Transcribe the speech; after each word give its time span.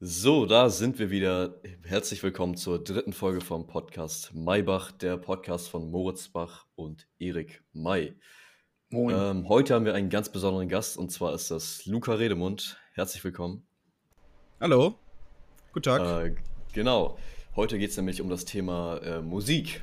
So, 0.00 0.46
da 0.46 0.70
sind 0.70 1.00
wir 1.00 1.10
wieder. 1.10 1.60
Herzlich 1.82 2.22
willkommen 2.22 2.56
zur 2.56 2.82
dritten 2.84 3.12
Folge 3.12 3.40
vom 3.40 3.66
Podcast 3.66 4.32
Maybach, 4.32 4.92
der 4.92 5.16
Podcast 5.16 5.68
von 5.68 5.90
Moritz 5.90 6.28
Bach 6.28 6.66
und 6.76 7.08
Erik 7.18 7.64
May. 7.72 8.14
Moin. 8.90 9.16
Ähm, 9.18 9.48
heute 9.48 9.74
haben 9.74 9.84
wir 9.84 9.94
einen 9.94 10.08
ganz 10.08 10.28
besonderen 10.30 10.68
Gast 10.68 10.96
und 10.96 11.10
zwar 11.10 11.34
ist 11.34 11.50
das 11.50 11.84
Luca 11.84 12.14
Redemund. 12.14 12.78
Herzlich 12.94 13.24
willkommen. 13.24 13.66
Hallo. 14.60 14.94
Guten 15.72 15.82
Tag. 15.82 16.26
Äh, 16.26 16.36
genau, 16.72 17.18
heute 17.56 17.76
geht 17.76 17.90
es 17.90 17.96
nämlich 17.96 18.20
um 18.20 18.28
das 18.28 18.44
Thema 18.44 18.98
äh, 18.98 19.20
Musik. 19.20 19.82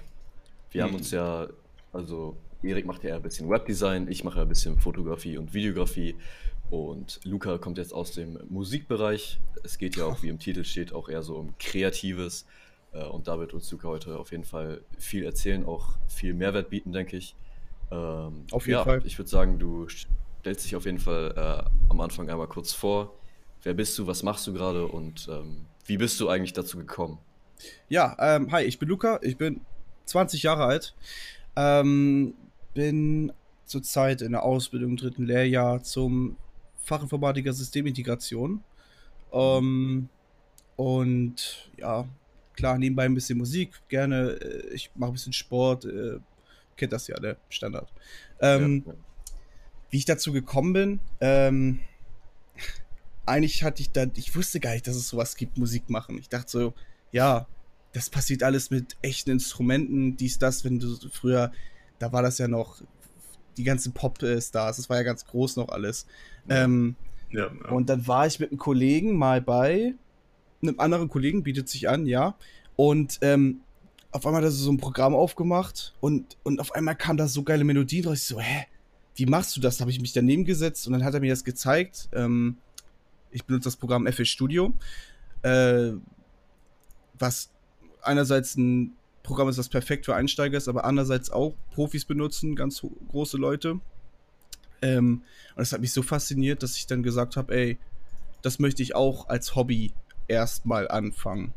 Wir 0.71 0.83
haben 0.83 0.91
Hm. 0.91 0.95
uns 0.95 1.11
ja, 1.11 1.47
also 1.91 2.37
Erik 2.63 2.85
macht 2.85 3.03
ja 3.03 3.17
ein 3.17 3.21
bisschen 3.21 3.49
Webdesign, 3.49 4.07
ich 4.07 4.23
mache 4.23 4.39
ein 4.41 4.47
bisschen 4.47 4.79
Fotografie 4.79 5.37
und 5.37 5.53
Videografie 5.53 6.15
und 6.69 7.19
Luca 7.23 7.57
kommt 7.57 7.77
jetzt 7.77 7.93
aus 7.93 8.11
dem 8.11 8.39
Musikbereich. 8.49 9.39
Es 9.63 9.77
geht 9.77 9.95
ja 9.95 10.05
auch, 10.05 10.23
wie 10.23 10.29
im 10.29 10.39
Titel 10.39 10.63
steht, 10.63 10.93
auch 10.93 11.09
eher 11.09 11.21
so 11.23 11.35
um 11.35 11.53
Kreatives. 11.59 12.45
Äh, 12.91 13.03
Und 13.03 13.27
da 13.27 13.39
wird 13.39 13.53
uns 13.53 13.71
Luca 13.71 13.87
heute 13.87 14.17
auf 14.17 14.31
jeden 14.31 14.45
Fall 14.45 14.81
viel 14.97 15.23
erzählen, 15.25 15.65
auch 15.65 15.89
viel 16.07 16.33
Mehrwert 16.33 16.69
bieten, 16.69 16.91
denke 16.91 17.17
ich. 17.17 17.35
Ähm, 17.91 18.45
Auf 18.51 18.65
jeden 18.67 18.79
ja, 18.79 18.83
Fall. 18.83 19.01
ich 19.05 19.17
würde 19.17 19.29
sagen, 19.29 19.59
du 19.59 19.87
stellst 19.87 20.65
dich 20.65 20.75
auf 20.75 20.85
jeden 20.85 20.99
Fall 20.99 21.33
äh, 21.35 21.89
am 21.89 22.01
Anfang 22.01 22.29
einmal 22.29 22.47
kurz 22.47 22.73
vor. 22.73 23.13
Wer 23.61 23.73
bist 23.73 23.97
du, 23.97 24.07
was 24.07 24.23
machst 24.23 24.47
du 24.47 24.53
gerade 24.53 24.87
und 24.87 25.27
ähm, 25.31 25.65
wie 25.85 25.97
bist 25.97 26.19
du 26.19 26.29
eigentlich 26.29 26.53
dazu 26.53 26.77
gekommen? 26.77 27.19
Ja, 27.89 28.15
ähm, 28.19 28.51
hi, 28.51 28.63
ich 28.63 28.79
bin 28.79 28.89
Luca, 28.89 29.19
ich 29.21 29.37
bin 29.37 29.61
20 30.05 30.43
Jahre 30.43 30.65
alt, 30.65 30.95
ähm, 31.55 32.33
bin 32.73 33.31
zurzeit 33.65 34.21
in 34.21 34.31
der 34.33 34.43
Ausbildung 34.43 34.91
im 34.91 34.97
dritten 34.97 35.25
Lehrjahr 35.25 35.83
zum 35.83 36.37
Fachinformatiker 36.85 37.51
Systemintegration. 37.53 38.63
Ähm, 39.33 40.09
und 40.77 41.69
ja, 41.77 42.07
klar, 42.53 42.77
nebenbei 42.77 43.05
ein 43.05 43.13
bisschen 43.13 43.37
Musik, 43.37 43.81
gerne, 43.89 44.31
äh, 44.41 44.73
ich 44.73 44.91
mache 44.95 45.11
ein 45.11 45.13
bisschen 45.13 45.33
Sport, 45.33 45.85
äh, 45.85 46.19
kennt 46.77 46.93
das 46.93 47.07
ja, 47.07 47.19
der 47.19 47.37
Standard. 47.49 47.91
Ähm, 48.39 48.83
Ja, 48.85 48.93
wie 49.89 49.97
ich 49.97 50.05
dazu 50.05 50.33
gekommen 50.33 50.73
bin, 50.73 50.99
ähm, 51.21 51.79
eigentlich 53.25 53.63
hatte 53.63 53.81
ich 53.81 53.91
da, 53.91 54.05
ich 54.15 54.35
wusste 54.35 54.59
gar 54.59 54.73
nicht, 54.73 54.87
dass 54.87 54.95
es 54.95 55.07
sowas 55.07 55.35
gibt, 55.35 55.57
Musik 55.57 55.89
machen. 55.89 56.17
Ich 56.17 56.27
dachte 56.27 56.51
so, 56.51 56.73
ja, 57.11 57.47
das 57.93 58.09
passiert 58.09 58.43
alles 58.43 58.71
mit 58.71 58.97
echten 59.01 59.31
Instrumenten, 59.31 60.17
dies, 60.17 60.37
das, 60.37 60.65
wenn 60.65 60.79
du 60.79 60.97
früher, 61.09 61.51
da 61.97 62.11
war 62.11 62.21
das 62.21 62.39
ja 62.39 62.47
noch 62.47 62.81
die 63.57 63.63
ganzen 63.63 63.93
Pop-Stars, 63.93 64.51
das 64.77 64.89
war 64.89 64.97
ja 64.97 65.03
ganz 65.03 65.25
groß 65.25 65.55
noch 65.57 65.69
alles. 65.69 66.05
Ähm, 66.49 66.95
Ja, 67.31 67.47
ja. 67.47 67.69
und 67.71 67.89
dann 67.89 68.07
war 68.07 68.27
ich 68.27 68.39
mit 68.39 68.51
einem 68.51 68.59
Kollegen 68.59 69.17
mal 69.17 69.41
bei 69.41 69.93
einem 70.61 70.79
anderen 70.79 71.09
Kollegen, 71.09 71.43
bietet 71.43 71.69
sich 71.69 71.89
an, 71.89 72.05
ja. 72.05 72.35
Und 72.75 73.19
ähm, 73.21 73.61
auf 74.11 74.25
einmal 74.25 74.41
hat 74.41 74.47
er 74.47 74.51
so 74.51 74.71
ein 74.71 74.77
Programm 74.77 75.13
aufgemacht 75.13 75.93
und, 75.99 76.37
und 76.43 76.59
auf 76.59 76.73
einmal 76.73 76.95
kam 76.95 77.17
da 77.17 77.27
so 77.27 77.43
geile 77.43 77.63
Melodien 77.63 78.05
raus. 78.05 78.19
Ich 78.19 78.23
so, 78.23 78.39
hä? 78.39 78.65
Wie 79.15 79.25
machst 79.25 79.55
du 79.55 79.61
das? 79.61 79.79
Habe 79.79 79.91
ich 79.91 79.99
mich 80.01 80.13
daneben 80.13 80.45
gesetzt 80.45 80.87
und 80.87 80.93
dann 80.93 81.03
hat 81.03 81.13
er 81.13 81.19
mir 81.19 81.31
das 81.31 81.43
gezeigt. 81.43 82.09
Ähm, 82.13 82.57
ich 83.31 83.45
benutze 83.45 83.65
das 83.65 83.75
Programm 83.75 84.07
FL 84.07 84.25
Studio, 84.25 84.73
äh, 85.41 85.91
was 87.17 87.49
einerseits 88.01 88.55
ein 88.55 88.93
Programm 89.25 89.49
ist, 89.49 89.57
das 89.57 89.69
perfekt 89.69 90.05
für 90.05 90.15
Einsteiger 90.15 90.57
ist, 90.57 90.67
aber 90.67 90.85
andererseits 90.85 91.31
auch 91.31 91.55
Profis 91.73 92.05
benutzen, 92.05 92.55
ganz 92.55 92.85
große 93.09 93.37
Leute. 93.37 93.79
Ähm, 94.81 95.23
und 95.55 95.57
das 95.57 95.71
hat 95.71 95.81
mich 95.81 95.93
so 95.93 96.03
fasziniert, 96.03 96.63
dass 96.63 96.77
ich 96.77 96.87
dann 96.87 97.03
gesagt 97.03 97.35
habe, 97.35 97.53
ey, 97.55 97.79
das 98.41 98.59
möchte 98.59 98.83
ich 98.83 98.95
auch 98.95 99.27
als 99.29 99.55
Hobby 99.55 99.91
erstmal 100.27 100.87
anfangen. 100.87 101.53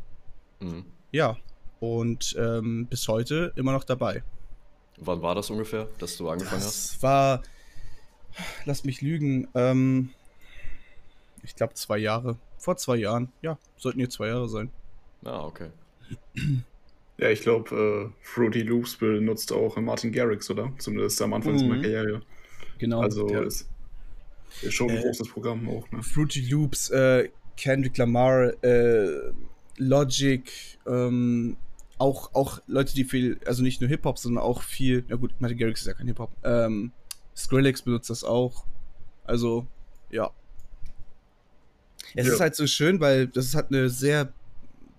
Mhm. 0.59 0.85
Ja, 1.11 1.37
und 1.79 2.35
ähm, 2.37 2.87
bis 2.87 3.07
heute 3.07 3.53
immer 3.55 3.71
noch 3.71 3.83
dabei. 3.83 4.23
Wann 4.97 5.21
war 5.21 5.35
das 5.35 5.49
ungefähr, 5.49 5.87
dass 5.97 6.17
du 6.17 6.29
angefangen 6.29 6.61
hast? 6.61 6.95
Das 6.95 7.03
war, 7.03 7.41
lass 8.65 8.83
mich 8.83 9.01
lügen, 9.01 9.47
ähm, 9.55 10.09
ich 11.43 11.55
glaube 11.55 11.73
zwei 11.75 11.97
Jahre. 11.97 12.37
Vor 12.57 12.75
zwei 12.75 12.97
Jahren. 12.97 13.31
Ja, 13.41 13.57
sollten 13.77 13.99
jetzt 13.99 14.15
zwei 14.15 14.27
Jahre 14.27 14.49
sein. 14.49 14.69
Ah, 15.23 15.45
okay. 15.45 15.69
Ja, 17.19 17.29
ich 17.29 17.41
glaube, 17.41 18.11
äh, 18.11 18.25
Fruity 18.25 18.61
Loops 18.61 18.95
benutzt 18.97 19.51
auch 19.51 19.77
Martin 19.77 20.11
Garrix, 20.11 20.49
oder? 20.49 20.71
Zumindest 20.77 21.21
am 21.21 21.33
Anfang 21.33 21.53
Mhm. 21.53 21.59
seiner 21.59 21.81
Karriere. 21.81 22.21
Genau. 22.77 23.01
Also 23.01 23.27
ja. 23.29 23.41
ist, 23.43 23.69
ist 24.61 24.73
schon 24.73 24.89
ein 24.89 24.97
Äh, 24.97 25.01
großes 25.01 25.29
Programm 25.29 25.67
auch. 25.69 25.89
Ne? 25.91 26.01
Fruity 26.01 26.41
Loops, 26.49 26.89
äh, 26.89 27.29
Kendrick 27.57 27.97
Lamar, 27.97 28.53
äh, 28.63 29.31
Logic, 29.77 30.51
ähm, 30.87 31.57
auch, 31.97 32.33
auch 32.33 32.61
Leute, 32.67 32.93
die 32.93 33.03
viel, 33.03 33.39
also 33.45 33.61
nicht 33.63 33.81
nur 33.81 33.89
Hip-Hop, 33.89 34.17
sondern 34.17 34.43
auch 34.43 34.61
viel, 34.63 35.03
ja 35.09 35.17
gut, 35.17 35.31
Martin 35.39 35.57
Garrix 35.57 35.81
ist 35.81 35.87
ja 35.87 35.93
kein 35.93 36.07
Hip-Hop, 36.07 36.31
ähm, 36.43 36.91
Skrillex 37.35 37.81
benutzt 37.81 38.09
das 38.09 38.23
auch. 38.23 38.65
Also, 39.25 39.67
ja. 40.09 40.31
Es 42.15 42.27
Ja. 42.27 42.33
ist 42.33 42.39
halt 42.39 42.55
so 42.55 42.65
schön, 42.67 42.99
weil 42.99 43.27
das 43.27 43.53
hat 43.55 43.67
eine 43.69 43.89
sehr 43.89 44.33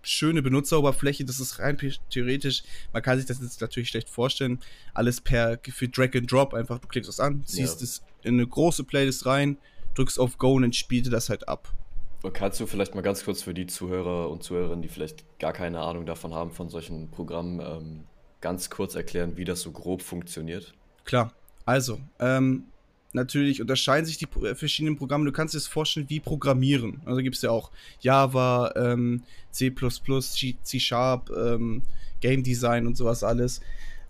schöne 0.03 0.43
Benutzeroberfläche. 0.43 1.25
Das 1.25 1.41
ist 1.41 1.59
rein 1.59 1.77
theoretisch, 2.11 2.63
man 2.93 3.03
kann 3.03 3.19
sich 3.19 3.27
das 3.27 3.41
jetzt 3.41 3.61
natürlich 3.61 3.89
schlecht 3.89 4.09
vorstellen, 4.09 4.59
alles 4.95 5.21
per 5.21 5.59
für 5.63 5.89
Drag 5.89 6.15
and 6.15 6.31
Drop. 6.31 6.55
Einfach, 6.55 6.79
du 6.79 6.89
klickst 6.89 7.09
das 7.09 7.21
an, 7.21 7.45
ziehst 7.45 7.81
Ja. 7.81 7.85
es 7.85 8.03
in 8.23 8.35
eine 8.35 8.47
große 8.47 8.85
Playlist 8.85 9.27
rein, 9.27 9.57
drückst 9.95 10.19
auf 10.19 10.39
Go 10.39 10.55
und 10.55 10.63
dann 10.63 10.73
spielt 10.73 11.07
dir 11.07 11.11
das 11.11 11.29
halt 11.29 11.49
ab. 11.49 11.73
Kannst 12.35 12.61
du 12.61 12.67
vielleicht 12.67 12.95
mal 12.95 13.01
ganz 13.01 13.25
kurz 13.25 13.43
für 13.43 13.55
die 13.55 13.67
Zuhörer 13.67 14.29
und 14.31 14.43
Zuhörerinnen, 14.43 14.83
die 14.83 14.89
vielleicht 14.89 15.25
gar 15.39 15.55
keine 15.55 15.81
Ahnung 15.81 16.05
davon 16.05 16.35
haben, 16.35 16.51
von 16.51 16.69
solchen 16.69 17.11
Programmen, 17.11 17.61
ähm, 17.61 18.05
ganz 18.43 18.69
kurz 18.69 18.95
erklären, 18.95 19.37
wie 19.39 19.45
das 19.45 19.63
so 19.63 19.71
grob 19.73 20.03
funktioniert? 20.03 20.75
Klar. 21.05 21.33
Also, 21.65 21.99
ähm, 22.19 22.65
natürlich 23.13 23.61
unterscheiden 23.61 24.07
sich 24.07 24.19
die 24.19 24.27
äh, 24.45 24.55
verschiedenen 24.55 24.97
Programme. 24.97 25.25
Du 25.25 25.33
kannst 25.33 25.55
dir 25.55 25.59
das 25.59 25.67
vorstellen 25.67 26.07
wie 26.09 26.21
Programmieren. 26.21 27.01
Also 27.05 27.21
gibt 27.23 27.37
es 27.37 27.43
ja 27.43 27.51
auch 27.51 27.71
Java, 28.01 28.73
ähm, 28.77 29.23
C, 29.51 29.73
C, 29.75 30.57
C 30.63 30.81
Sharp, 30.81 31.31
ähm, 31.31 31.83
Game 32.21 32.43
Design 32.43 32.87
und 32.87 32.97
sowas 32.97 33.25
alles. 33.25 33.61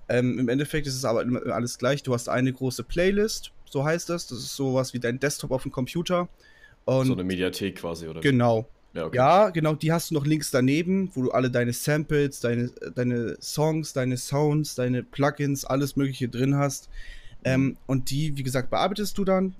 Ähm, 0.08 0.38
Im 0.38 0.48
Endeffekt 0.48 0.86
ist 0.86 0.96
es 0.96 1.04
aber 1.04 1.22
immer 1.22 1.46
alles 1.46 1.78
gleich. 1.78 2.02
Du 2.02 2.12
hast 2.12 2.28
eine 2.28 2.52
große 2.52 2.82
Playlist, 2.82 3.52
so 3.64 3.84
heißt 3.84 4.08
das. 4.08 4.26
Das 4.26 4.38
ist 4.38 4.56
sowas 4.56 4.92
wie 4.92 4.98
dein 4.98 5.20
Desktop 5.20 5.52
auf 5.52 5.62
dem 5.62 5.72
Computer. 5.72 6.28
Und 6.84 7.06
so 7.06 7.12
eine 7.12 7.24
Mediathek 7.24 7.76
quasi, 7.76 8.08
oder? 8.08 8.20
genau. 8.20 8.68
Ja, 8.92 9.06
okay. 9.06 9.16
Ja, 9.16 9.50
genau, 9.50 9.74
die 9.74 9.92
hast 9.92 10.10
du 10.10 10.14
noch 10.14 10.26
links 10.26 10.50
daneben, 10.50 11.10
wo 11.14 11.22
du 11.22 11.30
alle 11.30 11.48
deine 11.48 11.72
Samples, 11.72 12.40
deine, 12.40 12.70
deine 12.96 13.36
Songs, 13.40 13.92
deine 13.92 14.16
Sounds, 14.16 14.74
deine 14.74 15.04
Plugins, 15.04 15.64
alles 15.64 15.94
Mögliche 15.94 16.28
drin 16.28 16.56
hast. 16.56 16.88
Ähm, 17.44 17.76
und 17.86 18.10
die, 18.10 18.36
wie 18.36 18.42
gesagt, 18.42 18.70
bearbeitest 18.70 19.16
du 19.18 19.24
dann 19.24 19.54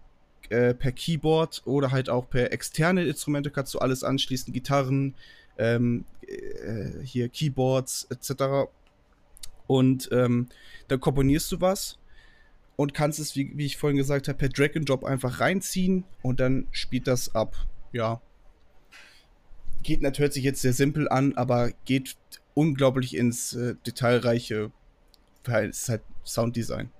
äh, 0.50 0.74
per 0.74 0.92
Keyboard 0.92 1.62
oder 1.64 1.90
halt 1.90 2.10
auch 2.10 2.28
per 2.28 2.52
externe 2.52 3.04
Instrumente 3.04 3.50
kannst 3.50 3.74
du 3.74 3.78
alles 3.78 4.04
anschließen, 4.04 4.52
Gitarren, 4.52 5.14
ähm, 5.58 6.04
äh, 6.26 7.04
hier 7.04 7.28
Keyboards 7.28 8.06
etc. 8.10 8.70
Und 9.66 10.08
ähm, 10.12 10.48
dann 10.88 11.00
komponierst 11.00 11.52
du 11.52 11.60
was 11.60 11.98
und 12.76 12.94
kannst 12.94 13.18
es, 13.18 13.36
wie, 13.36 13.52
wie 13.56 13.66
ich 13.66 13.76
vorhin 13.76 13.96
gesagt 13.96 14.28
habe, 14.28 14.38
per 14.38 14.48
Drag 14.48 14.74
and 14.74 14.88
Drop 14.88 15.04
einfach 15.04 15.40
reinziehen 15.40 16.04
und 16.22 16.40
dann 16.40 16.66
spielt 16.72 17.06
das 17.06 17.34
ab. 17.34 17.54
Ja, 17.92 18.20
geht 19.82 20.02
natürlich 20.02 20.36
jetzt 20.36 20.62
sehr 20.62 20.72
simpel 20.72 21.08
an, 21.08 21.34
aber 21.34 21.72
geht 21.84 22.16
unglaublich 22.54 23.16
ins 23.16 23.54
äh, 23.54 23.74
Detailreiche, 23.86 24.72
weil 25.44 25.70
es 25.70 25.88
halt 25.88 26.02
Sounddesign. 26.24 26.90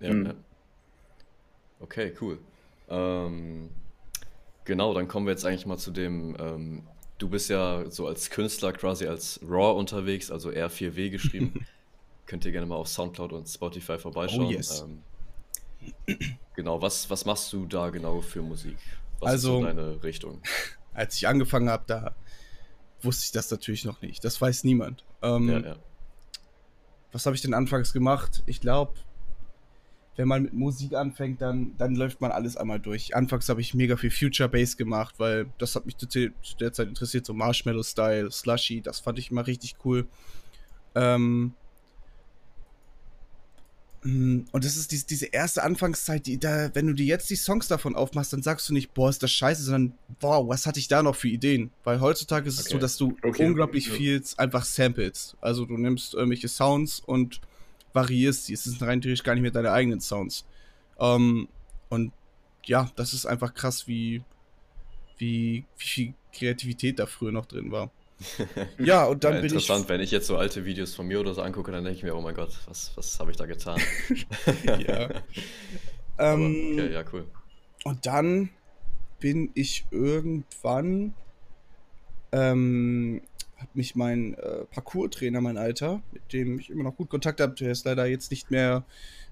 Ja, 0.00 0.12
Mhm. 0.12 0.26
ja. 0.26 0.34
Okay, 1.80 2.12
cool. 2.20 2.38
Ähm, 2.88 3.70
genau, 4.64 4.92
dann 4.94 5.08
kommen 5.08 5.26
wir 5.26 5.32
jetzt 5.32 5.44
eigentlich 5.44 5.66
mal 5.66 5.78
zu 5.78 5.90
dem, 5.90 6.36
ähm, 6.38 6.82
du 7.18 7.28
bist 7.28 7.48
ja 7.50 7.88
so 7.90 8.06
als 8.06 8.30
Künstler 8.30 8.72
quasi 8.72 9.06
als 9.06 9.40
RAW 9.42 9.78
unterwegs, 9.78 10.30
also 10.30 10.50
R4W 10.50 11.10
geschrieben. 11.10 11.66
Könnt 12.26 12.44
ihr 12.44 12.52
gerne 12.52 12.66
mal 12.66 12.76
auf 12.76 12.88
Soundcloud 12.88 13.32
und 13.32 13.48
Spotify 13.48 13.98
vorbeischauen. 13.98 14.46
Oh, 14.46 14.50
yes. 14.50 14.84
Ähm, 14.86 15.02
genau, 16.54 16.80
was, 16.82 17.08
was 17.10 17.24
machst 17.24 17.52
du 17.52 17.66
da 17.66 17.90
genau 17.90 18.20
für 18.20 18.42
Musik? 18.42 18.76
Was 19.20 19.30
Also- 19.32 19.54
ist 19.56 19.60
so 19.60 19.66
deine 19.66 20.02
Richtung? 20.02 20.40
Als 20.94 21.16
ich 21.16 21.26
angefangen 21.28 21.70
habe, 21.70 21.84
da 21.86 22.14
wusste 23.02 23.24
ich 23.26 23.32
das 23.32 23.50
natürlich 23.50 23.84
noch 23.84 24.02
nicht. 24.02 24.24
Das 24.24 24.40
weiß 24.40 24.64
niemand. 24.64 25.04
Ähm, 25.22 25.48
Ja, 25.48 25.58
ja. 25.60 25.76
Was 27.12 27.26
habe 27.26 27.34
ich 27.34 27.42
denn 27.42 27.54
anfangs 27.54 27.92
gemacht? 27.92 28.42
Ich 28.46 28.60
glaube, 28.60 28.94
wenn 30.16 30.28
man 30.28 30.42
mit 30.42 30.52
Musik 30.52 30.94
anfängt, 30.94 31.40
dann, 31.40 31.76
dann 31.78 31.94
läuft 31.94 32.20
man 32.20 32.32
alles 32.32 32.56
einmal 32.56 32.80
durch. 32.80 33.14
Anfangs 33.14 33.48
habe 33.48 33.60
ich 33.60 33.74
mega 33.74 33.96
viel 33.96 34.10
Future 34.10 34.48
Bass 34.48 34.76
gemacht, 34.76 35.14
weil 35.18 35.52
das 35.58 35.74
hat 35.76 35.86
mich 35.86 35.96
zu, 35.96 36.08
zu 36.08 36.30
der 36.58 36.72
Zeit 36.72 36.88
interessiert, 36.88 37.24
so 37.26 37.32
Marshmallow-Style, 37.32 38.30
Slushy, 38.30 38.82
das 38.82 39.00
fand 39.00 39.18
ich 39.18 39.30
immer 39.30 39.46
richtig 39.46 39.76
cool. 39.84 40.08
Ähm, 40.94 41.54
Mm, 44.02 44.44
und 44.52 44.64
das 44.64 44.76
ist 44.76 44.92
diese, 44.92 45.06
diese 45.06 45.26
erste 45.26 45.62
Anfangszeit, 45.62 46.24
die 46.24 46.38
da, 46.38 46.74
wenn 46.74 46.86
du 46.86 46.94
dir 46.94 47.04
jetzt 47.04 47.28
die 47.28 47.36
Songs 47.36 47.68
davon 47.68 47.94
aufmachst, 47.94 48.32
dann 48.32 48.42
sagst 48.42 48.68
du 48.68 48.72
nicht, 48.72 48.94
boah, 48.94 49.10
ist 49.10 49.22
das 49.22 49.30
scheiße, 49.30 49.62
sondern 49.62 49.98
wow, 50.20 50.48
was 50.48 50.66
hatte 50.66 50.78
ich 50.80 50.88
da 50.88 51.02
noch 51.02 51.16
für 51.16 51.28
Ideen? 51.28 51.70
Weil 51.84 52.00
heutzutage 52.00 52.48
ist 52.48 52.54
es 52.54 52.60
Okay. 52.66 52.72
so, 52.72 52.78
dass 52.78 52.96
du 52.96 53.16
Okay. 53.22 53.46
unglaublich 53.46 53.88
Ja. 53.88 53.92
viel 53.92 54.22
einfach 54.38 54.64
samples. 54.64 55.36
Also 55.40 55.66
du 55.66 55.76
nimmst 55.76 56.14
irgendwelche 56.14 56.48
Sounds 56.48 57.00
und 57.00 57.40
variierst 57.92 58.46
sie. 58.46 58.54
Es 58.54 58.64
sind 58.64 58.80
rein 58.82 59.00
theoretisch 59.00 59.24
gar 59.24 59.34
nicht 59.34 59.42
mehr 59.42 59.50
deine 59.50 59.72
eigenen 59.72 60.00
Sounds. 60.00 60.44
Ähm, 60.98 61.48
und 61.88 62.12
ja, 62.64 62.90
das 62.96 63.14
ist 63.14 63.26
einfach 63.26 63.54
krass, 63.54 63.86
wie, 63.88 64.22
wie, 65.18 65.64
wie 65.78 65.84
viel 65.84 66.14
Kreativität 66.32 66.98
da 66.98 67.06
früher 67.06 67.32
noch 67.32 67.46
drin 67.46 67.70
war. 67.72 67.90
Ja, 68.78 69.04
und 69.06 69.24
dann 69.24 69.34
ja, 69.34 69.40
bin 69.40 69.46
ich. 69.46 69.52
interessant, 69.52 69.88
wenn 69.88 70.00
ich 70.00 70.10
jetzt 70.10 70.26
so 70.26 70.36
alte 70.36 70.64
Videos 70.66 70.94
von 70.94 71.06
mir 71.06 71.20
oder 71.20 71.32
so 71.34 71.42
angucke, 71.42 71.72
dann 71.72 71.84
denke 71.84 71.96
ich 71.98 72.02
mir, 72.02 72.14
oh 72.14 72.20
mein 72.20 72.34
Gott, 72.34 72.52
was, 72.66 72.92
was 72.96 73.18
habe 73.18 73.30
ich 73.30 73.36
da 73.38 73.46
getan? 73.46 73.80
Ja. 74.86 75.08
Aber, 76.16 76.34
Ähm, 76.34 76.72
okay, 76.72 76.92
ja, 76.92 77.04
cool. 77.12 77.26
Und 77.84 78.04
dann 78.06 78.50
bin 79.20 79.50
ich 79.54 79.86
irgendwann, 79.90 81.14
ähm, 82.32 83.22
hat 83.60 83.74
mich 83.76 83.94
mein 83.94 84.34
äh, 84.34 84.64
Parcours-Trainer, 84.70 85.40
mein 85.40 85.58
Alter, 85.58 86.02
mit 86.12 86.32
dem 86.32 86.58
ich 86.58 86.70
immer 86.70 86.84
noch 86.84 86.96
gut 86.96 87.10
Kontakt 87.10 87.40
habe, 87.40 87.54
der 87.54 87.72
ist 87.72 87.84
leider 87.84 88.06
jetzt 88.06 88.30
nicht 88.30 88.50
mehr, 88.50 88.84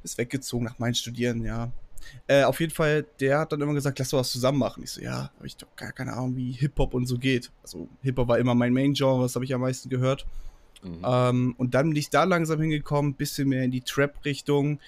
ist 0.02 0.18
weggezogen 0.18 0.64
nach 0.64 0.78
meinem 0.78 0.94
Studieren, 0.94 1.44
ja. 1.44 1.72
Äh, 2.26 2.44
auf 2.44 2.60
jeden 2.60 2.72
Fall, 2.72 3.06
der 3.20 3.40
hat 3.40 3.52
dann 3.52 3.60
immer 3.60 3.74
gesagt, 3.74 3.98
lass 3.98 4.10
doch 4.10 4.18
was 4.18 4.30
zusammen 4.30 4.58
machen. 4.58 4.82
Ich 4.82 4.92
so, 4.92 5.00
ja, 5.00 5.30
habe 5.36 5.46
ich 5.46 5.56
doch 5.56 5.74
gar 5.76 5.92
keine 5.92 6.12
Ahnung, 6.12 6.36
wie 6.36 6.52
Hip-Hop 6.52 6.94
und 6.94 7.06
so 7.06 7.18
geht. 7.18 7.50
Also 7.62 7.88
Hip-Hop 8.02 8.28
war 8.28 8.38
immer 8.38 8.54
mein 8.54 8.72
Main-Genre, 8.72 9.22
das 9.22 9.34
habe 9.34 9.44
ich 9.44 9.54
am 9.54 9.60
meisten 9.60 9.88
gehört. 9.88 10.26
Mhm. 10.82 11.02
Ähm, 11.04 11.54
und 11.58 11.74
dann 11.74 11.88
bin 11.88 11.96
ich 11.96 12.10
da 12.10 12.24
langsam 12.24 12.60
hingekommen, 12.60 13.14
bisschen 13.14 13.48
mehr 13.48 13.64
in 13.64 13.70
die 13.70 13.80
Trap-Richtung. 13.80 14.78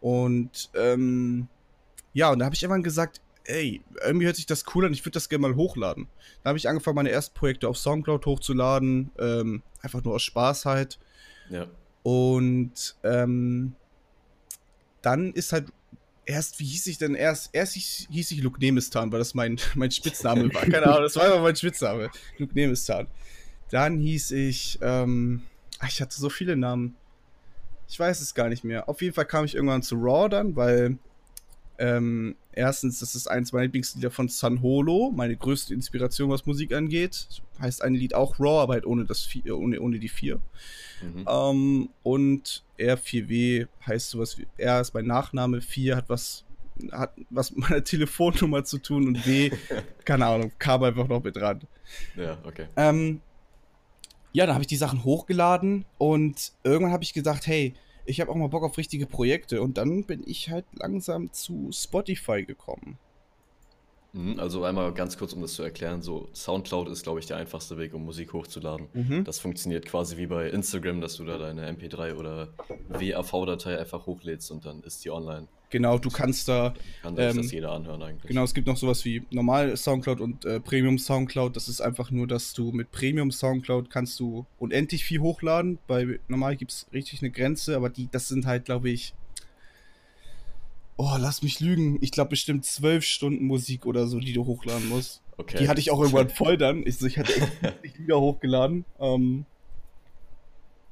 Und 0.00 0.70
ähm, 0.74 1.48
ja, 2.12 2.30
und 2.30 2.40
da 2.40 2.44
habe 2.46 2.54
ich 2.54 2.62
irgendwann 2.62 2.82
gesagt, 2.82 3.20
ey, 3.50 3.82
irgendwie 4.04 4.26
hört 4.26 4.36
sich 4.36 4.46
das 4.46 4.64
cool 4.74 4.86
an, 4.86 4.92
ich 4.92 5.04
würde 5.04 5.14
das 5.14 5.28
gerne 5.28 5.42
mal 5.42 5.56
hochladen. 5.56 6.08
Da 6.42 6.48
habe 6.48 6.58
ich 6.58 6.68
angefangen, 6.68 6.96
meine 6.96 7.10
ersten 7.10 7.34
Projekte 7.34 7.68
auf 7.68 7.76
Soundcloud 7.76 8.24
hochzuladen, 8.24 9.10
ähm, 9.18 9.62
einfach 9.82 10.02
nur 10.02 10.14
aus 10.14 10.22
Spaß 10.22 10.66
halt. 10.66 10.98
ja. 11.50 11.66
Und 12.02 12.96
ähm, 13.04 13.74
dann 15.02 15.34
ist 15.34 15.52
halt 15.52 15.66
erst, 16.24 16.58
wie 16.60 16.64
hieß 16.64 16.86
ich 16.86 16.98
denn 16.98 17.14
erst? 17.14 17.50
Erst 17.52 17.74
hieß, 17.74 18.08
hieß 18.10 18.30
ich 18.30 18.42
Luke 18.42 18.58
Nemistan, 18.58 19.12
weil 19.12 19.18
das 19.18 19.34
mein, 19.34 19.58
mein 19.74 19.90
Spitzname 19.90 20.52
war. 20.54 20.62
Keine 20.62 20.86
Ahnung, 20.86 21.02
das 21.02 21.16
war 21.16 21.24
einfach 21.24 21.42
mein 21.42 21.56
Spitzname. 21.56 22.10
Luke 22.38 22.54
Nemistan. 22.54 23.06
Dann 23.70 23.98
hieß 23.98 24.30
ich, 24.32 24.78
ähm, 24.80 25.42
ach, 25.78 25.88
ich 25.88 26.00
hatte 26.00 26.16
so 26.16 26.30
viele 26.30 26.56
Namen. 26.56 26.96
Ich 27.88 27.98
weiß 27.98 28.20
es 28.20 28.34
gar 28.34 28.48
nicht 28.48 28.64
mehr. 28.64 28.88
Auf 28.88 29.02
jeden 29.02 29.14
Fall 29.14 29.26
kam 29.26 29.44
ich 29.44 29.54
irgendwann 29.54 29.82
zu 29.82 29.96
Raw 29.96 30.28
dann, 30.28 30.56
weil 30.56 30.98
ähm, 31.80 32.36
erstens, 32.52 33.00
das 33.00 33.14
ist 33.14 33.26
eins 33.26 33.52
meiner 33.52 33.64
Lieblingslieder 33.64 34.10
von 34.10 34.28
San 34.28 34.60
Holo, 34.60 35.10
meine 35.16 35.34
größte 35.34 35.72
Inspiration, 35.72 36.28
was 36.28 36.44
Musik 36.44 36.74
angeht. 36.74 37.26
Heißt 37.58 37.82
ein 37.82 37.94
Lied 37.94 38.14
auch 38.14 38.38
Raw, 38.38 38.60
aber 38.60 38.74
halt 38.74 38.84
ohne, 38.84 39.06
das 39.06 39.22
vier, 39.22 39.56
ohne, 39.56 39.80
ohne 39.80 39.98
die 39.98 40.10
vier. 40.10 40.40
Mhm. 41.02 41.26
Ähm, 41.26 41.88
und 42.02 42.62
R4W 42.78 43.66
heißt 43.86 44.10
sowas 44.10 44.36
wie, 44.36 44.46
R 44.58 44.82
ist 44.82 44.92
mein 44.92 45.06
Nachname, 45.06 45.62
4 45.62 45.96
hat 45.96 46.10
was, 46.10 46.44
hat 46.92 47.14
was 47.30 47.50
mit 47.52 47.70
meiner 47.70 47.84
Telefonnummer 47.84 48.62
zu 48.62 48.76
tun 48.76 49.08
und 49.08 49.26
W, 49.26 49.50
keine 50.04 50.26
Ahnung, 50.26 50.52
kam 50.58 50.82
einfach 50.82 51.08
noch 51.08 51.24
mit 51.24 51.36
dran. 51.36 51.62
Ja, 52.14 52.36
okay. 52.44 52.66
Ähm, 52.76 53.22
ja, 54.32 54.44
dann 54.44 54.54
habe 54.54 54.64
ich 54.64 54.68
die 54.68 54.76
Sachen 54.76 55.02
hochgeladen 55.02 55.86
und 55.96 56.52
irgendwann 56.62 56.92
habe 56.92 57.04
ich 57.04 57.14
gedacht, 57.14 57.46
hey, 57.46 57.74
ich 58.04 58.20
habe 58.20 58.30
auch 58.30 58.36
mal 58.36 58.48
Bock 58.48 58.62
auf 58.62 58.78
richtige 58.78 59.06
Projekte 59.06 59.62
und 59.62 59.78
dann 59.78 60.04
bin 60.04 60.22
ich 60.26 60.50
halt 60.50 60.64
langsam 60.72 61.32
zu 61.32 61.70
Spotify 61.72 62.44
gekommen. 62.44 62.98
Mhm, 64.12 64.40
Also 64.40 64.64
einmal 64.64 64.92
ganz 64.92 65.16
kurz, 65.16 65.32
um 65.32 65.42
das 65.42 65.54
zu 65.54 65.62
erklären, 65.62 66.02
so 66.02 66.28
Soundcloud 66.34 66.88
ist, 66.88 67.02
glaube 67.02 67.20
ich, 67.20 67.26
der 67.26 67.36
einfachste 67.36 67.78
Weg, 67.78 67.94
um 67.94 68.04
Musik 68.04 68.32
hochzuladen. 68.32 68.86
Mhm. 68.92 69.24
Das 69.24 69.38
funktioniert 69.38 69.86
quasi 69.86 70.16
wie 70.16 70.26
bei 70.26 70.50
Instagram, 70.50 71.00
dass 71.00 71.16
du 71.16 71.24
da 71.24 71.38
deine 71.38 71.70
MP3 71.70 72.14
oder 72.14 72.48
WAV-Datei 72.88 73.78
einfach 73.78 74.06
hochlädst 74.06 74.50
und 74.50 74.64
dann 74.66 74.82
ist 74.82 75.04
die 75.04 75.10
online. 75.10 75.46
Genau, 75.70 75.98
du 75.98 76.10
kannst 76.10 76.48
da 76.48 76.74
Kann 77.02 77.16
Ähm, 77.16 77.36
das 77.36 77.52
jeder 77.52 77.70
anhören 77.70 78.02
eigentlich. 78.02 78.26
Genau, 78.28 78.42
es 78.42 78.54
gibt 78.54 78.66
noch 78.66 78.76
sowas 78.76 79.04
wie 79.04 79.22
normal 79.30 79.76
Soundcloud 79.76 80.20
und 80.20 80.44
äh, 80.44 80.58
Premium 80.58 80.98
Soundcloud. 80.98 81.54
Das 81.54 81.68
ist 81.68 81.80
einfach 81.80 82.10
nur, 82.10 82.26
dass 82.26 82.52
du 82.54 82.72
mit 82.72 82.90
Premium 82.90 83.30
Soundcloud 83.30 83.88
kannst 83.88 84.18
du 84.18 84.46
unendlich 84.58 85.04
viel 85.04 85.20
hochladen. 85.20 85.78
Bei 85.86 86.18
normal 86.26 86.56
gibt 86.56 86.72
es 86.72 86.86
richtig 86.92 87.22
eine 87.22 87.30
Grenze, 87.30 87.76
aber 87.76 87.88
die, 87.88 88.08
das 88.10 88.26
sind 88.26 88.46
halt, 88.46 88.64
glaube 88.64 88.90
ich. 88.90 89.14
Oh, 91.02 91.16
lass 91.18 91.40
mich 91.42 91.60
lügen. 91.60 91.96
Ich 92.02 92.10
glaube 92.10 92.28
bestimmt 92.28 92.66
zwölf 92.66 93.06
Stunden 93.06 93.46
Musik 93.46 93.86
oder 93.86 94.06
so, 94.06 94.20
die 94.20 94.34
du 94.34 94.44
hochladen 94.44 94.86
musst. 94.90 95.22
Okay. 95.38 95.56
Die 95.56 95.66
hatte 95.66 95.80
ich 95.80 95.90
auch 95.90 95.98
irgendwann 95.98 96.28
voll 96.28 96.58
dann. 96.58 96.86
Ich, 96.86 97.00
ich 97.00 97.16
hatte 97.16 97.34
echt 97.34 97.52
50 97.54 97.98
Lieder 98.00 98.20
hochgeladen. 98.20 98.84
Ähm, 98.98 99.46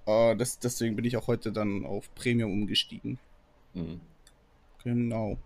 äh, 0.06 0.34
das, 0.34 0.60
deswegen 0.60 0.96
bin 0.96 1.04
ich 1.04 1.18
auch 1.18 1.26
heute 1.26 1.52
dann 1.52 1.84
auf 1.84 2.08
Premium 2.14 2.50
umgestiegen. 2.50 3.18
Mhm. 3.74 4.00
Genau. 4.82 5.36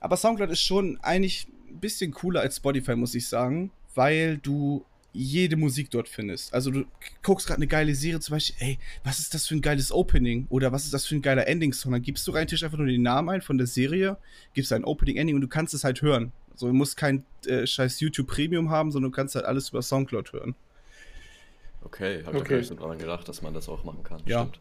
Aber 0.00 0.18
Soundcloud 0.18 0.50
ist 0.50 0.60
schon 0.60 0.98
eigentlich 1.00 1.48
ein 1.70 1.80
bisschen 1.80 2.12
cooler 2.12 2.42
als 2.42 2.56
Spotify, 2.56 2.96
muss 2.96 3.14
ich 3.14 3.26
sagen, 3.26 3.70
weil 3.94 4.36
du 4.36 4.84
jede 5.14 5.56
Musik 5.56 5.90
dort 5.90 6.08
findest. 6.08 6.52
Also 6.52 6.70
du 6.70 6.84
guckst 7.22 7.46
gerade 7.46 7.58
eine 7.58 7.68
geile 7.68 7.94
Serie, 7.94 8.20
zum 8.20 8.34
Beispiel, 8.34 8.56
ey, 8.58 8.78
was 9.04 9.20
ist 9.20 9.32
das 9.32 9.46
für 9.46 9.54
ein 9.54 9.62
geiles 9.62 9.92
Opening? 9.92 10.46
Oder 10.50 10.72
was 10.72 10.84
ist 10.84 10.92
das 10.92 11.06
für 11.06 11.14
ein 11.14 11.22
geiler 11.22 11.46
Ending-Song? 11.46 11.92
Dann 11.92 12.02
gibst 12.02 12.26
du 12.26 12.32
rein 12.32 12.46
Tisch 12.46 12.64
einfach 12.64 12.76
nur 12.76 12.88
den 12.88 13.02
Namen 13.02 13.28
ein 13.30 13.40
von 13.40 13.56
der 13.56 13.66
Serie, 13.68 14.18
gibst 14.52 14.72
ein 14.72 14.84
Opening, 14.84 15.16
Ending 15.16 15.36
und 15.36 15.40
du 15.40 15.48
kannst 15.48 15.72
es 15.72 15.84
halt 15.84 16.02
hören. 16.02 16.32
Also 16.52 16.66
du 16.66 16.72
musst 16.74 16.96
kein 16.96 17.24
äh, 17.46 17.66
scheiß 17.66 18.00
YouTube 18.00 18.26
Premium 18.26 18.70
haben, 18.70 18.92
sondern 18.92 19.12
du 19.12 19.16
kannst 19.16 19.34
halt 19.36 19.44
alles 19.46 19.70
über 19.70 19.82
Soundcloud 19.82 20.32
hören. 20.32 20.54
Okay, 21.82 22.24
habe 22.24 22.36
ich 22.36 22.42
Okay. 22.42 22.48
gar 22.50 22.56
nicht 22.58 22.68
so 22.68 22.74
dran 22.74 22.98
gedacht, 22.98 23.28
dass 23.28 23.42
man 23.42 23.54
das 23.54 23.68
auch 23.68 23.84
machen 23.84 24.02
kann. 24.02 24.20
Ja. 24.26 24.40
Stimmt. 24.40 24.60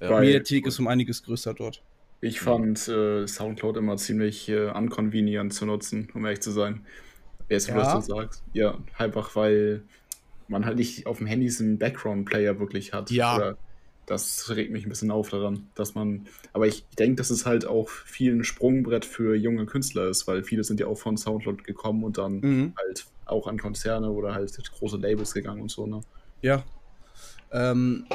Ja, 0.00 0.18
Mediathek 0.18 0.66
ist 0.66 0.78
um 0.80 0.88
einiges 0.88 1.22
größer 1.22 1.54
dort. 1.54 1.82
Ich 2.20 2.40
fand 2.40 2.88
äh, 2.88 3.26
Soundcloud 3.26 3.76
immer 3.76 3.96
ziemlich 3.96 4.48
äh, 4.48 4.70
unconvenient 4.70 5.52
zu 5.52 5.66
nutzen, 5.66 6.08
um 6.14 6.24
ehrlich 6.24 6.40
zu 6.40 6.50
sein. 6.50 6.86
Jetzt, 7.48 7.68
wo 7.68 7.74
du 7.74 7.78
Ja? 7.80 7.94
das 7.94 8.06
so 8.06 8.14
sagst. 8.16 8.42
Ja, 8.52 8.78
einfach 8.98 9.34
weil 9.36 9.82
man 10.48 10.66
halt 10.66 10.76
nicht 10.76 11.06
auf 11.06 11.18
dem 11.18 11.26
Handy 11.26 11.48
so 11.48 11.64
einen 11.64 11.78
Background-Player 11.78 12.58
wirklich 12.58 12.92
hat. 12.92 13.10
Ja. 13.10 13.36
Oder 13.36 13.56
das 14.06 14.50
regt 14.50 14.72
mich 14.72 14.84
ein 14.84 14.88
bisschen 14.88 15.10
auf 15.10 15.30
daran, 15.30 15.68
dass 15.74 15.94
man. 15.94 16.26
Aber 16.52 16.66
ich 16.66 16.84
denke, 16.98 17.16
dass 17.16 17.30
es 17.30 17.46
halt 17.46 17.64
auch 17.66 17.88
viel 17.88 18.34
ein 18.34 18.44
Sprungbrett 18.44 19.04
für 19.04 19.34
junge 19.36 19.64
Künstler 19.64 20.08
ist, 20.08 20.26
weil 20.26 20.42
viele 20.42 20.64
sind 20.64 20.80
ja 20.80 20.86
auch 20.86 20.98
von 20.98 21.16
Soundcloud 21.16 21.64
gekommen 21.64 22.02
und 22.04 22.18
dann 22.18 22.40
Mhm. 22.40 22.72
halt 22.76 23.06
auch 23.26 23.46
an 23.46 23.58
Konzerne 23.58 24.10
oder 24.10 24.34
halt 24.34 24.52
große 24.78 24.96
Labels 24.96 25.32
gegangen 25.32 25.62
und 25.62 25.70
so, 25.70 25.86
ne? 25.86 26.00
Ja. 26.42 26.64
Ähm, 27.52 28.06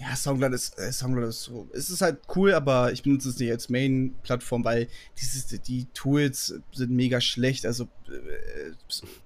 ja, 0.00 0.16
Soundcloud 0.16 0.54
ist, 0.54 0.78
äh, 0.78 0.90
Soundcloud 0.90 1.28
ist 1.28 1.42
so. 1.42 1.68
Es 1.74 1.90
ist 1.90 2.00
halt 2.00 2.20
cool, 2.34 2.54
aber 2.54 2.90
ich 2.90 3.02
benutze 3.02 3.28
es 3.28 3.38
nicht 3.38 3.50
als 3.50 3.68
Main-Plattform, 3.68 4.64
weil 4.64 4.88
dieses, 5.18 5.46
die 5.46 5.84
Tools 5.92 6.54
sind 6.72 6.90
mega 6.90 7.20
schlecht. 7.20 7.66
Also 7.66 7.84
äh, 8.08 8.72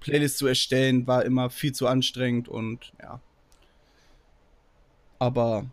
Playlists 0.01 0.37
zu 0.37 0.47
erstellen 0.47 1.07
war 1.07 1.23
immer 1.23 1.49
viel 1.49 1.71
zu 1.71 1.87
anstrengend 1.87 2.49
und 2.49 2.91
ja. 3.01 3.21
Aber 5.17 5.65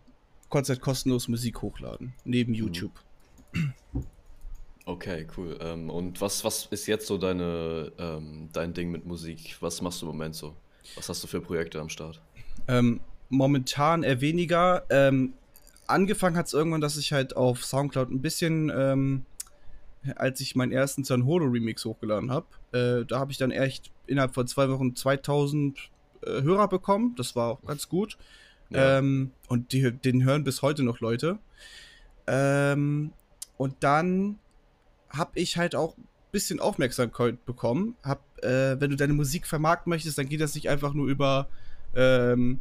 konntest 0.49 0.71
halt 0.71 0.81
kostenlos 0.81 1.27
Musik 1.27 1.63
hochladen, 1.63 2.15
neben 2.25 2.55
YouTube. 2.55 2.93
Okay, 4.85 5.27
cool. 5.37 5.59
Ähm, 5.61 5.91
und 5.91 6.21
was, 6.21 6.45
was 6.45 6.67
ist 6.67 6.87
jetzt 6.87 7.09
so 7.09 7.19
deine, 7.19 7.93
ähm, 7.99 8.49
dein 8.53 8.73
Ding 8.73 8.91
mit 8.91 9.05
Musik? 9.05 9.57
Was 9.61 9.81
machst 9.81 10.01
du 10.01 10.07
im 10.07 10.13
Moment 10.13 10.37
so? 10.37 10.55
Was 10.95 11.09
hast 11.09 11.23
du 11.23 11.27
für 11.27 11.41
Projekte 11.41 11.81
am 11.81 11.89
Start? 11.89 12.21
Ähm, 12.69 13.01
momentan 13.33 14.03
eher 14.03 14.21
weniger. 14.21 14.85
Ähm, 14.91 15.33
angefangen 15.87 16.37
hat 16.37 16.47
es 16.47 16.53
irgendwann, 16.53 16.81
dass 16.81 16.97
ich 16.97 17.13
halt 17.13 17.35
auf 17.35 17.65
Soundcloud 17.65 18.11
ein 18.11 18.21
bisschen, 18.21 18.71
ähm, 18.75 19.25
als 20.17 20.41
ich 20.41 20.55
meinen 20.55 20.73
ersten 20.73 21.03
San 21.03 21.27
Holo 21.27 21.47
Remix 21.47 21.85
hochgeladen 21.85 22.31
habe, 22.31 22.47
äh, 22.73 23.05
da 23.05 23.19
habe 23.19 23.33
ich 23.33 23.39
dann 23.39 23.51
echt 23.51 23.91
innerhalb 24.07 24.35
von 24.35 24.47
zwei 24.47 24.69
Wochen 24.69 24.95
2000 24.95 25.79
äh, 26.23 26.43
Hörer 26.43 26.69
bekommen. 26.69 27.15
Das 27.17 27.35
war 27.35 27.53
auch 27.53 27.63
ganz 27.63 27.89
gut. 27.89 28.19
Ja. 28.71 28.99
Ähm, 28.99 29.33
und 29.49 29.73
die, 29.73 29.91
den 29.91 30.25
hören 30.25 30.45
bis 30.45 30.63
heute 30.63 30.83
noch 30.83 31.01
Leute. 31.01 31.39
Ähm, 32.27 33.13
und 33.57 33.77
dann 33.81 34.39
habe 35.11 35.39
ich 35.39 35.57
halt 35.57 35.75
auch 35.75 35.97
ein 35.97 36.09
bisschen 36.33 36.61
Aufmerksamkeit 36.61 37.45
bekommen. 37.47 37.97
Hab, 38.03 38.23
äh, 38.43 38.81
wenn 38.81 38.91
du 38.91 38.97
deine 38.97 39.13
Musik 39.15 39.47
vermarkten 39.47 39.91
möchtest, 39.91 40.19
dann 40.19 40.29
geht 40.29 40.41
das 40.41 40.55
nicht 40.55 40.69
einfach 40.69 40.95
nur 40.95 41.07
über 41.07 41.49
ähm, 41.95 42.61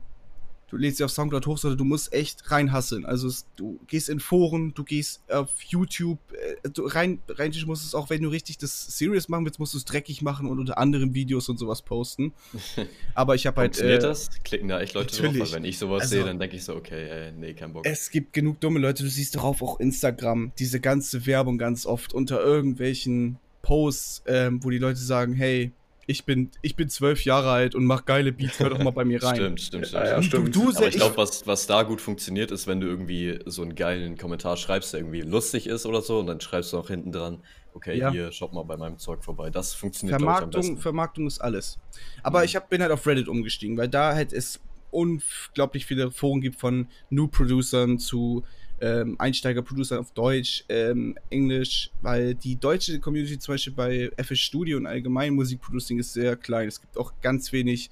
du 0.71 0.77
lädst 0.77 0.97
sie 0.97 1.03
auf 1.03 1.11
Soundcloud 1.11 1.45
hoch, 1.47 1.57
sondern 1.57 1.77
du 1.77 1.83
musst 1.83 2.13
echt 2.13 2.49
reinhasseln. 2.49 3.05
Also 3.05 3.29
du 3.57 3.79
gehst 3.87 4.07
in 4.07 4.21
Foren, 4.21 4.73
du 4.73 4.85
gehst 4.85 5.21
auf 5.29 5.49
YouTube, 5.63 6.17
äh, 6.31 6.69
du 6.69 6.85
rein, 6.87 7.19
rein 7.27 7.51
musst 7.65 7.85
es 7.85 7.93
auch, 7.93 8.09
wenn 8.09 8.21
du 8.21 8.29
richtig 8.29 8.57
das 8.57 8.97
serious 8.97 9.27
machen 9.27 9.43
willst, 9.43 9.59
musst 9.59 9.73
du 9.73 9.77
es 9.77 9.85
dreckig 9.85 10.21
machen 10.21 10.47
und 10.47 10.59
unter 10.59 10.77
anderem 10.77 11.13
Videos 11.13 11.49
und 11.49 11.59
sowas 11.59 11.81
posten. 11.81 12.33
Aber 13.13 13.35
ich 13.35 13.45
habe 13.45 13.59
halt. 13.59 13.75
Funktioniert 13.75 14.03
äh, 14.03 14.07
das? 14.07 14.29
Klicken 14.43 14.69
da 14.69 14.79
echt 14.79 14.93
Leute 14.93 15.13
natürlich. 15.13 15.43
drauf? 15.43 15.53
Wenn 15.53 15.65
ich 15.65 15.77
sowas 15.77 16.03
Also- 16.03 16.15
sehe, 16.15 16.23
dann 16.23 16.39
denke 16.39 16.55
ich 16.55 16.63
so, 16.63 16.75
okay, 16.75 17.09
ey, 17.09 17.31
nee, 17.33 17.53
kein 17.53 17.73
Bock. 17.73 17.85
Es 17.85 18.09
gibt 18.09 18.31
genug 18.31 18.61
dumme 18.61 18.79
Leute, 18.79 19.03
du 19.03 19.09
siehst 19.09 19.35
darauf 19.35 19.61
auch 19.61 19.79
Instagram, 19.81 20.53
diese 20.57 20.79
ganze 20.79 21.25
Werbung 21.25 21.57
ganz 21.57 21.85
oft 21.85 22.13
unter 22.13 22.41
irgendwelchen 22.41 23.37
Posts, 23.61 24.23
ähm, 24.25 24.63
wo 24.63 24.69
die 24.69 24.77
Leute 24.77 24.99
sagen, 24.99 25.33
hey, 25.33 25.71
ich 26.07 26.25
bin, 26.25 26.51
ich 26.61 26.75
bin 26.75 26.89
zwölf 26.89 27.23
Jahre 27.25 27.51
alt 27.51 27.75
und 27.75 27.85
mach 27.85 28.05
geile 28.05 28.31
Beats, 28.31 28.59
hör 28.59 28.69
doch 28.71 28.79
mal 28.79 28.91
bei 28.91 29.05
mir 29.05 29.21
rein. 29.23 29.35
Stimmt, 29.35 29.61
stimmt, 29.61 29.87
stimmt. 29.87 30.03
Ja, 30.03 30.09
ja, 30.11 30.21
stimmt. 30.23 30.55
Du, 30.55 30.71
du 30.71 30.77
Aber 30.77 30.87
ich 30.87 30.95
glaube, 30.95 31.17
was, 31.17 31.45
was 31.47 31.67
da 31.67 31.83
gut 31.83 32.01
funktioniert, 32.01 32.51
ist, 32.51 32.67
wenn 32.67 32.79
du 32.81 32.87
irgendwie 32.87 33.39
so 33.45 33.61
einen 33.61 33.75
geilen 33.75 34.17
Kommentar 34.17 34.57
schreibst, 34.57 34.93
der 34.93 35.01
irgendwie 35.01 35.21
lustig 35.21 35.67
ist 35.67 35.85
oder 35.85 36.01
so, 36.01 36.19
und 36.19 36.27
dann 36.27 36.41
schreibst 36.41 36.73
du 36.73 36.77
noch 36.77 36.87
hinten 36.89 37.11
dran, 37.11 37.43
okay, 37.73 37.97
Ja. 37.97 38.11
hier, 38.11 38.31
schaut 38.31 38.51
mal 38.53 38.63
bei 38.63 38.77
meinem 38.77 38.97
Zeug 38.97 39.23
vorbei. 39.23 39.49
Das 39.49 39.73
funktioniert, 39.73 40.17
glaube 40.17 40.31
ich, 40.31 40.37
am 40.37 40.39
Vermarktung, 40.51 40.61
besten. 40.75 40.81
Vermarktung 40.81 41.27
ist 41.27 41.39
alles. 41.39 41.79
Aber 42.23 42.39
Mhm. 42.39 42.45
ich 42.45 42.55
hab, 42.55 42.69
bin 42.69 42.81
halt 42.81 42.91
auf 42.91 43.05
Reddit 43.05 43.27
umgestiegen, 43.27 43.77
weil 43.77 43.87
da 43.87 44.13
halt 44.15 44.33
es 44.33 44.59
unglaublich 44.89 45.85
viele 45.85 46.11
Foren 46.11 46.41
gibt 46.41 46.59
von 46.59 46.89
New-Producern 47.09 47.97
zu 47.97 48.43
ähm, 48.81 49.15
Einsteiger-Producern 49.19 49.99
auf 49.99 50.11
Deutsch, 50.11 50.65
ähm, 50.67 51.15
Englisch, 51.29 51.91
weil 52.01 52.35
die 52.35 52.55
deutsche 52.55 52.99
Community 52.99 53.37
zum 53.37 53.53
Beispiel 53.53 53.73
bei 53.73 54.11
FS 54.17 54.39
Studio 54.39 54.77
und 54.77 54.87
allgemein 54.87 55.33
Musikproducing 55.33 55.99
ist 55.99 56.13
sehr 56.13 56.35
klein. 56.35 56.67
Es 56.67 56.81
gibt 56.81 56.97
auch 56.97 57.13
ganz 57.21 57.51
wenig, 57.53 57.91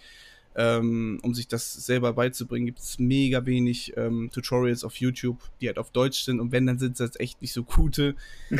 ähm, 0.55 1.19
um 1.21 1.33
sich 1.33 1.47
das 1.47 1.73
selber 1.73 2.13
beizubringen, 2.13 2.65
gibt 2.65 2.79
es 2.79 2.97
mega 2.97 3.45
wenig 3.45 3.93
ähm, 3.97 4.29
Tutorials 4.33 4.83
auf 4.83 4.95
YouTube, 4.97 5.39
die 5.61 5.67
halt 5.67 5.77
auf 5.77 5.91
Deutsch 5.91 6.23
sind 6.23 6.39
und 6.39 6.51
wenn, 6.51 6.65
dann 6.65 6.79
sind 6.79 6.93
es 6.93 6.99
jetzt 6.99 7.19
echt 7.19 7.41
nicht 7.41 7.53
so 7.53 7.63
gute. 7.63 8.15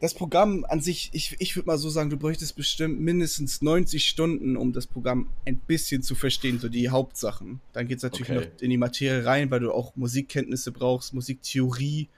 das 0.00 0.14
Programm 0.14 0.64
an 0.68 0.80
sich, 0.80 1.10
ich, 1.12 1.36
ich 1.40 1.56
würde 1.56 1.66
mal 1.66 1.78
so 1.78 1.90
sagen, 1.90 2.08
du 2.08 2.16
bräuchtest 2.16 2.54
bestimmt 2.54 3.00
mindestens 3.00 3.62
90 3.62 4.06
Stunden, 4.06 4.56
um 4.56 4.72
das 4.72 4.86
Programm 4.86 5.28
ein 5.44 5.58
bisschen 5.58 6.02
zu 6.02 6.14
verstehen, 6.14 6.60
so 6.60 6.68
die 6.68 6.88
Hauptsachen. 6.88 7.60
Dann 7.72 7.88
geht 7.88 7.98
es 7.98 8.04
natürlich 8.04 8.30
Okay. 8.30 8.48
noch 8.54 8.62
in 8.62 8.70
die 8.70 8.76
Materie 8.76 9.24
rein, 9.24 9.50
weil 9.50 9.60
du 9.60 9.72
auch 9.72 9.96
Musikkenntnisse 9.96 10.70
brauchst, 10.70 11.14
Musiktheorie. 11.14 12.08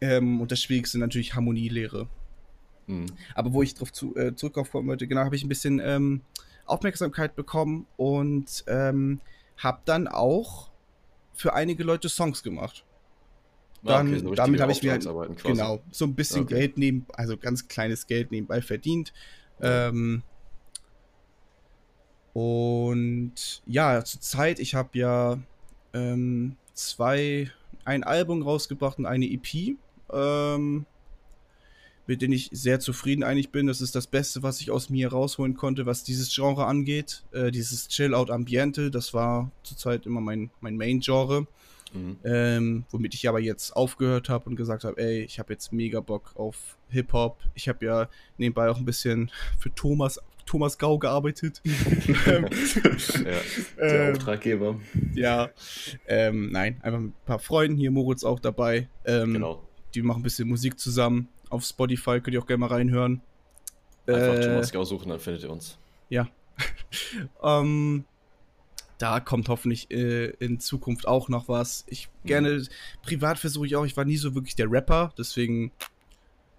Ähm, 0.00 0.40
und 0.40 0.50
das 0.50 0.62
Schwierigste 0.62 0.98
natürlich 0.98 1.34
Harmonielehre. 1.34 2.08
Mhm. 2.86 3.06
Aber 3.34 3.52
wo 3.52 3.62
ich 3.62 3.74
drauf 3.74 3.92
zu, 3.92 4.16
äh, 4.16 4.34
zurückkommen 4.34 4.86
wollte, 4.86 5.06
genau, 5.06 5.24
habe 5.24 5.36
ich 5.36 5.44
ein 5.44 5.48
bisschen 5.48 5.80
ähm, 5.84 6.22
Aufmerksamkeit 6.64 7.36
bekommen 7.36 7.86
und 7.96 8.64
ähm, 8.66 9.20
habe 9.58 9.80
dann 9.84 10.08
auch 10.08 10.70
für 11.34 11.52
einige 11.52 11.84
Leute 11.84 12.08
Songs 12.08 12.42
gemacht. 12.42 12.84
Ah, 13.84 13.98
Dann, 13.98 14.08
okay, 14.08 14.18
so 14.20 14.34
damit 14.34 14.60
habe 14.60 14.72
ich 14.72 14.82
mir 14.82 14.92
halt, 14.92 15.08
genau 15.42 15.80
so 15.90 16.04
ein 16.04 16.14
bisschen 16.14 16.42
Okay. 16.42 16.54
Geld 16.54 16.78
neben, 16.78 17.06
also 17.12 17.36
ganz 17.36 17.68
kleines 17.68 18.06
Geld 18.06 18.30
nebenbei 18.32 18.60
verdient. 18.60 19.12
Ähm, 19.60 20.22
und 22.32 23.62
ja, 23.66 24.04
zur 24.04 24.20
Zeit, 24.20 24.58
ich 24.58 24.74
habe 24.74 24.98
ja 24.98 25.38
ähm, 25.94 26.56
zwei, 26.74 27.50
ein 27.84 28.04
Album 28.04 28.42
rausgebracht 28.42 28.98
und 28.98 29.06
eine 29.06 29.26
EP, 29.26 29.76
ähm, 30.12 30.86
mit 32.06 32.22
denen 32.22 32.32
ich 32.32 32.48
sehr 32.52 32.80
zufrieden 32.80 33.22
eigentlich 33.22 33.50
bin. 33.50 33.66
Das 33.66 33.80
ist 33.80 33.94
das 33.94 34.06
Beste, 34.06 34.42
was 34.42 34.60
ich 34.60 34.70
aus 34.70 34.88
mir 34.88 35.08
rausholen 35.08 35.54
konnte, 35.54 35.84
was 35.84 36.04
dieses 36.04 36.34
Genre 36.34 36.66
angeht. 36.66 37.24
Äh, 37.32 37.50
dieses 37.50 37.88
Chill-Out-Ambiente, 37.88 38.90
das 38.90 39.12
war 39.14 39.50
zurzeit 39.62 40.06
immer 40.06 40.20
mein, 40.20 40.50
mein 40.60 40.76
Main-Genre. 40.76 41.46
Mhm. 41.92 42.16
Ähm, 42.24 42.84
womit 42.90 43.14
ich 43.14 43.28
aber 43.28 43.40
jetzt 43.40 43.72
aufgehört 43.74 44.28
habe 44.28 44.48
und 44.50 44.56
gesagt 44.56 44.84
habe, 44.84 45.00
ey, 45.00 45.22
ich 45.22 45.38
habe 45.38 45.52
jetzt 45.52 45.72
mega 45.72 46.00
Bock 46.00 46.32
auf 46.36 46.76
Hip-Hop. 46.90 47.38
Ich 47.54 47.68
habe 47.68 47.84
ja 47.84 48.08
nebenbei 48.36 48.68
auch 48.70 48.78
ein 48.78 48.84
bisschen 48.84 49.30
für 49.58 49.74
Thomas, 49.74 50.20
Thomas 50.46 50.78
Gau 50.78 50.98
gearbeitet. 50.98 51.62
Ja. 52.26 52.40
Der 53.78 54.08
ähm, 54.08 54.16
Auftraggeber. 54.16 54.80
ja, 55.14 55.50
ähm, 56.06 56.50
nein, 56.52 56.78
einfach 56.82 57.00
mit 57.00 57.10
ein 57.10 57.26
paar 57.26 57.38
Freunden, 57.38 57.76
hier 57.76 57.90
Moritz 57.90 58.24
auch 58.24 58.40
dabei. 58.40 58.88
Ähm, 59.04 59.34
Genau. 59.34 59.62
Die 59.94 60.02
machen 60.02 60.20
ein 60.20 60.22
bisschen 60.22 60.48
Musik 60.48 60.78
zusammen. 60.78 61.28
Auf 61.48 61.64
Spotify 61.64 62.20
könnt 62.20 62.34
ihr 62.34 62.42
auch 62.42 62.46
gerne 62.46 62.58
mal 62.60 62.66
reinhören. 62.66 63.22
Einfach 64.06 64.34
Äh, 64.34 64.40
Thomas 64.40 64.72
Gau 64.72 64.84
suchen, 64.84 65.08
dann 65.10 65.20
findet 65.20 65.42
ihr 65.44 65.50
uns. 65.50 65.78
Ähm, 67.42 68.04
da 68.98 69.20
kommt 69.20 69.48
hoffentlich 69.48 69.90
äh, 69.90 70.26
in 70.40 70.60
Zukunft 70.60 71.06
auch 71.06 71.28
noch 71.28 71.48
was. 71.48 71.84
Ich 71.88 72.08
gerne, 72.24 72.62
privat 73.02 73.38
versuche 73.38 73.66
ich 73.66 73.76
auch, 73.76 73.86
ich 73.86 73.96
war 73.96 74.04
nie 74.04 74.16
so 74.16 74.34
wirklich 74.34 74.56
der 74.56 74.70
Rapper, 74.70 75.12
deswegen 75.16 75.70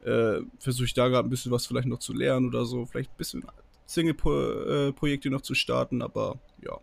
äh, 0.05 0.39
versuche 0.59 0.85
ich 0.85 0.93
da 0.93 1.07
gerade 1.09 1.27
ein 1.27 1.29
bisschen 1.29 1.51
was 1.51 1.67
vielleicht 1.67 1.87
noch 1.87 1.99
zu 1.99 2.13
lernen 2.13 2.47
oder 2.47 2.65
so. 2.65 2.85
Vielleicht 2.85 3.11
ein 3.11 3.17
bisschen 3.17 3.45
Single-Projekte 3.85 5.29
noch 5.29 5.41
zu 5.41 5.55
starten, 5.55 6.01
aber 6.01 6.39
ja. 6.63 6.77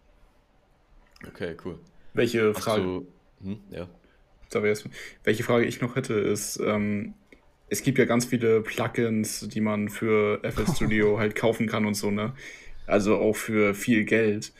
Okay, 1.26 1.56
cool. 1.64 1.78
Welche 2.14 2.52
Hast 2.54 2.62
Frage, 2.64 2.82
du. 2.82 3.06
Hm, 3.42 3.60
ja. 3.70 3.88
sorry, 4.48 4.68
erst- 4.68 4.88
welche 5.24 5.42
Frage 5.42 5.64
ich 5.66 5.80
noch 5.80 5.96
hätte, 5.96 6.14
ist, 6.14 6.60
ähm, 6.60 7.14
es 7.68 7.82
gibt 7.82 7.98
ja 7.98 8.04
ganz 8.04 8.26
viele 8.26 8.60
Plugins, 8.60 9.48
die 9.48 9.60
man 9.60 9.88
für 9.88 10.40
FL 10.42 10.66
Studio 10.74 11.18
halt 11.18 11.34
kaufen 11.34 11.66
kann 11.66 11.86
und 11.86 11.94
so, 11.94 12.10
ne? 12.10 12.34
Also 12.86 13.16
auch 13.16 13.34
für 13.34 13.74
viel 13.74 14.04
Geld. 14.04 14.52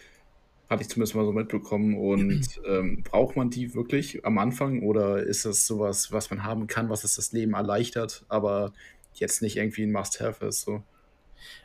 Hatte 0.68 0.82
ich 0.82 0.88
zumindest 0.88 1.14
mal 1.14 1.24
so 1.24 1.32
mitbekommen. 1.32 1.96
Und 1.96 2.60
ähm, 2.66 3.02
braucht 3.02 3.36
man 3.36 3.50
die 3.50 3.74
wirklich 3.74 4.24
am 4.24 4.38
Anfang 4.38 4.82
oder 4.82 5.22
ist 5.22 5.44
das 5.44 5.66
sowas, 5.66 6.12
was 6.12 6.30
man 6.30 6.44
haben 6.44 6.66
kann, 6.66 6.88
was 6.88 7.04
es 7.04 7.16
das 7.16 7.32
Leben 7.32 7.54
erleichtert, 7.54 8.24
aber 8.28 8.72
jetzt 9.14 9.42
nicht 9.42 9.56
irgendwie 9.56 9.84
ein 9.84 9.92
Must-Have 9.92 10.44
ist? 10.46 10.62
So. 10.62 10.82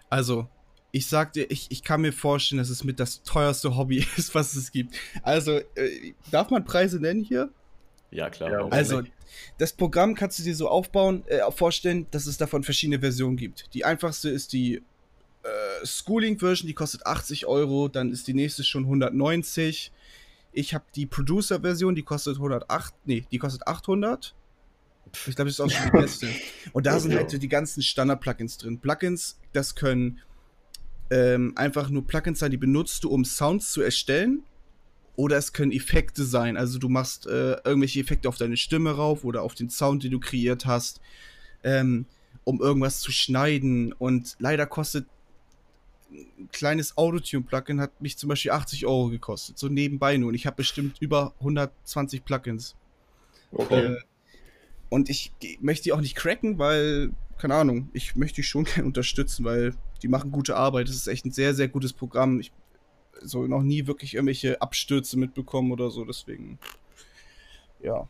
Also, 0.09 0.47
ich 0.91 1.07
sag 1.07 1.33
dir, 1.33 1.49
ich, 1.49 1.67
ich 1.69 1.83
kann 1.83 2.01
mir 2.01 2.13
vorstellen, 2.13 2.59
dass 2.59 2.69
es 2.69 2.83
mit 2.83 2.99
das 2.99 3.23
teuerste 3.23 3.75
Hobby 3.75 4.05
ist, 4.17 4.35
was 4.35 4.55
es 4.55 4.71
gibt. 4.71 4.95
Also, 5.23 5.59
äh, 5.75 6.13
darf 6.31 6.49
man 6.49 6.65
Preise 6.65 6.99
nennen 6.99 7.23
hier? 7.23 7.49
Ja, 8.11 8.29
klar. 8.29 8.51
Ja, 8.51 8.67
Also, 8.67 9.01
nicht? 9.01 9.13
das 9.57 9.71
Programm 9.71 10.15
kannst 10.15 10.37
du 10.37 10.43
dir 10.43 10.55
so 10.55 10.67
aufbauen, 10.67 11.23
äh, 11.27 11.49
vorstellen, 11.51 12.07
dass 12.11 12.25
es 12.25 12.37
davon 12.37 12.63
verschiedene 12.63 12.99
Versionen 12.99 13.37
gibt. 13.37 13.73
Die 13.73 13.85
einfachste 13.85 14.29
ist 14.29 14.51
die 14.51 14.83
Schooling-Version, 15.83 16.67
die 16.67 16.73
kostet 16.73 17.05
80 17.05 17.45
Euro, 17.45 17.87
dann 17.87 18.11
ist 18.11 18.27
die 18.27 18.33
nächste 18.33 18.63
schon 18.63 18.83
190. 18.83 19.91
Ich 20.53 20.73
habe 20.73 20.85
die 20.95 21.05
Producer-Version, 21.05 21.95
die 21.95 22.03
kostet 22.03 22.35
108, 22.35 22.93
nee, 23.05 23.25
die 23.31 23.37
kostet 23.37 23.67
800. 23.67 24.35
Ich 25.27 25.35
glaube, 25.35 25.49
das 25.49 25.53
ist 25.53 25.59
auch 25.59 25.69
schon 25.69 25.85
die 25.85 25.97
beste. 25.97 26.27
Und 26.73 26.85
da 26.85 26.99
sind 26.99 27.13
halt 27.13 27.41
die 27.41 27.47
ganzen 27.47 27.81
Standard-Plugins 27.81 28.57
drin. 28.57 28.79
Plugins, 28.79 29.39
das 29.53 29.75
können 29.75 30.19
ähm, 31.09 31.53
einfach 31.55 31.89
nur 31.89 32.07
Plugins 32.07 32.39
sein, 32.39 32.51
die 32.51 32.57
benutzt 32.57 33.03
du, 33.03 33.09
um 33.09 33.25
Sounds 33.25 33.71
zu 33.71 33.81
erstellen. 33.81 34.43
Oder 35.17 35.37
es 35.37 35.53
können 35.53 35.71
Effekte 35.71 36.23
sein. 36.23 36.55
Also 36.57 36.79
du 36.79 36.87
machst 36.87 37.27
äh, 37.27 37.57
irgendwelche 37.63 37.99
Effekte 37.99 38.29
auf 38.29 38.37
deine 38.37 38.57
Stimme 38.57 38.91
rauf 38.91 39.23
oder 39.25 39.43
auf 39.43 39.53
den 39.53 39.69
Sound, 39.69 40.03
den 40.03 40.11
du 40.11 40.19
kreiert 40.19 40.65
hast, 40.65 41.01
ähm, 41.63 42.05
um 42.45 42.61
irgendwas 42.61 43.01
zu 43.01 43.11
schneiden. 43.11 43.91
Und 43.93 44.35
leider 44.39 44.65
kostet 44.65 45.05
ein 46.11 46.49
kleines 46.51 46.97
Autotune-Plugin 46.97 47.79
hat 47.79 48.01
mich 48.01 48.17
zum 48.17 48.29
Beispiel 48.29 48.51
80 48.51 48.85
Euro 48.85 49.09
gekostet. 49.09 49.57
So 49.57 49.67
nebenbei 49.67 50.17
nur. 50.17 50.29
Und 50.29 50.35
ich 50.35 50.45
habe 50.45 50.57
bestimmt 50.57 50.97
über 50.99 51.33
120 51.39 52.25
Plugins. 52.25 52.75
Okay. 53.51 53.93
Äh, 53.93 53.97
und 54.89 55.09
ich 55.09 55.31
möchte 55.61 55.83
die 55.83 55.93
auch 55.93 56.01
nicht 56.01 56.15
cracken, 56.15 56.59
weil, 56.59 57.11
keine 57.37 57.55
Ahnung, 57.55 57.89
ich 57.93 58.15
möchte 58.15 58.37
die 58.37 58.43
schon 58.43 58.63
gerne 58.65 58.85
unterstützen, 58.85 59.45
weil 59.45 59.73
die 60.01 60.07
machen 60.07 60.31
gute 60.31 60.55
Arbeit. 60.55 60.89
Das 60.89 60.95
ist 60.95 61.07
echt 61.07 61.25
ein 61.25 61.31
sehr, 61.31 61.53
sehr 61.53 61.67
gutes 61.67 61.93
Programm. 61.93 62.39
Ich 62.39 62.51
so 63.23 63.45
noch 63.45 63.61
nie 63.61 63.87
wirklich 63.87 64.15
irgendwelche 64.15 64.61
Abstürze 64.61 65.17
mitbekommen 65.17 65.71
oder 65.71 65.91
so, 65.91 66.03
deswegen. 66.05 66.57
Ja. 67.81 68.07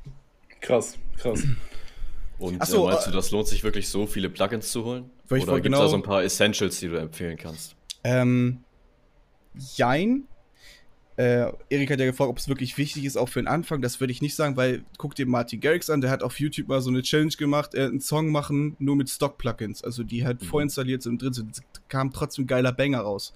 Krass, 0.61 0.97
krass. 1.17 1.43
Und 2.39 2.65
so, 2.65 2.87
äh, 2.87 2.93
meinst 2.93 3.07
äh, 3.07 3.11
du, 3.11 3.15
das 3.17 3.31
lohnt 3.31 3.47
sich 3.47 3.63
wirklich 3.63 3.89
so 3.89 4.07
viele 4.07 4.29
Plugins 4.29 4.71
zu 4.71 4.83
holen? 4.85 5.09
Oder 5.25 5.29
wollte 5.29 5.45
gibt 5.45 5.57
es 5.57 5.63
genau- 5.63 5.81
da 5.81 5.87
so 5.89 5.95
ein 5.95 6.03
paar 6.03 6.23
Essentials, 6.23 6.79
die 6.79 6.87
du 6.87 6.95
empfehlen 6.95 7.37
kannst? 7.37 7.75
Ähm, 8.03 8.63
jein. 9.75 10.23
Äh, 11.17 11.51
Erik 11.69 11.91
hat 11.91 11.99
ja 11.99 12.05
gefragt, 12.05 12.29
ob 12.29 12.37
es 12.37 12.47
wirklich 12.47 12.77
wichtig 12.77 13.03
ist, 13.05 13.17
auch 13.17 13.27
für 13.29 13.41
den 13.41 13.47
Anfang. 13.47 13.81
Das 13.81 13.99
würde 13.99 14.11
ich 14.11 14.21
nicht 14.21 14.35
sagen, 14.35 14.55
weil 14.55 14.83
guck 14.97 15.13
dir 15.13 15.27
Martin 15.27 15.59
Garrix 15.59 15.89
an, 15.89 16.01
der 16.01 16.09
hat 16.09 16.23
auf 16.23 16.39
YouTube 16.39 16.67
mal 16.67 16.81
so 16.81 16.89
eine 16.89 17.01
Challenge 17.01 17.33
gemacht, 17.37 17.73
er 17.73 17.83
hat 17.85 17.91
einen 17.91 17.99
Song 17.99 18.31
machen, 18.31 18.75
nur 18.79 18.95
mit 18.95 19.09
Stock-Plugins, 19.09 19.83
also 19.83 20.03
die 20.03 20.25
halt 20.25 20.41
Mhm. 20.41 20.45
vorinstalliert 20.45 21.03
sind 21.03 21.13
und 21.13 21.21
drin 21.21 21.33
sind. 21.33 21.51
Es 21.57 21.63
kam 21.89 22.11
trotzdem 22.11 22.45
ein 22.45 22.47
geiler 22.47 22.71
Banger 22.71 23.01
raus. 23.01 23.33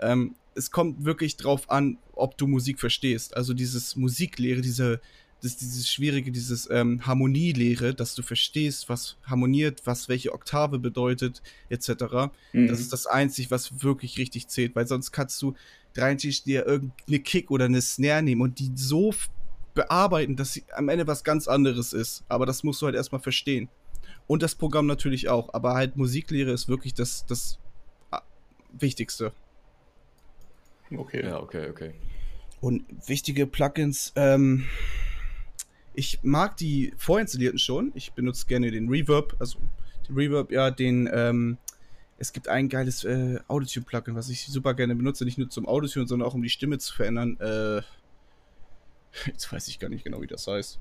Ähm, 0.00 0.34
es 0.54 0.70
kommt 0.70 1.04
wirklich 1.04 1.36
drauf 1.36 1.70
an, 1.70 1.98
ob 2.14 2.36
du 2.38 2.46
Musik 2.46 2.80
verstehst. 2.80 3.36
Also 3.36 3.54
dieses 3.54 3.94
Musiklehre, 3.94 4.60
diese 4.62 5.00
das 5.42 5.56
dieses 5.56 5.90
schwierige, 5.90 6.30
dieses 6.30 6.70
ähm, 6.70 7.04
Harmonielehre, 7.04 7.94
dass 7.94 8.14
du 8.14 8.22
verstehst, 8.22 8.88
was 8.88 9.16
harmoniert, 9.24 9.82
was 9.84 10.08
welche 10.08 10.32
Oktave 10.32 10.78
bedeutet, 10.78 11.42
etc. 11.68 12.30
Mhm. 12.52 12.68
Das 12.68 12.78
ist 12.78 12.92
das 12.92 13.06
Einzige, 13.06 13.50
was 13.50 13.82
wirklich 13.82 14.18
richtig 14.18 14.48
zählt, 14.48 14.76
weil 14.76 14.86
sonst 14.86 15.10
kannst 15.10 15.42
du 15.42 15.54
rein 15.96 16.16
dir 16.16 16.66
irgendeine 16.66 17.18
Kick 17.20 17.50
oder 17.50 17.64
eine 17.66 17.82
Snare 17.82 18.22
nehmen 18.22 18.40
und 18.40 18.58
die 18.60 18.70
so 18.74 19.12
bearbeiten, 19.74 20.36
dass 20.36 20.52
sie 20.52 20.64
am 20.74 20.88
Ende 20.88 21.06
was 21.06 21.24
ganz 21.24 21.48
anderes 21.48 21.92
ist. 21.92 22.24
Aber 22.28 22.46
das 22.46 22.62
musst 22.62 22.80
du 22.80 22.86
halt 22.86 22.94
erstmal 22.94 23.20
verstehen. 23.20 23.68
Und 24.26 24.42
das 24.42 24.54
Programm 24.54 24.86
natürlich 24.86 25.28
auch. 25.28 25.52
Aber 25.54 25.74
halt 25.74 25.96
Musiklehre 25.96 26.52
ist 26.52 26.68
wirklich 26.68 26.94
das, 26.94 27.26
das 27.26 27.58
ah, 28.10 28.22
Wichtigste. 28.72 29.32
Okay. 30.96 31.24
Ja, 31.24 31.40
okay, 31.40 31.68
okay. 31.68 31.94
Und 32.60 32.84
wichtige 33.08 33.46
Plugins, 33.46 34.12
ähm, 34.14 34.66
ich 35.94 36.20
mag 36.22 36.56
die 36.56 36.92
vorinstallierten 36.96 37.58
schon. 37.58 37.92
Ich 37.94 38.12
benutze 38.12 38.46
gerne 38.46 38.70
den 38.70 38.88
Reverb, 38.88 39.36
also 39.38 39.58
den 40.08 40.16
Reverb, 40.16 40.50
ja, 40.50 40.70
den, 40.70 41.08
ähm, 41.12 41.58
es 42.18 42.32
gibt 42.32 42.48
ein 42.48 42.68
geiles 42.68 43.04
äh, 43.04 43.40
Audio-Plugin, 43.48 44.14
was 44.14 44.28
ich 44.28 44.46
super 44.46 44.74
gerne 44.74 44.94
benutze, 44.94 45.24
nicht 45.24 45.38
nur 45.38 45.50
zum 45.50 45.66
Audio, 45.66 45.88
sondern 45.88 46.22
auch 46.22 46.34
um 46.34 46.42
die 46.42 46.50
Stimme 46.50 46.78
zu 46.78 46.94
verändern. 46.94 47.36
Äh, 47.40 47.82
jetzt 49.26 49.52
weiß 49.52 49.68
ich 49.68 49.78
gar 49.78 49.88
nicht 49.88 50.04
genau, 50.04 50.20
wie 50.22 50.26
das 50.26 50.46
heißt. 50.46 50.78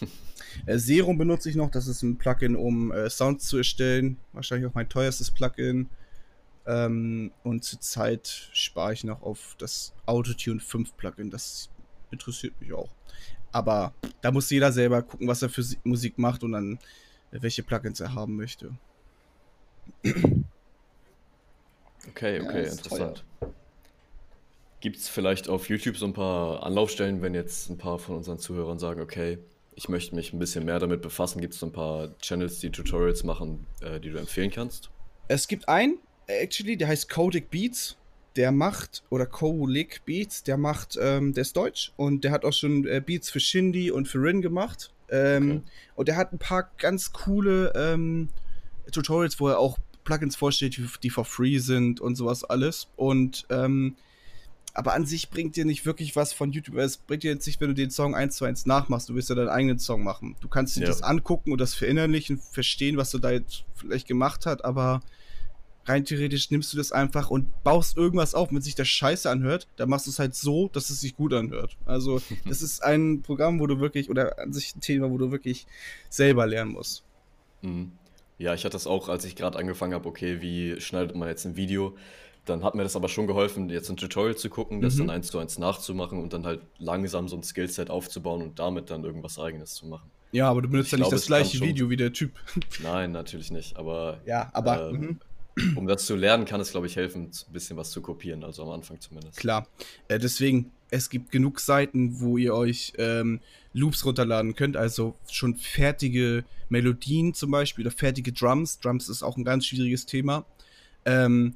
äh, 0.66 0.78
Serum 0.78 1.18
benutze 1.18 1.50
ich 1.50 1.56
noch, 1.56 1.70
das 1.70 1.86
ist 1.86 2.02
ein 2.02 2.16
Plugin, 2.16 2.56
um 2.56 2.90
äh, 2.92 3.10
Sounds 3.10 3.46
zu 3.46 3.58
erstellen. 3.58 4.18
Wahrscheinlich 4.32 4.68
auch 4.68 4.74
mein 4.74 4.88
teuerstes 4.88 5.30
Plugin. 5.30 5.90
Ähm, 6.66 7.30
und 7.42 7.62
zurzeit 7.62 8.48
spare 8.52 8.94
ich 8.94 9.04
noch 9.04 9.22
auf 9.22 9.54
das 9.58 9.92
Autotune 10.06 10.60
5 10.60 10.96
Plugin. 10.96 11.30
Das 11.30 11.68
interessiert 12.10 12.58
mich 12.60 12.72
auch. 12.72 12.90
Aber 13.54 13.94
da 14.20 14.32
muss 14.32 14.50
jeder 14.50 14.72
selber 14.72 15.00
gucken, 15.02 15.28
was 15.28 15.40
er 15.40 15.48
für 15.48 15.64
Musik 15.84 16.18
macht 16.18 16.42
und 16.42 16.52
dann 16.52 16.78
äh, 17.30 17.38
welche 17.40 17.62
Plugins 17.62 18.00
er 18.00 18.12
haben 18.12 18.34
möchte. 18.34 18.72
Okay, 22.08 22.40
okay, 22.40 22.64
ja, 22.64 22.70
interessant. 22.70 23.24
Gibt 24.80 24.96
es 24.96 25.08
vielleicht 25.08 25.48
auf 25.48 25.68
YouTube 25.68 25.96
so 25.96 26.04
ein 26.04 26.12
paar 26.12 26.64
Anlaufstellen, 26.64 27.22
wenn 27.22 27.32
jetzt 27.32 27.70
ein 27.70 27.78
paar 27.78 28.00
von 28.00 28.16
unseren 28.16 28.38
Zuhörern 28.38 28.80
sagen, 28.80 29.00
okay, 29.00 29.38
ich 29.76 29.88
möchte 29.88 30.16
mich 30.16 30.32
ein 30.32 30.40
bisschen 30.40 30.64
mehr 30.64 30.80
damit 30.80 31.00
befassen, 31.00 31.40
gibt 31.40 31.54
es 31.54 31.60
so 31.60 31.66
ein 31.66 31.72
paar 31.72 32.18
Channels, 32.18 32.58
die 32.58 32.70
Tutorials 32.70 33.22
machen, 33.22 33.66
äh, 33.80 34.00
die 34.00 34.10
du 34.10 34.18
empfehlen 34.18 34.50
kannst? 34.50 34.90
Es 35.28 35.46
gibt 35.46 35.68
einen, 35.68 35.98
actually, 36.26 36.76
der 36.76 36.88
heißt 36.88 37.08
Codic 37.08 37.50
Beats 37.50 37.96
der 38.36 38.52
macht, 38.52 39.02
oder 39.10 39.26
Kolik 39.26 40.04
Beats, 40.04 40.42
der 40.42 40.56
macht, 40.56 40.98
ähm, 41.00 41.32
der 41.32 41.42
ist 41.42 41.56
deutsch 41.56 41.92
und 41.96 42.24
der 42.24 42.32
hat 42.32 42.44
auch 42.44 42.52
schon 42.52 42.86
äh, 42.86 43.00
Beats 43.04 43.30
für 43.30 43.40
Shindy 43.40 43.90
und 43.90 44.08
für 44.08 44.18
Rin 44.22 44.42
gemacht. 44.42 44.92
Ähm, 45.08 45.50
okay. 45.50 45.62
Und 45.94 46.08
der 46.08 46.16
hat 46.16 46.32
ein 46.32 46.38
paar 46.38 46.70
ganz 46.78 47.12
coole 47.12 47.72
ähm, 47.76 48.28
Tutorials, 48.90 49.38
wo 49.40 49.48
er 49.48 49.58
auch 49.58 49.78
Plugins 50.04 50.36
vorstellt, 50.36 50.78
die 51.02 51.10
for 51.10 51.24
free 51.24 51.58
sind 51.58 52.00
und 52.00 52.16
sowas 52.16 52.44
alles. 52.44 52.88
Und 52.96 53.46
ähm, 53.50 53.96
aber 54.76 54.92
an 54.94 55.06
sich 55.06 55.30
bringt 55.30 55.54
dir 55.54 55.64
nicht 55.64 55.86
wirklich 55.86 56.16
was 56.16 56.32
von 56.32 56.50
YouTube. 56.50 56.76
Es 56.76 56.96
bringt 56.96 57.22
dir 57.22 57.30
jetzt 57.30 57.46
nicht, 57.46 57.60
wenn 57.60 57.68
du 57.68 57.74
den 57.74 57.90
Song 57.90 58.16
eins 58.16 58.36
zu 58.36 58.44
eins 58.44 58.66
nachmachst. 58.66 59.08
Du 59.08 59.14
wirst 59.14 59.28
ja 59.28 59.36
deinen 59.36 59.48
eigenen 59.48 59.78
Song 59.78 60.02
machen. 60.02 60.34
Du 60.40 60.48
kannst 60.48 60.76
dir 60.76 60.80
ja. 60.80 60.86
das 60.88 61.02
angucken 61.02 61.52
und 61.52 61.60
das 61.60 61.74
verinnerlichen, 61.74 62.38
verstehen, 62.38 62.96
was 62.96 63.12
du 63.12 63.18
da 63.18 63.30
jetzt 63.30 63.64
vielleicht 63.76 64.08
gemacht 64.08 64.46
hast, 64.46 64.64
aber 64.64 65.00
rein 65.86 66.04
theoretisch 66.04 66.50
nimmst 66.50 66.72
du 66.72 66.76
das 66.76 66.92
einfach 66.92 67.30
und 67.30 67.62
baust 67.62 67.96
irgendwas 67.96 68.34
auf. 68.34 68.52
Wenn 68.52 68.62
sich 68.62 68.74
das 68.74 68.88
scheiße 68.88 69.28
anhört, 69.30 69.68
dann 69.76 69.88
machst 69.88 70.06
du 70.06 70.10
es 70.10 70.18
halt 70.18 70.34
so, 70.34 70.68
dass 70.72 70.90
es 70.90 71.00
sich 71.00 71.16
gut 71.16 71.32
anhört. 71.32 71.76
Also, 71.84 72.20
das 72.48 72.62
ist 72.62 72.82
ein 72.82 73.22
Programm, 73.22 73.60
wo 73.60 73.66
du 73.66 73.80
wirklich, 73.80 74.10
oder 74.10 74.38
an 74.38 74.52
sich 74.52 74.74
ein 74.74 74.80
Thema, 74.80 75.10
wo 75.10 75.18
du 75.18 75.30
wirklich 75.30 75.66
selber 76.08 76.46
lernen 76.46 76.72
musst. 76.72 77.04
Mhm. 77.62 77.92
Ja, 78.38 78.54
ich 78.54 78.64
hatte 78.64 78.72
das 78.72 78.86
auch, 78.86 79.08
als 79.08 79.24
ich 79.24 79.36
gerade 79.36 79.58
angefangen 79.58 79.94
habe, 79.94 80.08
okay, 80.08 80.40
wie 80.40 80.80
schneidet 80.80 81.14
man 81.14 81.28
jetzt 81.28 81.44
ein 81.44 81.56
Video? 81.56 81.96
Dann 82.46 82.62
hat 82.62 82.74
mir 82.74 82.82
das 82.82 82.96
aber 82.96 83.08
schon 83.08 83.26
geholfen, 83.26 83.70
jetzt 83.70 83.88
ein 83.88 83.96
Tutorial 83.96 84.36
zu 84.36 84.50
gucken, 84.50 84.82
das 84.82 84.94
mhm. 84.94 84.98
dann 85.06 85.10
eins 85.10 85.28
zu 85.28 85.38
eins 85.38 85.58
nachzumachen 85.58 86.20
und 86.20 86.32
dann 86.32 86.44
halt 86.44 86.60
langsam 86.78 87.28
so 87.28 87.36
ein 87.36 87.42
Skillset 87.42 87.90
aufzubauen 87.90 88.42
und 88.42 88.58
damit 88.58 88.90
dann 88.90 89.04
irgendwas 89.04 89.38
eigenes 89.38 89.74
zu 89.74 89.86
machen. 89.86 90.10
Ja, 90.32 90.50
aber 90.50 90.62
du 90.62 90.68
benutzt 90.68 90.90
ja 90.90 90.98
nicht 90.98 91.12
das 91.12 91.26
gleiche 91.26 91.60
Video 91.60 91.88
wie 91.90 91.96
der 91.96 92.12
Typ. 92.12 92.32
Nein, 92.82 93.12
natürlich 93.12 93.52
nicht, 93.52 93.76
aber. 93.76 94.20
Ja, 94.26 94.50
aber. 94.52 94.88
Äh, 94.88 94.92
mhm 94.92 95.20
um 95.76 95.86
das 95.86 96.06
zu 96.06 96.16
lernen, 96.16 96.44
kann 96.44 96.60
es, 96.60 96.72
glaube 96.72 96.86
ich, 96.86 96.96
helfen, 96.96 97.30
ein 97.30 97.52
bisschen 97.52 97.76
was 97.76 97.90
zu 97.90 98.02
kopieren, 98.02 98.42
also 98.44 98.62
am 98.64 98.70
Anfang 98.70 99.00
zumindest. 99.00 99.36
Klar. 99.38 99.68
Äh, 100.08 100.18
deswegen, 100.18 100.72
es 100.90 101.10
gibt 101.10 101.30
genug 101.30 101.60
Seiten, 101.60 102.20
wo 102.20 102.36
ihr 102.38 102.54
euch 102.54 102.92
ähm, 102.98 103.40
Loops 103.72 104.04
runterladen 104.04 104.54
könnt, 104.54 104.76
also 104.76 105.14
schon 105.30 105.56
fertige 105.56 106.44
Melodien 106.68 107.34
zum 107.34 107.50
Beispiel 107.50 107.86
oder 107.86 107.94
fertige 107.94 108.32
Drums. 108.32 108.80
Drums 108.80 109.08
ist 109.08 109.22
auch 109.22 109.36
ein 109.36 109.44
ganz 109.44 109.66
schwieriges 109.66 110.06
Thema. 110.06 110.44
Ähm, 111.04 111.54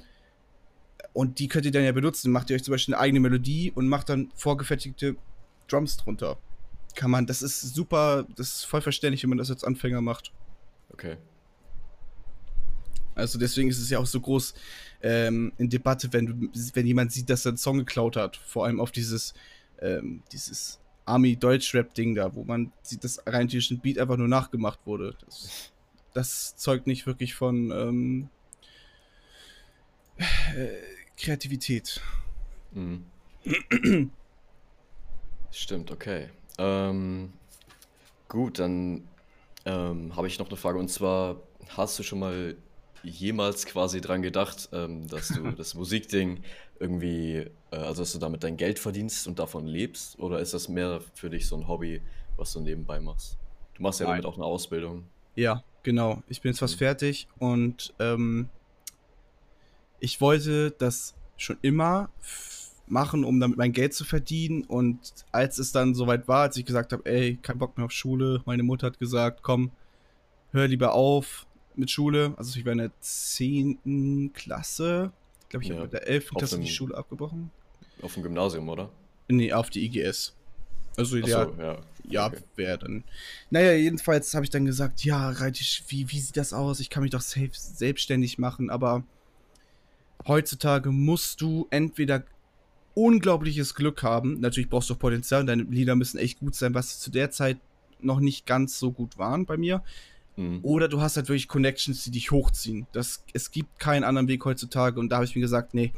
und 1.13 1.39
die 1.39 1.47
könnt 1.47 1.65
ihr 1.65 1.71
dann 1.71 1.83
ja 1.83 1.91
benutzen. 1.91 2.31
Macht 2.31 2.49
ihr 2.49 2.55
euch 2.55 2.63
zum 2.63 2.73
Beispiel 2.73 2.93
eine 2.93 3.01
eigene 3.01 3.19
Melodie 3.19 3.71
und 3.73 3.89
macht 3.89 4.09
dann 4.09 4.31
vorgefertigte 4.35 5.15
Drums 5.67 5.97
drunter. 5.97 6.37
Kann 6.95 7.11
man, 7.11 7.25
das 7.25 7.41
ist 7.41 7.61
super, 7.75 8.25
das 8.35 8.55
ist 8.55 8.63
voll 8.65 8.81
verständlich, 8.81 9.23
wenn 9.23 9.29
man 9.29 9.37
das 9.37 9.51
als 9.51 9.63
Anfänger 9.63 10.01
macht. 10.01 10.31
Okay. 10.91 11.17
Also 13.19 13.37
deswegen 13.37 13.69
ist 13.69 13.79
es 13.79 13.89
ja 13.89 13.99
auch 13.99 14.05
so 14.05 14.19
groß 14.19 14.53
ähm, 15.01 15.53
in 15.57 15.69
Debatte, 15.69 16.11
wenn, 16.11 16.49
wenn 16.73 16.87
jemand 16.87 17.11
sieht, 17.11 17.29
dass 17.29 17.45
er 17.45 17.49
einen 17.49 17.57
Song 17.57 17.77
geklaut 17.77 18.15
hat. 18.15 18.37
Vor 18.37 18.65
allem 18.65 18.79
auf 18.79 18.91
dieses, 18.91 19.33
ähm, 19.81 20.23
dieses 20.31 20.79
Army-Deutsch-Rap-Ding 21.05 22.15
da, 22.15 22.33
wo 22.35 22.43
man 22.43 22.71
sieht, 22.81 23.03
dass 23.03 23.19
rein 23.25 23.47
theoretisch 23.47 23.71
ein 23.71 23.79
Beat 23.79 23.99
einfach 23.99 24.17
nur 24.17 24.27
nachgemacht 24.27 24.79
wurde. 24.85 25.15
Das, 25.25 25.71
das 26.13 26.55
zeugt 26.55 26.87
nicht 26.87 27.05
wirklich 27.05 27.35
von 27.35 27.71
ähm, 27.71 28.29
äh, 30.55 30.67
Kreativität. 31.17 32.01
Mhm. 32.71 33.05
Stimmt, 35.51 35.91
okay. 35.91 36.29
Ähm, 36.57 37.33
gut, 38.27 38.59
dann 38.59 39.07
ähm, 39.65 40.15
habe 40.15 40.27
ich 40.27 40.37
noch 40.39 40.47
eine 40.47 40.57
Frage 40.57 40.77
und 40.77 40.89
zwar 40.89 41.37
hast 41.69 41.97
du 41.97 42.03
schon 42.03 42.19
mal 42.19 42.55
jemals 43.03 43.65
quasi 43.65 44.01
dran 44.01 44.21
gedacht, 44.21 44.69
ähm, 44.71 45.07
dass 45.07 45.29
du 45.29 45.51
das 45.57 45.73
Musikding 45.73 46.41
irgendwie, 46.79 47.45
äh, 47.71 47.75
also 47.75 48.01
dass 48.01 48.13
du 48.13 48.19
damit 48.19 48.43
dein 48.43 48.57
Geld 48.57 48.79
verdienst 48.79 49.27
und 49.27 49.39
davon 49.39 49.67
lebst? 49.67 50.17
Oder 50.19 50.39
ist 50.39 50.53
das 50.53 50.69
mehr 50.69 51.01
für 51.13 51.29
dich 51.29 51.47
so 51.47 51.55
ein 51.55 51.67
Hobby, 51.67 52.01
was 52.37 52.53
du 52.53 52.61
nebenbei 52.61 52.99
machst? 52.99 53.37
Du 53.75 53.83
machst 53.83 53.99
ja 53.99 54.07
Nein. 54.07 54.21
damit 54.21 54.25
auch 54.25 54.35
eine 54.35 54.45
Ausbildung. 54.45 55.03
Ja, 55.35 55.63
genau. 55.83 56.23
Ich 56.27 56.41
bin 56.41 56.51
jetzt 56.51 56.59
fast 56.59 56.75
mhm. 56.75 56.79
fertig 56.79 57.27
und 57.39 57.93
ähm, 57.99 58.49
ich 59.99 60.21
wollte 60.21 60.71
das 60.71 61.15
schon 61.37 61.57
immer 61.61 62.09
machen, 62.87 63.23
um 63.23 63.39
damit 63.39 63.57
mein 63.57 63.71
Geld 63.71 63.93
zu 63.93 64.03
verdienen. 64.03 64.63
Und 64.63 64.99
als 65.31 65.57
es 65.59 65.71
dann 65.71 65.93
soweit 65.95 66.27
war, 66.27 66.43
als 66.43 66.57
ich 66.57 66.65
gesagt 66.65 66.91
habe, 66.91 67.05
ey, 67.05 67.37
kein 67.41 67.59
Bock 67.59 67.77
mehr 67.77 67.85
auf 67.85 67.91
Schule, 67.91 68.41
meine 68.45 68.63
Mutter 68.63 68.87
hat 68.87 68.99
gesagt, 68.99 69.43
komm, 69.43 69.71
hör 70.51 70.67
lieber 70.67 70.93
auf, 70.93 71.45
mit 71.75 71.91
Schule. 71.91 72.33
Also 72.37 72.57
ich 72.57 72.65
war 72.65 72.73
in 72.73 72.79
der 72.79 72.91
10. 72.99 74.31
Klasse. 74.33 75.11
Ich 75.41 75.49
glaube, 75.49 75.63
ich 75.63 75.69
ja, 75.69 75.75
habe 75.75 75.85
mit 75.85 75.93
der 75.93 76.07
11. 76.07 76.29
Klasse 76.31 76.57
dem, 76.57 76.63
die 76.63 76.71
Schule 76.71 76.95
abgebrochen. 76.95 77.51
Auf 78.01 78.13
dem 78.13 78.23
Gymnasium, 78.23 78.69
oder? 78.69 78.89
Nee, 79.27 79.53
auf 79.53 79.69
die 79.69 79.85
IGS. 79.85 80.35
Also 80.97 81.17
Ach 81.21 81.27
ja, 81.27 81.45
so, 81.45 81.61
ja, 81.61 81.81
ja 82.03 82.27
okay. 82.27 82.43
wäre 82.55 82.77
dann. 82.79 83.03
Naja, 83.49 83.73
jedenfalls 83.73 84.33
habe 84.33 84.43
ich 84.43 84.49
dann 84.49 84.65
gesagt, 84.65 85.03
ja, 85.05 85.29
Reitisch, 85.29 85.83
wie, 85.87 86.11
wie 86.11 86.19
sieht 86.19 86.37
das 86.37 86.53
aus? 86.53 86.79
Ich 86.79 86.89
kann 86.89 87.03
mich 87.03 87.11
doch 87.11 87.21
selbst, 87.21 87.77
selbstständig 87.77 88.37
machen, 88.37 88.69
aber 88.69 89.03
heutzutage 90.27 90.91
musst 90.91 91.41
du 91.41 91.67
entweder 91.69 92.23
unglaubliches 92.95 93.75
Glück 93.75 94.03
haben. 94.03 94.39
Natürlich 94.39 94.69
brauchst 94.69 94.89
du 94.89 94.95
auch 94.95 94.99
Potenzial, 94.99 95.45
deine 95.45 95.63
Lieder 95.63 95.95
müssen 95.95 96.17
echt 96.17 96.39
gut 96.39 96.55
sein, 96.55 96.73
was 96.73 96.99
zu 96.99 97.11
der 97.11 97.31
Zeit 97.31 97.57
noch 98.01 98.19
nicht 98.19 98.45
ganz 98.45 98.79
so 98.79 98.91
gut 98.91 99.17
waren 99.17 99.45
bei 99.45 99.57
mir. 99.57 99.83
Mhm. 100.39 100.59
Oder 100.63 100.87
du 100.87 101.01
hast 101.01 101.17
halt 101.17 101.27
wirklich 101.27 101.49
Connections, 101.49 102.05
die 102.05 102.11
dich 102.11 102.31
hochziehen. 102.31 102.87
Das, 102.93 103.25
es 103.33 103.51
gibt 103.51 103.77
keinen 103.77 104.05
anderen 104.05 104.29
Weg 104.29 104.45
heutzutage. 104.45 104.97
Und 104.99 105.09
da 105.09 105.17
habe 105.17 105.25
ich 105.25 105.35
mir 105.35 105.41
gesagt, 105.41 105.73
nee, 105.73 105.91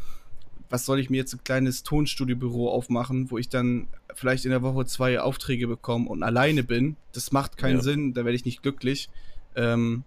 was 0.67 0.85
soll 0.85 0.99
ich 0.99 1.11
mir 1.11 1.17
jetzt 1.17 1.33
ein 1.33 1.43
kleines 1.43 1.83
Tonstudiobüro 1.83 2.71
aufmachen, 2.71 3.29
wo 3.29 3.37
ich 3.37 3.49
dann 3.49 3.87
vielleicht 4.15 4.45
in 4.45 4.51
der 4.51 4.63
Woche 4.63 4.85
zwei 4.85 5.19
Aufträge 5.19 5.67
bekomme 5.67 6.09
und 6.09 6.23
alleine 6.23 6.63
bin? 6.63 6.95
Das 7.11 7.31
macht 7.31 7.57
keinen 7.57 7.77
ja. 7.77 7.83
Sinn, 7.83 8.13
da 8.15 8.25
werde 8.25 8.35
ich 8.35 8.45
nicht 8.45 8.63
glücklich. 8.63 9.09
Ähm, 9.55 10.03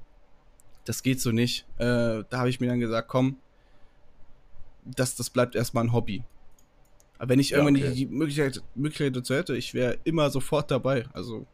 das 0.85 1.05
geht 1.05 1.21
so 1.21 1.31
nicht. 1.31 1.65
Äh, 1.79 2.25
da 2.29 2.39
habe 2.39 2.49
ich 2.49 2.59
mir 2.59 2.67
dann 2.67 2.81
gesagt, 2.81 3.07
komm, 3.07 3.37
das, 4.85 5.15
das 5.15 5.31
bleibt 5.31 5.55
erstmal 5.55 5.85
ein 5.85 5.93
Hobby. 5.93 6.25
Aber 7.19 7.29
wenn 7.29 7.39
ich 7.39 7.51
ja, 7.51 7.59
irgendwann 7.59 7.81
okay. 7.81 7.95
die 7.95 8.07
Möglichkeit, 8.07 8.63
Möglichkeit 8.75 9.15
dazu 9.15 9.35
hätte, 9.35 9.57
ich 9.57 9.75
wäre 9.75 9.99
immer 10.03 10.29
sofort 10.31 10.73
dabei. 10.73 11.07
Also 11.13 11.47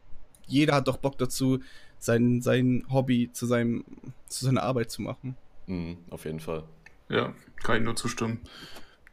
jeder 0.47 0.75
hat 0.75 0.87
doch 0.87 0.97
Bock 0.97 1.19
dazu, 1.19 1.59
sein, 2.01 2.41
sein 2.41 2.83
Hobby 2.89 3.29
zu, 3.31 3.45
seinem, 3.45 3.85
zu 4.27 4.45
seiner 4.45 4.63
Arbeit 4.63 4.91
zu 4.91 5.01
machen. 5.01 5.37
Mhm, 5.67 5.97
auf 6.09 6.25
jeden 6.25 6.39
Fall. 6.39 6.63
Ja, 7.09 7.33
kann 7.63 7.77
ich 7.77 7.83
nur 7.83 7.95
zustimmen. 7.95 8.41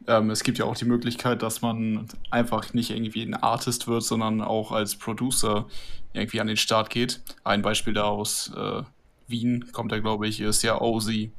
Ähm, 0.07 0.31
es 0.31 0.43
gibt 0.43 0.57
ja 0.57 0.65
auch 0.65 0.75
die 0.75 0.85
Möglichkeit, 0.85 1.43
dass 1.43 1.61
man 1.61 2.07
einfach 2.31 2.73
nicht 2.73 2.89
irgendwie 2.89 3.21
ein 3.21 3.35
Artist 3.35 3.87
wird, 3.87 4.03
sondern 4.03 4.41
auch 4.41 4.71
als 4.71 4.95
Producer 4.95 5.67
irgendwie 6.13 6.41
an 6.41 6.47
den 6.47 6.57
Start 6.57 6.89
geht. 6.89 7.21
Ein 7.43 7.61
Beispiel 7.61 7.93
da 7.93 8.05
aus 8.05 8.51
äh, 8.55 8.81
Wien 9.27 9.71
kommt 9.71 9.91
er, 9.91 10.01
glaube 10.01 10.27
ich, 10.27 10.41
ist 10.41 10.63
ja 10.63 10.81
Ozzy, 10.81 11.31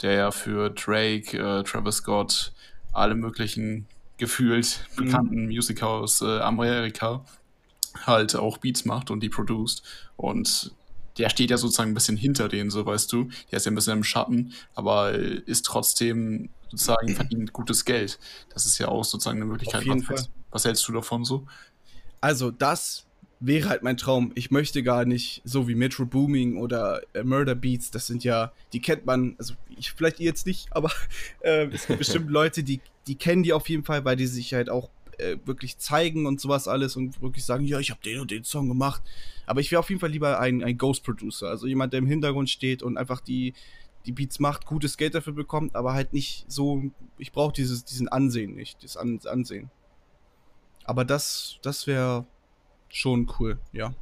der 0.00 0.12
ja 0.12 0.30
für 0.30 0.70
Drake, 0.70 1.36
äh, 1.36 1.62
Travis 1.64 1.96
Scott, 1.96 2.52
alle 2.92 3.14
möglichen 3.14 3.86
gefühlt 4.16 4.86
mhm. 4.96 5.04
bekannten 5.04 5.42
mhm. 5.42 5.48
Musiker 5.48 5.88
aus 5.88 6.22
äh, 6.22 6.38
Amerika 6.38 7.24
halt 8.06 8.36
auch 8.36 8.58
Beats 8.58 8.84
macht 8.84 9.10
und 9.10 9.20
die 9.20 9.28
produced. 9.28 9.82
Und 10.16 10.72
der 11.18 11.30
steht 11.30 11.50
ja 11.50 11.58
sozusagen 11.58 11.90
ein 11.90 11.94
bisschen 11.94 12.16
hinter 12.16 12.48
denen, 12.48 12.70
so 12.70 12.86
weißt 12.86 13.12
du. 13.12 13.28
Der 13.50 13.58
ist 13.58 13.66
ja 13.66 13.72
ein 13.72 13.74
bisschen 13.74 13.98
im 13.98 14.04
Schatten, 14.04 14.52
aber 14.74 15.12
ist 15.12 15.66
trotzdem 15.66 16.50
sozusagen 16.70 17.14
verdient 17.14 17.52
gutes 17.52 17.84
Geld. 17.84 18.18
Das 18.52 18.66
ist 18.66 18.78
ja 18.78 18.88
auch 18.88 19.04
sozusagen 19.04 19.38
eine 19.38 19.46
Möglichkeit. 19.46 19.80
Auf 19.80 19.86
jeden 19.86 20.08
was, 20.08 20.20
Fall. 20.20 20.28
was 20.50 20.64
hältst 20.64 20.86
du 20.86 20.92
davon 20.92 21.24
so? 21.24 21.46
Also, 22.20 22.50
das 22.50 23.06
wäre 23.40 23.68
halt 23.68 23.82
mein 23.82 23.96
Traum. 23.96 24.32
Ich 24.34 24.50
möchte 24.50 24.82
gar 24.82 25.04
nicht 25.04 25.42
so 25.44 25.68
wie 25.68 25.74
Metro 25.74 26.04
Booming 26.04 26.56
oder 26.56 27.02
äh, 27.14 27.22
Murder 27.22 27.54
Beats, 27.54 27.90
das 27.90 28.06
sind 28.06 28.24
ja, 28.24 28.52
die 28.72 28.80
kennt 28.80 29.06
man, 29.06 29.36
also 29.38 29.54
ich, 29.76 29.92
vielleicht 29.92 30.20
ihr 30.20 30.26
jetzt 30.26 30.46
nicht, 30.46 30.68
aber 30.72 30.90
äh, 31.40 31.66
es 31.66 31.86
gibt 31.86 31.98
bestimmt 32.00 32.30
Leute, 32.30 32.62
die, 32.62 32.80
die 33.06 33.14
kennen 33.14 33.42
die 33.42 33.52
auf 33.52 33.68
jeden 33.68 33.84
Fall, 33.84 34.04
weil 34.04 34.16
die 34.16 34.26
sich 34.26 34.54
halt 34.54 34.70
auch 34.70 34.90
äh, 35.18 35.36
wirklich 35.44 35.78
zeigen 35.78 36.26
und 36.26 36.40
sowas 36.40 36.68
alles 36.68 36.96
und 36.96 37.20
wirklich 37.20 37.44
sagen, 37.44 37.64
ja, 37.64 37.78
ich 37.78 37.90
habe 37.90 38.00
den 38.02 38.20
und 38.20 38.30
den 38.30 38.44
Song 38.44 38.68
gemacht. 38.68 39.02
Aber 39.46 39.60
ich 39.60 39.70
wäre 39.70 39.80
auf 39.80 39.88
jeden 39.88 40.00
Fall 40.00 40.10
lieber 40.10 40.40
ein, 40.40 40.62
ein 40.62 40.78
Ghost-Producer, 40.78 41.48
also 41.48 41.66
jemand, 41.66 41.92
der 41.92 41.98
im 41.98 42.06
Hintergrund 42.06 42.50
steht 42.50 42.82
und 42.82 42.96
einfach 42.96 43.20
die, 43.20 43.54
die 44.06 44.12
Beats 44.12 44.40
macht, 44.40 44.66
gutes 44.66 44.96
Geld 44.96 45.14
dafür 45.14 45.32
bekommt, 45.32 45.74
aber 45.76 45.92
halt 45.92 46.12
nicht 46.12 46.44
so, 46.48 46.82
ich 47.18 47.32
brauche 47.32 47.52
dieses, 47.52 47.84
diesen 47.84 48.08
Ansehen 48.08 48.54
nicht, 48.54 48.82
das 48.82 48.96
Ansehen. 48.96 49.70
Aber 50.84 51.04
das, 51.04 51.58
das 51.62 51.86
wäre 51.86 52.26
schon 52.88 53.30
cool, 53.38 53.58
ja. 53.72 53.94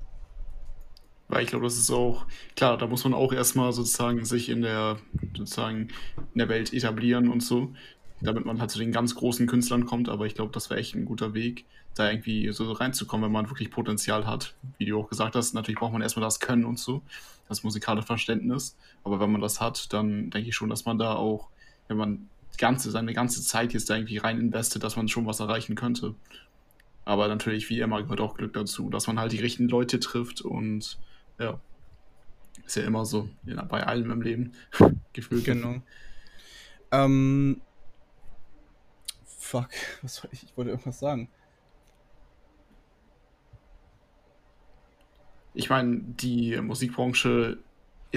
Weil 1.29 1.42
ich 1.42 1.50
glaube, 1.50 1.64
das 1.64 1.76
ist 1.76 1.90
auch, 1.90 2.26
klar, 2.55 2.79
da 2.79 2.87
muss 2.87 3.02
man 3.02 3.14
auch 3.14 3.33
erstmal 3.33 3.72
sozusagen 3.72 4.24
sich 4.24 4.48
in 4.48 4.62
der, 4.62 4.98
sozusagen 5.37 5.88
in 6.35 6.38
der 6.38 6.48
Welt 6.48 6.72
etablieren 6.72 7.29
und 7.29 7.42
so, 7.42 7.74
damit 8.20 8.44
man 8.44 8.61
halt 8.61 8.70
zu 8.70 8.79
den 8.79 8.92
ganz 8.92 9.14
großen 9.14 9.46
Künstlern 9.46 9.87
kommt, 9.87 10.09
aber 10.09 10.26
ich 10.26 10.35
glaube, 10.35 10.52
das 10.52 10.70
wäre 10.70 10.81
echt 10.81 10.94
ein 10.94 11.05
guter 11.05 11.35
Weg, 11.35 11.64
da 11.94 12.11
irgendwie 12.11 12.50
so 12.52 12.70
reinzukommen, 12.72 13.24
wenn 13.26 13.33
man 13.33 13.50
wirklich 13.50 13.70
Potenzial 13.70 14.26
hat. 14.26 14.55
Wie 14.79 14.87
du 14.87 14.98
auch 15.00 15.09
gesagt 15.09 15.35
hast, 15.35 15.55
natürlich 15.55 15.79
braucht 15.79 15.92
man 15.92 16.02
erstmal 16.02 16.24
das 16.24 16.40
Können 16.40 16.64
und 16.64 16.79
so, 16.79 17.02
das 17.48 17.62
musikalische 17.62 18.07
Verständnis, 18.07 18.76
aber 19.05 19.20
wenn 19.20 19.33
man 19.33 19.40
das 19.40 19.61
hat, 19.61 19.92
dann 19.92 20.31
denke 20.31 20.48
ich 20.48 20.57
schon, 20.57 20.70
dass 20.70 20.85
man 20.85 20.98
da 20.98 21.14
auch, 21.14 21.48
wenn 21.88 21.96
man 21.96 22.29
ganze, 22.59 22.90
seine 22.90 23.12
ganze 23.12 23.42
Zeit 23.42 23.74
jetzt 23.74 23.90
da 23.90 23.96
irgendwie 23.96 24.18
rein 24.18 24.40
investet, 24.40 24.83
dass 24.83 24.96
man 24.96 25.09
schon 25.09 25.26
was 25.26 25.40
erreichen 25.40 25.74
könnte. 25.74 26.14
Aber 27.05 27.29
natürlich, 27.29 27.68
wie 27.70 27.81
immer, 27.81 28.02
gehört 28.02 28.20
auch 28.20 28.37
Glück 28.37 28.55
dazu, 28.55 28.90
dass 28.90 29.07
man 29.07 29.20
halt 29.20 29.33
die 29.33 29.40
richtigen 29.40 29.68
Leute 29.68 30.00
trifft 30.00 30.40
und 30.40 30.98
ja, 31.38 31.61
ist 32.64 32.76
ja 32.76 32.83
immer 32.83 33.05
so, 33.05 33.29
bei 33.68 33.87
allem 33.87 34.11
im 34.11 34.22
Leben. 34.22 34.52
Gefühlt. 35.12 35.44
Genau. 35.44 35.83
Ähm, 36.90 37.61
fuck, 39.46 39.70
was 40.02 40.16
soll 40.16 40.30
ich? 40.32 40.42
Ich 40.42 40.56
wollte 40.56 40.70
irgendwas 40.70 40.98
sagen. 40.98 41.28
Ich 45.54 45.70
meine, 45.70 46.00
die 46.00 46.61
Musikbranche 46.61 47.59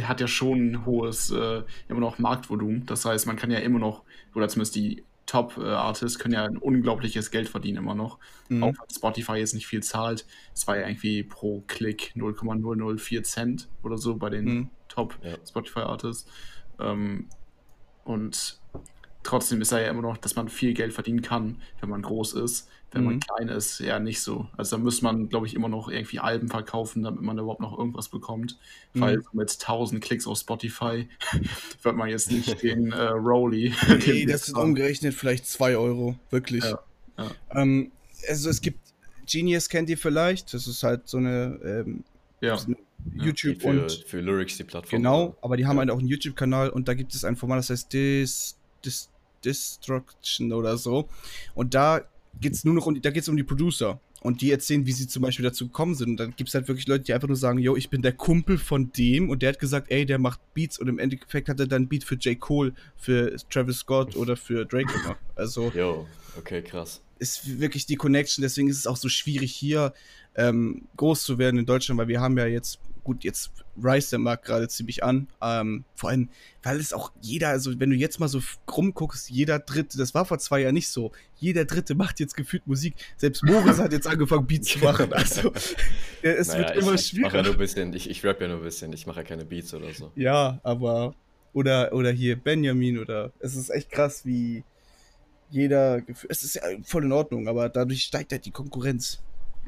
hat 0.02 0.22
ja 0.22 0.28
schon 0.28 0.72
ein 0.72 0.86
hohes, 0.86 1.32
äh, 1.32 1.64
immer 1.88 2.00
noch 2.00 2.20
Marktvolumen. 2.20 2.86
Das 2.86 3.06
heißt, 3.06 3.28
man 3.28 3.38
kann 3.38 3.52
ja 3.52 3.60
immer 3.60 3.80
noch, 3.80 4.04
oder 4.36 4.48
zumindest 4.50 4.76
die 4.76 5.04
Top-Artists 5.26 6.18
können 6.18 6.34
ja 6.34 6.46
ein 6.46 6.58
unglaubliches 6.58 7.32
Geld 7.32 7.48
verdienen 7.48 7.78
immer 7.78 7.96
noch. 7.96 8.18
Mhm. 8.50 8.64
Auch 8.64 8.74
wenn 8.74 8.96
Spotify 8.96 9.34
jetzt 9.34 9.54
nicht 9.54 9.68
viel 9.68 9.84
zahlt. 9.84 10.26
Es 10.54 10.68
war 10.68 10.78
ja 10.78 10.88
irgendwie 10.88 11.24
pro 11.24 11.64
Klick 11.68 12.12
0,004 12.16 13.24
Cent 13.24 13.70
oder 13.84 13.98
so 13.98 14.16
bei 14.16 14.30
den 14.30 14.46
mhm. 14.46 14.70
Top-Spotify-Artists. 14.88 16.30
Ähm, 16.80 17.28
und 18.04 18.60
trotzdem 19.24 19.62
ist 19.62 19.72
er 19.72 19.82
ja 19.82 19.90
immer 19.90 20.02
noch, 20.02 20.18
dass 20.18 20.36
man 20.36 20.50
viel 20.50 20.74
Geld 20.74 20.94
verdienen 20.94 21.22
kann, 21.22 21.62
wenn 21.82 21.90
man 21.90 22.02
groß 22.02 22.34
ist. 22.34 22.68
Wenn 22.92 23.02
mhm. 23.02 23.08
man 23.08 23.20
klein 23.20 23.50
ist, 23.50 23.80
ja 23.80 24.00
nicht 24.00 24.22
so. 24.22 24.48
Also 24.58 24.78
da 24.78 24.84
muss 24.84 25.02
man, 25.02 25.30
glaube 25.30 25.46
ich, 25.46 25.54
immer 25.54 25.70
noch 25.70 25.90
irgendwie 25.90 26.20
Alben 26.20 26.50
verkaufen, 26.50 27.04
damit 27.04 27.22
man 27.22 27.38
überhaupt 27.38 27.60
noch 27.60 27.78
irgendwas 27.78 28.10
bekommt. 28.10 28.58
Mhm. 28.94 29.02
Weil 29.02 29.24
mit 29.34 29.52
1000 29.52 30.04
Klicks 30.04 30.26
auf 30.26 30.40
Spotify 30.40 31.08
wird 31.84 31.96
man 31.96 32.10
jetzt 32.10 32.32
nicht 32.32 32.64
den 32.64 32.92
äh, 32.92 33.10
Rolly. 33.10 33.74
Nee, 34.08 34.26
das 34.26 34.48
sind 34.48 34.58
umgerechnet 34.58 35.14
vielleicht 35.14 35.46
2 35.46 35.78
Euro, 35.78 36.16
wirklich. 36.32 36.64
Ja, 36.64 36.80
ja. 37.18 37.32
Ähm, 37.52 37.92
also 38.28 38.50
es 38.50 38.62
gibt 38.62 38.80
Genius 39.30 39.70
kennt 39.70 39.90
ihr 39.90 39.98
vielleicht, 39.98 40.54
das 40.54 40.68
ist 40.68 40.82
halt 40.84 41.08
so 41.08 41.18
eine, 41.18 41.60
ähm, 41.64 42.04
ja. 42.42 42.58
YouTube 43.16 43.62
für, 43.62 43.68
und 43.68 43.92
für 44.08 44.22
Lyrics 44.22 44.58
die 44.58 44.64
Plattform. 44.64 44.98
Genau, 44.98 45.38
aber 45.42 45.56
die 45.56 45.66
haben 45.66 45.78
halt 45.78 45.90
auch 45.92 46.00
einen 46.00 46.08
YouTube-Kanal 46.08 46.70
und 46.70 46.88
da 46.88 46.94
gibt 46.96 47.14
es 47.14 47.24
ein 47.24 47.36
Format, 47.36 47.60
das 47.60 47.70
heißt 47.70 47.94
Dis, 47.94 48.59
Dis, 48.86 49.10
Destruction 49.44 50.54
oder 50.54 50.78
so. 50.78 51.08
Und 51.56 51.74
da 51.74 52.02
geht 52.40 52.54
es 52.54 52.64
nur 52.64 52.74
noch 52.74 52.86
um, 52.86 53.02
da 53.02 53.10
geht's 53.10 53.30
um 53.30 53.38
die 53.38 53.44
Producer. 53.44 54.00
Und 54.22 54.42
die 54.42 54.52
erzählen, 54.52 54.86
wie 54.86 54.92
sie 54.92 55.08
zum 55.08 55.22
Beispiel 55.22 55.46
dazu 55.46 55.68
gekommen 55.68 55.96
sind. 55.96 56.10
Und 56.10 56.18
dann 56.18 56.36
gibt 56.36 56.50
es 56.50 56.54
halt 56.54 56.68
wirklich 56.68 56.88
Leute, 56.88 57.06
die 57.06 57.14
einfach 57.14 57.30
nur 57.30 57.38
sagen, 57.38 57.58
yo, 57.58 57.78
ich 57.78 57.90
bin 57.90 58.02
der 58.02 58.12
Kumpel 58.12 58.58
von 58.58 58.92
dem. 58.92 59.30
Und 59.30 59.42
der 59.42 59.50
hat 59.50 59.60
gesagt, 59.60 59.90
ey, 59.92 60.06
der 60.06 60.20
macht 60.20 60.42
Beats. 60.54 60.78
Und 60.78 60.90
im 60.90 61.00
Endeffekt 61.00 61.48
hat 61.48 61.60
er 61.62 61.68
dann 61.68 61.88
Beat 61.88 62.04
für 62.04 62.16
J. 62.16 62.38
Cole, 62.38 62.74
für 62.98 63.38
Travis 63.50 63.78
Scott 63.78 64.18
oder 64.18 64.36
für 64.36 64.66
Drake 64.66 64.92
gemacht. 64.92 65.20
Also. 65.36 65.72
Yo, 65.74 66.06
okay, 66.38 66.62
krass. 66.62 67.02
Ist 67.18 67.62
wirklich 67.62 67.86
die 67.86 67.96
Connection. 67.96 68.42
Deswegen 68.42 68.68
ist 68.68 68.78
es 68.78 68.88
auch 68.88 68.98
so 68.98 69.08
schwierig, 69.08 69.54
hier 69.54 69.94
ähm, 70.36 70.84
groß 70.98 71.24
zu 71.24 71.38
werden 71.38 71.58
in 71.58 71.66
Deutschland, 71.66 71.98
weil 71.98 72.10
wir 72.10 72.20
haben 72.20 72.38
ja 72.38 72.46
jetzt 72.46 72.80
gut, 73.04 73.24
jetzt 73.24 73.52
Rise 73.82 74.12
der 74.12 74.20
Markt 74.20 74.46
gerade 74.46 74.68
ziemlich 74.68 75.04
an. 75.04 75.28
Ähm, 75.42 75.86
vor 75.96 76.10
allem, 76.10 76.30
weil 76.64 76.78
es 76.78 76.94
auch 76.94 77.12
jeder, 77.22 77.50
also 77.50 77.80
wenn 77.80 77.90
du 77.90 77.96
jetzt 77.96 78.20
mal 78.20 78.28
so 78.28 78.42
rumguckst, 78.70 79.30
jeder 79.30 79.60
Dritte, 79.60 79.98
das 79.98 80.14
war 80.14 80.26
vor 80.26 80.40
zwei 80.40 80.62
Jahren 80.62 80.74
nicht 80.74 80.90
so. 80.90 81.12
Jeder 81.38 81.66
Dritte 81.66 81.96
macht 81.96 82.20
jetzt 82.20 82.36
gefühlt 82.36 82.68
Musik. 82.68 82.96
Selbst 83.18 83.44
Moritz 83.44 83.78
hat 83.78 83.94
jetzt 83.94 84.08
angefangen, 84.08 84.48
Beats 84.48 84.70
zu 84.70 84.80
machen. 84.80 85.12
Also, 85.20 85.52
ja, 86.24 86.32
es 86.32 86.48
naja, 86.48 86.60
wird 86.60 86.78
immer 86.78 86.94
ich, 86.94 87.08
schwieriger. 87.08 87.28
Ich 87.28 87.34
ja 87.34 87.44
nur 87.44 87.52
ein 87.54 87.58
bisschen, 87.58 87.94
ich, 87.94 88.10
ich 88.10 88.24
rap 88.24 88.40
ja 88.42 88.48
nur 88.48 88.58
ein 88.58 88.64
bisschen, 88.64 88.94
ich 88.94 89.06
mache 89.06 89.20
ja 89.20 89.24
keine 89.24 89.46
Beats 89.46 89.74
oder 89.74 89.94
so. 89.94 90.12
Ja, 90.16 90.60
aber, 90.64 91.14
oder, 91.54 91.92
oder 91.94 92.12
hier 92.12 92.36
Benjamin 92.38 93.00
oder, 93.00 93.32
es 93.40 93.56
ist 93.56 93.70
echt 93.70 93.92
krass, 93.92 94.26
wie 94.26 94.64
jeder, 95.50 96.02
es 96.30 96.44
ist 96.44 96.56
ja 96.56 96.62
voll 96.84 97.06
in 97.06 97.12
Ordnung, 97.12 97.48
aber 97.48 97.70
dadurch 97.70 98.04
steigt 98.04 98.32
halt 98.32 98.46
die 98.46 98.52
Konkurrenz. 98.52 99.22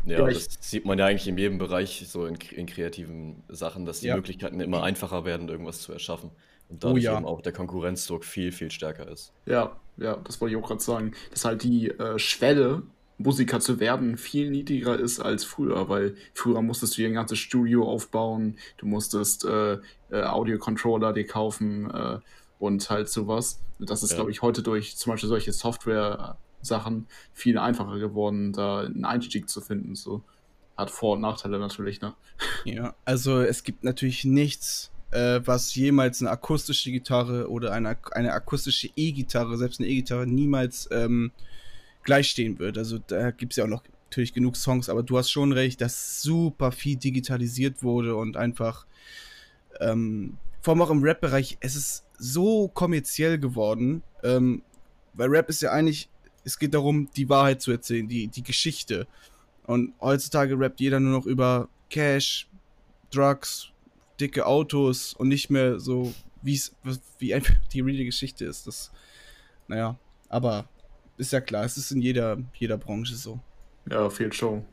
Ja, 0.06 0.26
das 0.26 0.58
sieht 0.60 0.86
man 0.86 0.98
ja 0.98 1.06
eigentlich 1.06 1.28
in 1.28 1.38
jedem 1.38 1.58
Bereich 1.58 2.06
so 2.08 2.26
in, 2.26 2.36
in 2.52 2.66
kreativen 2.66 3.44
Sachen, 3.50 3.86
dass 3.86 4.00
die 4.00 4.08
ja. 4.08 4.16
Möglichkeiten 4.16 4.60
immer 4.60 4.84
einfacher 4.84 5.26
werden, 5.26 5.48
irgendwas 5.48 5.82
zu 5.82 5.94
erschaffen. 5.94 6.32
Und 6.70 6.84
dadurch 6.84 7.04
oh, 7.04 7.12
ja. 7.12 7.18
eben 7.18 7.26
auch 7.26 7.42
der 7.42 7.52
Konkurrenzdruck 7.52 8.26
viel, 8.26 8.52
viel 8.52 8.72
stärker 8.72 9.08
ist. 9.08 9.34
Ja, 9.46 9.80
ja, 9.98 10.16
das 10.24 10.42
wollte 10.42 10.56
ich 10.56 10.62
auch 10.62 10.68
gerade 10.68 10.82
sagen. 10.82 11.12
Dass 11.30 11.46
halt 11.46 11.64
die 11.64 11.90
äh, 11.90 12.18
Schwelle, 12.18 12.84
Musiker 13.18 13.60
zu 13.60 13.80
werden, 13.80 14.18
viel 14.18 14.50
niedriger 14.50 15.00
ist 15.00 15.20
als 15.20 15.44
früher, 15.44 15.90
weil 15.90 16.16
früher 16.34 16.62
musstest 16.62 16.98
du 16.98 17.02
dir 17.02 17.10
ein 17.10 17.14
ganzes 17.14 17.38
Studio 17.38 17.88
aufbauen, 17.88 18.58
du 18.78 18.88
musstest 18.88 19.46
äh, 19.46 19.74
äh, 20.10 20.24
Audio-Controller 20.24 21.14
dir 21.14 21.28
kaufen 21.28 21.92
äh, 21.92 22.18
und 22.58 22.90
halt 22.90 23.10
sowas. 23.10 23.62
Das 23.80 24.02
ist, 24.02 24.12
ja. 24.12 24.18
glaube 24.18 24.32
ich, 24.32 24.42
heute 24.42 24.64
durch 24.64 24.98
zum 24.98 25.12
Beispiel 25.12 25.30
solche 25.30 25.52
Software 25.52 26.38
Sachen 26.62 27.08
viel 27.34 27.58
einfacher 27.58 28.00
geworden, 28.00 28.54
da 28.54 28.82
einen 28.82 29.06
Einstieg 29.06 29.50
zu 29.50 29.62
finden. 29.62 29.96
So 29.96 30.24
hat 30.78 30.92
Vor- 30.92 31.14
und 31.14 31.22
Nachteile 31.22 31.60
natürlich, 31.60 32.02
ne? 32.02 32.14
Ja, 32.66 32.96
also 33.06 33.42
es 33.42 33.64
gibt 33.64 33.84
natürlich 33.84 34.26
nichts, 34.26 34.92
äh, 35.12 35.42
was 35.46 35.76
jemals 35.76 36.22
eine 36.22 36.32
akustische 36.32 36.92
Gitarre 36.92 37.50
oder 37.50 37.72
eine, 37.72 37.98
eine 38.12 38.34
akustische 38.34 38.90
E-Gitarre, 38.96 39.58
selbst 39.58 39.80
eine 39.80 39.90
E-Gitarre, 39.90 40.28
niemals 40.28 40.90
ähm, 40.92 41.32
gleichstehen 42.04 42.60
wird. 42.60 42.78
Also 42.78 43.00
da 43.00 43.32
gibt 43.32 43.54
es 43.54 43.58
ja 43.58 43.66
auch 43.66 43.70
noch 43.70 43.84
natürlich 44.06 44.34
genug 44.34 44.58
Songs, 44.58 44.90
aber 44.90 45.04
du 45.04 45.18
hast 45.18 45.30
schon 45.30 45.54
recht, 45.54 45.80
dass 45.80 46.22
super 46.22 46.72
viel 46.72 46.98
digitalisiert 46.98 47.82
wurde 47.82 48.16
und 48.16 48.36
einfach, 48.36 48.86
ähm, 49.80 50.38
vor 50.62 50.74
allem 50.74 50.82
auch 50.82 50.90
im 50.90 51.02
Rap-Bereich, 51.02 51.58
es 51.62 51.76
ist 51.76 52.06
so 52.18 52.68
kommerziell 52.68 53.40
geworden, 53.40 54.04
ähm, 54.24 54.64
weil 55.14 55.30
Rap 55.30 55.50
ist 55.50 55.62
ja 55.62 55.72
eigentlich 55.72 56.10
es 56.44 56.58
geht 56.58 56.74
darum, 56.74 57.10
die 57.16 57.30
Wahrheit 57.30 57.62
zu 57.62 57.72
erzählen, 57.72 58.08
die, 58.08 58.28
die 58.28 58.44
Geschichte. 58.44 59.08
Und 59.66 59.94
heutzutage 60.02 60.60
rappt 60.60 60.80
jeder 60.80 61.00
nur 61.00 61.12
noch 61.12 61.26
über 61.26 61.70
Cash, 61.90 62.48
Drugs, 63.12 63.70
dicke 64.20 64.46
Autos 64.46 65.14
und 65.14 65.28
nicht 65.28 65.50
mehr 65.50 65.80
so, 65.80 66.14
wie's, 66.42 66.76
wie 67.20 67.34
einfach 67.34 67.56
die 67.74 67.82
reale 67.82 68.06
Geschichte 68.06 68.46
ist. 68.46 68.68
Das, 68.68 68.92
naja, 69.68 69.98
aber 70.30 70.68
ist 71.18 71.34
ja 71.34 71.42
klar, 71.42 71.66
es 71.66 71.78
ist 71.78 71.92
in 71.92 72.02
jeder, 72.02 72.38
jeder 72.56 72.78
Branche 72.78 73.16
so. 73.16 73.40
Ja, 73.90 74.10
viel 74.10 74.32
Show. 74.34 74.64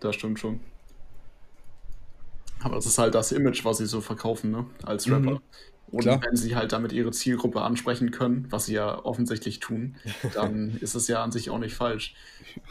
Das 0.00 0.14
stimmt 0.14 0.38
schon. 0.38 0.60
Aber 2.60 2.76
es 2.76 2.86
ist 2.86 2.98
halt 2.98 3.14
das 3.14 3.32
Image, 3.32 3.64
was 3.64 3.78
sie 3.78 3.86
so 3.86 4.00
verkaufen, 4.00 4.50
ne? 4.50 4.66
Als 4.82 5.10
Rapper. 5.10 5.32
Mhm. 5.32 5.40
Und 5.92 6.00
Klar. 6.00 6.20
wenn 6.26 6.36
sie 6.36 6.56
halt 6.56 6.72
damit 6.72 6.92
ihre 6.92 7.12
Zielgruppe 7.12 7.62
ansprechen 7.62 8.10
können, 8.10 8.46
was 8.50 8.66
sie 8.66 8.74
ja 8.74 9.04
offensichtlich 9.04 9.60
tun, 9.60 9.96
dann 10.34 10.76
ist 10.80 10.94
es 10.94 11.06
ja 11.08 11.22
an 11.22 11.30
sich 11.32 11.48
auch 11.50 11.58
nicht 11.58 11.74
falsch. 11.74 12.14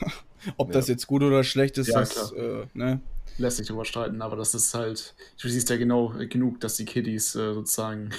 Ob 0.57 0.67
Ja. 0.69 0.73
das 0.73 0.87
jetzt 0.87 1.07
gut 1.07 1.23
oder 1.23 1.43
schlecht 1.43 1.77
ist, 1.77 1.87
Ja, 1.87 1.99
das, 1.99 2.31
äh, 2.33 2.65
ne? 2.73 2.99
Lässt 3.37 3.57
sich 3.57 3.67
drüber 3.67 3.85
streiten, 3.85 4.21
aber 4.21 4.35
das 4.35 4.53
ist 4.53 4.73
halt, 4.73 5.15
du 5.41 5.49
siehst 5.49 5.69
ja 5.69 5.77
genau 5.77 6.13
äh, 6.17 6.27
genug, 6.27 6.59
dass 6.59 6.75
die 6.75 6.85
Kiddies 6.85 7.35
äh, 7.35 7.53
sozusagen 7.53 8.11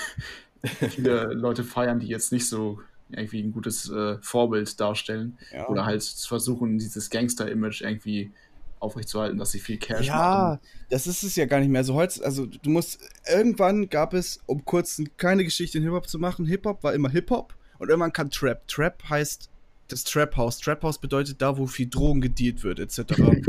viele 0.90 1.32
Leute 1.32 1.62
feiern, 1.64 2.00
die 2.00 2.09
jetzt 2.09 2.32
nicht 2.32 2.48
so 2.48 2.80
irgendwie 3.11 3.40
ein 3.40 3.52
gutes 3.52 3.88
äh, 3.88 4.18
Vorbild 4.20 4.80
darstellen 4.80 5.38
Ja. 5.52 5.68
oder 5.68 5.87
halt 5.87 6.02
versuchen, 6.02 6.78
dieses 6.78 7.09
Gangster-Image 7.11 7.82
irgendwie 7.82 8.32
aufrechtzuerhalten, 8.80 9.38
dass 9.38 9.52
sie 9.52 9.58
viel 9.58 9.78
Cash 9.78 10.06
machen. 10.06 10.06
Ja, 10.06 10.60
das 10.90 11.06
ist 11.06 11.22
es 11.22 11.36
ja 11.36 11.46
gar 11.46 11.60
nicht 11.60 11.68
mehr. 11.68 11.84
So 11.84 11.94
heute, 11.94 12.24
also 12.24 12.46
du 12.46 12.70
musst, 12.70 13.00
irgendwann 13.28 13.88
gab 13.88 14.14
es, 14.14 14.40
um 14.46 14.64
kurz 14.64 14.98
eine 14.98 15.08
kleine 15.16 15.44
Geschichte 15.44 15.78
in 15.78 15.84
Hip-Hop 15.84 16.08
zu 16.08 16.18
machen, 16.18 16.46
Hip-Hop 16.46 16.82
war 16.82 16.94
immer 16.94 17.08
Hip-Hop 17.10 17.54
und 17.78 17.88
irgendwann 17.88 18.12
kam 18.12 18.30
Trap. 18.30 18.66
Trap 18.68 19.02
heißt 19.08 19.50
das 19.88 20.04
Trap 20.04 20.36
House. 20.36 20.58
Trap 20.58 20.82
House 20.82 20.98
bedeutet 20.98 21.40
da, 21.40 21.56
wo 21.58 21.66
viel 21.66 21.88
Drogen 21.88 22.20
gedealt 22.20 22.62
wird, 22.64 22.80
etc. 22.80 23.00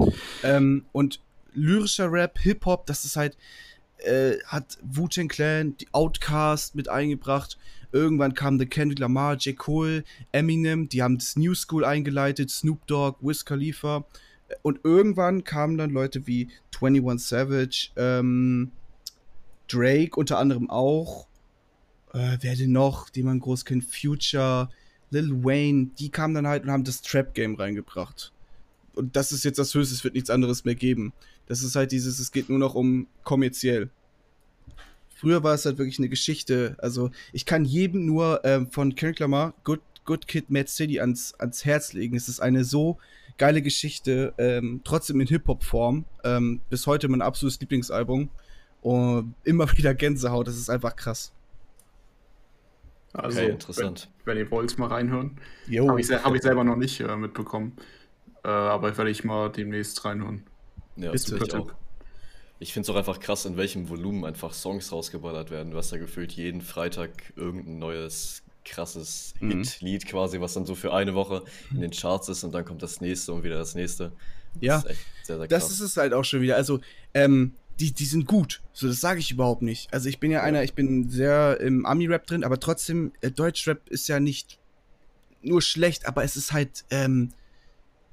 ähm, 0.43 0.85
und 0.91 1.19
lyrischer 1.53 2.11
Rap, 2.11 2.39
Hip-Hop, 2.39 2.85
das 2.85 3.05
ist 3.05 3.15
halt, 3.15 3.37
äh, 3.97 4.37
hat 4.45 4.77
Wu-Tang 4.83 5.27
Clan, 5.27 5.75
die 5.77 5.87
Outcast 5.91 6.75
mit 6.75 6.87
eingebracht. 6.87 7.57
Irgendwann 7.91 8.33
kam 8.33 8.59
The 8.59 8.65
Kendrick 8.65 8.99
Lamar, 8.99 9.35
J. 9.37 9.57
Cole, 9.57 10.03
Eminem, 10.31 10.89
die 10.89 11.01
haben 11.01 11.17
das 11.17 11.35
New 11.35 11.55
School 11.55 11.85
eingeleitet, 11.85 12.51
Snoop 12.51 12.85
Dogg, 12.85 13.19
Wiz 13.21 13.45
Khalifa. 13.45 14.05
Und 14.61 14.79
irgendwann 14.83 15.43
kamen 15.43 15.77
dann 15.77 15.89
Leute 15.89 16.27
wie 16.27 16.49
21 16.79 17.27
Savage, 17.27 17.89
ähm, 17.95 18.71
Drake 19.67 20.15
unter 20.15 20.37
anderem 20.37 20.69
auch. 20.69 21.27
Äh, 22.13 22.37
wer 22.41 22.55
denn 22.55 22.71
noch, 22.71 23.09
die 23.09 23.23
man 23.23 23.39
groß 23.39 23.65
kennt? 23.65 23.83
Future, 23.83 24.69
Lil 25.09 25.43
Wayne, 25.43 25.91
die 25.99 26.09
kamen 26.09 26.33
dann 26.33 26.47
halt 26.47 26.63
und 26.63 26.71
haben 26.71 26.83
das 26.83 27.01
Trap-Game 27.01 27.55
reingebracht. 27.55 28.31
Und 28.93 29.15
das 29.15 29.31
ist 29.31 29.45
jetzt 29.45 29.59
das 29.59 29.73
Höchste, 29.73 29.93
es 29.93 30.03
wird 30.03 30.15
nichts 30.15 30.29
anderes 30.29 30.65
mehr 30.65 30.75
geben. 30.75 31.13
Das 31.45 31.61
ist 31.61 31.75
halt 31.75 31.91
dieses, 31.91 32.19
es 32.19 32.31
geht 32.31 32.49
nur 32.49 32.59
noch 32.59 32.75
um 32.75 33.07
kommerziell. 33.23 33.89
Früher 35.15 35.43
war 35.43 35.53
es 35.53 35.65
halt 35.65 35.77
wirklich 35.77 35.99
eine 35.99 36.09
Geschichte. 36.09 36.75
Also, 36.79 37.11
ich 37.33 37.45
kann 37.45 37.65
jedem 37.65 38.05
nur 38.05 38.41
ähm, 38.43 38.69
von 38.69 38.95
Kendrick 38.95 39.19
Lamar 39.19 39.53
Good, 39.63 39.81
Good 40.05 40.27
Kid, 40.27 40.49
Mad 40.49 40.69
City 40.69 40.99
ans, 40.99 41.33
ans 41.35 41.65
Herz 41.65 41.93
legen. 41.93 42.15
Es 42.15 42.27
ist 42.27 42.39
eine 42.39 42.63
so 42.63 42.97
geile 43.37 43.61
Geschichte, 43.61 44.33
ähm, 44.37 44.81
trotzdem 44.83 45.21
in 45.21 45.27
Hip-Hop-Form. 45.27 46.05
Ähm, 46.23 46.61
bis 46.69 46.87
heute 46.87 47.07
mein 47.07 47.21
absolutes 47.21 47.59
Lieblingsalbum. 47.59 48.29
Und 48.81 49.33
immer 49.43 49.71
wieder 49.77 49.93
Gänsehaut, 49.93 50.47
das 50.47 50.57
ist 50.57 50.69
einfach 50.69 50.95
krass. 50.95 51.31
Also, 53.13 53.39
Okay, 53.39 53.51
interessant. 53.51 54.09
Wenn, 54.25 54.37
wenn 54.37 54.45
ihr 54.45 54.51
wollt, 54.51 54.77
mal 54.77 54.87
reinhören. 54.87 55.39
Jo. 55.67 55.89
Habe 55.89 56.01
ich, 56.01 56.11
hab 56.11 56.33
ich 56.35 56.41
selber 56.41 56.63
noch 56.63 56.75
nicht 56.75 56.99
äh, 56.99 57.15
mitbekommen. 57.15 57.75
Äh, 58.43 58.49
aber 58.49 58.95
werde 58.97 59.09
ich 59.09 59.23
mal 59.23 59.49
demnächst 59.49 60.03
reinhören. 60.05 60.43
Ja, 60.95 61.11
Bitte. 61.11 61.23
super 61.23 61.45
ich 61.45 61.55
auch. 61.55 61.73
Ich 62.59 62.73
finde 62.73 62.85
es 62.85 62.89
auch 62.89 62.97
einfach 62.97 63.19
krass, 63.19 63.45
in 63.45 63.55
welchem 63.55 63.89
Volumen 63.89 64.25
einfach 64.25 64.53
Songs 64.53 64.91
rausgeballert 64.91 65.51
werden. 65.51 65.71
Du 65.71 65.77
hast 65.77 65.91
ja 65.91 65.97
gefühlt 65.97 66.31
jeden 66.31 66.61
Freitag 66.61 67.33
irgendein 67.35 67.77
neues, 67.77 68.43
krasses 68.69 69.33
Mhm. 69.39 69.63
Hit-Lied 69.63 70.05
quasi, 70.05 70.39
was 70.41 70.53
dann 70.53 70.65
so 70.65 70.75
für 70.75 70.93
eine 70.93 71.13
Woche 71.15 71.43
in 71.71 71.81
den 71.81 71.91
Charts 71.91 72.29
ist 72.29 72.43
und 72.43 72.51
dann 72.53 72.65
kommt 72.65 72.83
das 72.83 73.01
nächste 73.01 73.33
und 73.33 73.43
wieder 73.43 73.57
das 73.57 73.75
nächste. 73.75 74.11
Ja, 74.59 74.75
Das 74.75 74.85
ist 74.85 74.89
echt 74.91 75.05
sehr, 75.23 75.37
sehr 75.37 75.47
Das 75.47 75.71
ist 75.71 75.79
es 75.81 75.97
halt 75.97 76.13
auch 76.13 76.23
schon 76.23 76.41
wieder. 76.41 76.55
Also, 76.55 76.79
ähm, 77.13 77.53
die, 77.79 77.91
die 77.93 78.05
sind 78.05 78.25
gut. 78.25 78.61
So, 78.73 78.87
das 78.87 78.99
sage 78.99 79.19
ich 79.19 79.29
überhaupt 79.31 79.61
nicht. 79.61 79.93
Also, 79.93 80.09
ich 80.09 80.19
bin 80.19 80.31
ja, 80.31 80.39
Ja. 80.39 80.43
einer, 80.45 80.63
ich 80.63 80.73
bin 80.73 81.09
sehr 81.09 81.59
im 81.61 81.85
Ami-Rap 81.85 82.25
drin, 82.25 82.43
aber 82.43 82.59
trotzdem, 82.59 83.11
äh, 83.21 83.29
Deutschrap 83.29 83.87
ist 83.89 84.07
ja 84.07 84.19
nicht 84.19 84.59
nur 85.43 85.61
schlecht, 85.61 86.07
aber 86.07 86.23
es 86.23 86.35
ist 86.35 86.53
halt 86.53 86.85
ähm, 86.89 87.29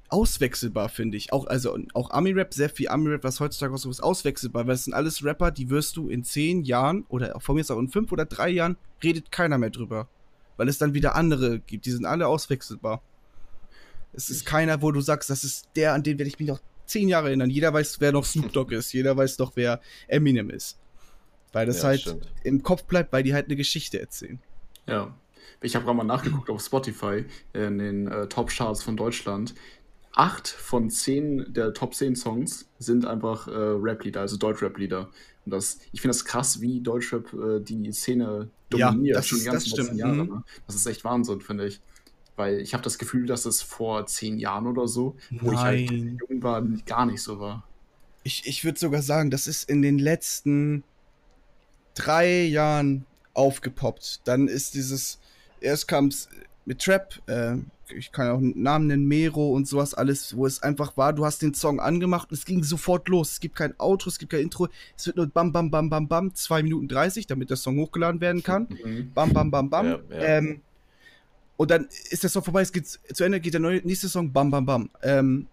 auswechselbar, 0.09 0.89
finde 0.89 1.17
ich. 1.17 1.33
Auch, 1.33 1.47
also, 1.47 1.77
auch 1.93 2.11
Ami-Rap, 2.11 2.53
sehr 2.53 2.69
viel 2.69 2.89
Ami-Rap, 2.89 3.23
was 3.23 3.39
heutzutage 3.39 3.73
auch 3.73 3.77
so 3.79 3.89
ist, 3.89 4.01
auswechselbar, 4.03 4.67
weil 4.67 4.75
es 4.75 4.83
sind 4.85 4.93
alles 4.93 5.23
Rapper, 5.23 5.49
die 5.51 5.69
wirst 5.69 5.97
du 5.97 6.09
in 6.09 6.23
zehn 6.23 6.63
Jahren 6.63 7.05
oder 7.09 7.39
von 7.39 7.55
mir 7.55 7.61
ist 7.61 7.71
auch 7.71 7.79
in 7.79 7.89
fünf 7.89 8.11
oder 8.11 8.25
drei 8.25 8.49
Jahren, 8.49 8.77
redet 9.03 9.31
keiner 9.31 9.57
mehr 9.57 9.71
drüber. 9.71 10.07
Weil 10.57 10.69
es 10.69 10.77
dann 10.77 10.93
wieder 10.93 11.15
andere 11.15 11.59
gibt. 11.59 11.85
Die 11.85 11.91
sind 11.91 12.05
alle 12.05 12.27
auswechselbar. 12.27 13.01
Es 14.13 14.29
ist 14.29 14.45
keiner, 14.45 14.81
wo 14.81 14.91
du 14.91 15.01
sagst, 15.01 15.29
das 15.29 15.43
ist 15.43 15.67
der, 15.75 15.93
an 15.93 16.03
den 16.03 16.17
werde 16.17 16.29
ich 16.29 16.39
mich 16.39 16.47
noch 16.47 16.61
zehn 16.85 17.09
Jahre 17.09 17.27
erinnern. 17.27 17.49
Jeder 17.49 17.73
weiß, 17.73 17.99
wer 17.99 18.11
noch 18.11 18.25
Snoop 18.25 18.53
Dogg 18.53 18.73
ist. 18.73 18.93
Jeder 18.93 19.17
weiß 19.17 19.37
doch, 19.37 19.51
wer 19.55 19.81
Eminem 20.07 20.49
ist. 20.49 20.77
Weil 21.51 21.65
das 21.65 21.79
Ja, 21.79 21.89
halt 21.89 22.01
stimmt. 22.01 22.31
im 22.43 22.63
Kopf 22.63 22.83
bleibt, 22.83 23.11
weil 23.11 23.23
die 23.23 23.33
halt 23.33 23.47
eine 23.47 23.55
Geschichte 23.55 23.99
erzählen. 23.99 24.39
Ja. 24.87 25.13
Ich 25.61 25.75
habe 25.75 25.85
gerade 25.85 25.97
mal 25.97 26.03
nachgeguckt 26.03 26.49
auf 26.49 26.61
Spotify 26.61 27.25
in 27.53 27.77
den 27.79 28.07
äh, 28.07 28.27
Top-Charts 28.27 28.83
von 28.83 28.95
Deutschland. 28.97 29.55
Acht 30.15 30.47
von 30.47 30.89
zehn 30.89 31.45
der 31.53 31.73
Top 31.73 31.93
10 31.93 32.15
Songs 32.15 32.67
sind 32.79 33.05
einfach 33.05 33.47
äh, 33.47 33.51
Rap-Lieder, 33.51 34.21
also 34.21 34.37
Deutsch-Rap-Lieder. 34.37 35.09
Und 35.45 35.51
das, 35.51 35.79
ich 35.91 36.01
finde 36.01 36.15
das 36.15 36.23
krass, 36.25 36.61
wie 36.61 36.79
Deutschrap 36.81 37.33
äh, 37.33 37.59
die 37.59 37.91
Szene 37.91 38.49
Ja, 38.73 38.91
dominiert, 38.91 39.17
das 39.17 39.27
schon 39.27 39.37
ist- 39.39 39.43
die 39.45 39.49
ganzen 39.51 39.75
letzten 39.77 39.97
Jahre. 39.97 40.23
mhm. 40.23 40.29
Ne? 40.35 40.43
Das 40.67 40.75
ist 40.75 40.85
echt 40.85 41.03
Wahnsinn, 41.03 41.41
finde 41.41 41.67
ich. 41.67 41.81
Weil 42.37 42.59
ich 42.59 42.73
habe 42.73 42.83
das 42.83 42.97
Gefühl, 42.97 43.25
dass 43.27 43.45
es 43.45 43.61
vor 43.61 44.05
zehn 44.07 44.39
Jahren 44.39 44.67
oder 44.67 44.87
so, 44.87 45.15
wo 45.31 45.51
ich 45.51 45.57
halt 45.59 45.89
Nein. 45.91 46.17
jung 46.29 46.41
war, 46.43 46.61
gar 46.85 47.05
nicht 47.05 47.21
so 47.21 47.39
war. 47.39 47.67
Ich, 48.23 48.45
ich 48.47 48.63
würde 48.65 48.79
sogar 48.79 49.01
sagen, 49.01 49.31
das 49.31 49.47
ist 49.47 49.69
in 49.69 49.81
den 49.81 49.99
letzten 49.99 50.83
drei 51.93 52.43
Jahren 52.43 53.05
aufgepoppt. 53.33 54.21
Dann 54.25 54.47
ist 54.47 54.73
dieses, 54.73 55.19
erst 55.61 55.87
kam 55.87 56.07
es 56.07 56.27
mit 56.65 56.81
Trap, 56.81 57.21
äh, 57.27 57.57
ich 57.95 58.11
kann 58.11 58.29
auch 58.29 58.37
einen 58.37 58.61
Namen 58.61 58.87
nennen, 58.87 59.05
Mero 59.05 59.51
und 59.51 59.67
sowas 59.67 59.93
alles, 59.93 60.35
wo 60.35 60.45
es 60.45 60.63
einfach 60.63 60.97
war, 60.97 61.13
du 61.13 61.25
hast 61.25 61.41
den 61.41 61.53
Song 61.53 61.79
angemacht 61.79 62.31
und 62.31 62.37
es 62.37 62.45
ging 62.45 62.63
sofort 62.63 63.07
los. 63.07 63.33
Es 63.33 63.39
gibt 63.39 63.55
kein 63.55 63.79
Outro, 63.79 64.09
es 64.09 64.17
gibt 64.17 64.31
kein 64.31 64.41
Intro, 64.41 64.67
es 64.97 65.05
wird 65.05 65.17
nur 65.17 65.27
bam, 65.27 65.51
bam, 65.51 65.69
bam, 65.69 65.89
bam, 65.89 66.07
bam, 66.07 66.33
2 66.33 66.63
Minuten 66.63 66.87
30, 66.87 67.27
damit 67.27 67.49
der 67.49 67.57
Song 67.57 67.77
hochgeladen 67.77 68.21
werden 68.21 68.43
kann. 68.43 68.67
Mhm. 68.85 69.11
Bam, 69.13 69.33
bam, 69.33 69.49
bam, 69.49 69.69
bam. 69.69 69.85
Ja, 69.85 69.99
ja. 70.09 70.19
Ähm, 70.37 70.61
und 71.57 71.71
dann 71.71 71.87
ist 72.09 72.23
der 72.23 72.29
Song 72.29 72.43
vorbei, 72.43 72.61
es 72.61 72.71
geht 72.71 72.87
zu 72.87 73.23
Ende, 73.23 73.39
geht 73.39 73.53
der 73.53 73.61
neue, 73.61 73.77
nächste 73.83 74.09
Song, 74.09 74.31
bam, 74.31 74.51
bam, 74.51 74.65
bam. 74.65 74.89
Ähm, 75.01 75.47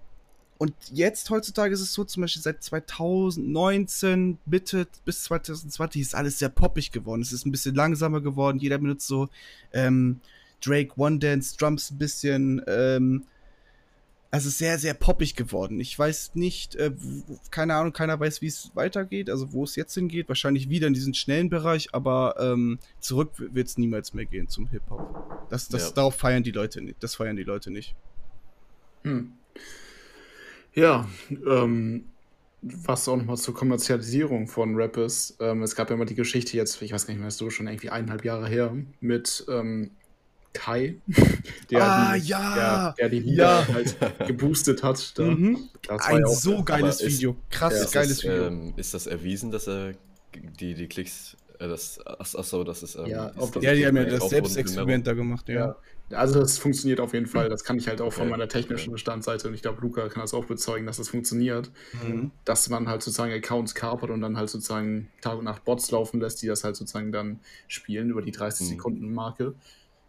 und 0.58 0.74
jetzt 0.92 1.28
heutzutage 1.30 1.74
ist 1.74 1.80
es 1.80 1.92
so, 1.92 2.04
zum 2.04 2.20
Beispiel 2.20 2.42
seit 2.42 2.62
2019 2.62 4.38
Mitte 4.44 4.86
bis 5.04 5.24
2020 5.24 6.02
ist 6.02 6.14
alles 6.14 6.38
sehr 6.38 6.50
poppig 6.50 6.92
geworden. 6.92 7.22
Es 7.22 7.32
ist 7.32 7.46
ein 7.46 7.50
bisschen 7.50 7.74
langsamer 7.74 8.20
geworden. 8.20 8.58
Jeder 8.58 8.78
benutzt 8.78 9.08
so 9.08 9.28
ähm, 9.72 10.20
Drake 10.64 10.92
One 10.96 11.18
Dance 11.18 11.56
Drums 11.56 11.90
ein 11.90 11.98
bisschen. 11.98 12.62
Ähm, 12.66 13.24
also 14.32 14.48
sehr, 14.48 14.78
sehr 14.78 14.94
poppig 14.94 15.36
geworden. 15.36 15.78
Ich 15.78 15.96
weiß 15.96 16.34
nicht, 16.34 16.74
äh, 16.76 16.90
keine 17.50 17.74
Ahnung, 17.74 17.92
keiner 17.92 18.18
weiß, 18.18 18.40
wie 18.40 18.46
es 18.46 18.70
weitergeht, 18.72 19.28
also 19.28 19.52
wo 19.52 19.62
es 19.62 19.76
jetzt 19.76 19.92
hingeht. 19.92 20.26
Wahrscheinlich 20.28 20.70
wieder 20.70 20.86
in 20.86 20.94
diesen 20.94 21.12
schnellen 21.12 21.50
Bereich, 21.50 21.94
aber 21.94 22.36
ähm, 22.40 22.78
zurück 22.98 23.32
wird 23.36 23.68
es 23.68 23.76
niemals 23.76 24.14
mehr 24.14 24.24
gehen 24.24 24.48
zum 24.48 24.68
Hip-Hop. 24.68 25.48
Das, 25.50 25.68
das, 25.68 25.88
Ja. 25.88 25.94
Darauf 25.96 26.14
feiern 26.14 26.42
die 26.42 26.50
Leute 26.50 26.80
nicht. 26.80 26.96
Das 27.02 27.14
feiern 27.16 27.36
die 27.36 27.42
Leute 27.42 27.70
nicht. 27.70 27.94
Hm. 29.04 29.34
Ja, 30.74 31.06
ähm, 31.46 32.06
was 32.62 33.06
auch 33.08 33.16
nochmal 33.18 33.36
zur 33.36 33.52
Kommerzialisierung 33.52 34.46
von 34.48 34.76
Rap 34.76 34.96
ist. 34.96 35.36
Ähm, 35.40 35.62
es 35.62 35.74
gab 35.74 35.90
ja 35.90 35.96
mal 35.96 36.06
die 36.06 36.14
Geschichte 36.14 36.56
jetzt, 36.56 36.80
ich 36.80 36.92
weiß 36.92 37.06
gar 37.06 37.12
nicht 37.12 37.20
mehr, 37.20 37.28
ist 37.28 37.36
so 37.36 37.50
schon 37.50 37.66
irgendwie 37.66 37.90
eineinhalb 37.90 38.24
Jahre 38.24 38.48
her, 38.48 38.74
mit 39.00 39.44
ähm, 39.50 39.90
Kai, 40.52 40.96
der, 41.70 41.82
Ah, 41.82 42.14
die, 42.16 42.26
ja. 42.28 42.54
der, 42.54 42.94
der 42.98 43.08
die 43.08 43.18
Lieder 43.20 43.64
Ja. 43.66 43.68
halt 43.72 43.96
geboostet 44.26 44.82
hat. 44.82 45.18
Da. 45.18 45.22
Mhm. 45.24 45.68
Ein 45.88 46.24
auch, 46.24 46.34
so 46.34 46.62
geiles 46.62 46.98
aber 47.00 47.06
ist- 47.08 47.16
Video. 47.18 47.36
Krass 47.50 47.74
Ja, 47.74 47.82
ist, 47.84 47.92
geiles 47.92 48.08
das, 48.18 48.24
Video. 48.24 48.46
ähm, 48.46 48.74
ist 48.76 48.94
das 48.94 49.06
erwiesen, 49.06 49.50
dass 49.50 49.66
er 49.68 49.92
die, 50.60 50.74
die 50.74 50.86
Klicks, 50.88 51.36
äh, 51.58 51.68
das, 51.68 51.98
ach, 52.04 52.16
ach 52.36 52.44
so, 52.44 52.64
das 52.64 52.82
ist, 52.82 52.94
ähm, 52.96 53.06
Ja, 53.06 53.28
ist 53.28 53.38
ob- 53.38 53.52
das 53.52 53.62
ja, 53.64 53.74
die 53.74 53.86
haben 53.86 53.96
ja 53.96 54.04
das 54.04 54.28
Selbstexperiment 54.28 55.06
da 55.06 55.12
gemacht, 55.14 55.48
ja. 55.48 55.54
Ja. 55.54 55.76
Also 56.18 56.40
das 56.40 56.58
funktioniert 56.58 57.00
auf 57.00 57.14
jeden 57.14 57.24
Fall. 57.26 57.48
Das 57.48 57.64
kann 57.64 57.78
ich 57.78 57.88
halt 57.88 58.02
auch 58.02 58.12
von 58.12 58.28
meiner 58.28 58.46
technischen 58.46 58.98
Standseite 58.98 59.48
und 59.48 59.54
ich 59.54 59.62
glaube, 59.62 59.80
Luca 59.80 60.08
kann 60.10 60.20
das 60.20 60.34
auch 60.34 60.44
bezeugen, 60.44 60.84
dass 60.84 60.98
das 60.98 61.08
funktioniert. 61.08 61.70
Mhm. 62.04 62.32
dass 62.44 62.68
man 62.68 62.86
halt 62.86 63.02
sozusagen 63.02 63.32
Accounts 63.32 63.74
kapert 63.74 64.10
und 64.10 64.20
dann 64.20 64.36
halt 64.36 64.50
sozusagen 64.50 65.08
Tag 65.22 65.38
und 65.38 65.44
Nacht 65.44 65.64
Bots 65.64 65.90
laufen 65.90 66.20
lässt, 66.20 66.42
die 66.42 66.46
das 66.48 66.64
halt 66.64 66.76
sozusagen 66.76 67.12
dann 67.12 67.40
spielen 67.66 68.10
über 68.10 68.20
die 68.20 68.30
30 68.32 68.72
Mhm. 68.72 68.78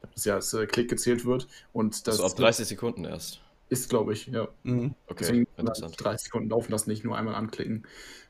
Sekunden 0.04 0.10
Marke. 0.10 0.16
Das 0.16 0.26
ja 0.26 0.36
als 0.36 0.56
Klick 0.72 0.90
gezählt 0.90 1.26
wird. 1.26 1.48
Und 1.72 2.08
das 2.08 2.20
Also 2.20 2.26
ab 2.32 2.36
30 2.38 2.68
Sekunden 2.68 3.06
erst. 3.06 3.40
ist, 3.70 3.90
glaube 3.90 4.14
ich, 4.14 4.28
ja. 4.28 4.48
Mhm. 4.64 4.96
Okay, 5.08 5.16
Deswegen 5.20 5.48
interessant. 5.58 5.96
30 5.98 6.26
Sekunden 6.26 6.50
laufen 6.50 6.72
lassen, 6.72 6.90
nicht 6.90 7.04
nur 7.04 7.18
einmal 7.18 7.36
anklicken. 7.36 7.84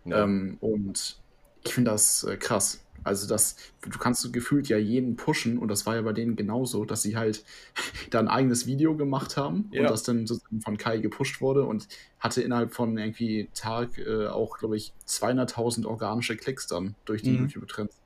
Ja. 0.05 0.23
Ähm, 0.23 0.57
und 0.61 1.17
ich 1.63 1.73
finde 1.73 1.91
das 1.91 2.23
äh, 2.23 2.37
krass. 2.37 2.79
Also 3.05 3.27
das, 3.27 3.57
du 3.81 3.99
kannst 3.99 4.21
so 4.21 4.31
gefühlt 4.31 4.69
ja 4.69 4.77
jeden 4.77 5.17
pushen 5.17 5.57
und 5.57 5.67
das 5.67 5.85
war 5.85 5.95
ja 5.95 6.01
bei 6.03 6.13
denen 6.13 6.37
genauso, 6.37 6.85
dass 6.85 7.01
sie 7.01 7.17
halt 7.17 7.43
da 8.11 8.19
ein 8.19 8.29
eigenes 8.29 8.65
Video 8.65 8.95
gemacht 8.95 9.35
haben 9.35 9.67
Ja. 9.73 9.81
und 9.81 9.89
das 9.89 10.03
dann 10.03 10.25
sozusagen 10.25 10.61
von 10.61 10.77
Kai 10.77 10.99
gepusht 10.99 11.41
wurde 11.41 11.65
und 11.65 11.89
hatte 12.19 12.41
innerhalb 12.41 12.73
von 12.73 12.97
irgendwie 12.97 13.49
Tag 13.53 13.97
äh, 13.97 14.27
auch, 14.27 14.57
glaube 14.57 14.77
ich, 14.77 14.93
200.000 15.05 15.85
organische 15.85 16.37
Klicks 16.37 16.67
dann 16.67 16.95
durch 17.03 17.23
die 17.23 17.31
Mhm. 17.31 17.47
YouTube-Trends. 17.49 17.99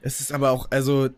es 0.00 0.20
ist 0.20 0.32
aber 0.32 0.50
auch, 0.50 0.70
also 0.70 1.10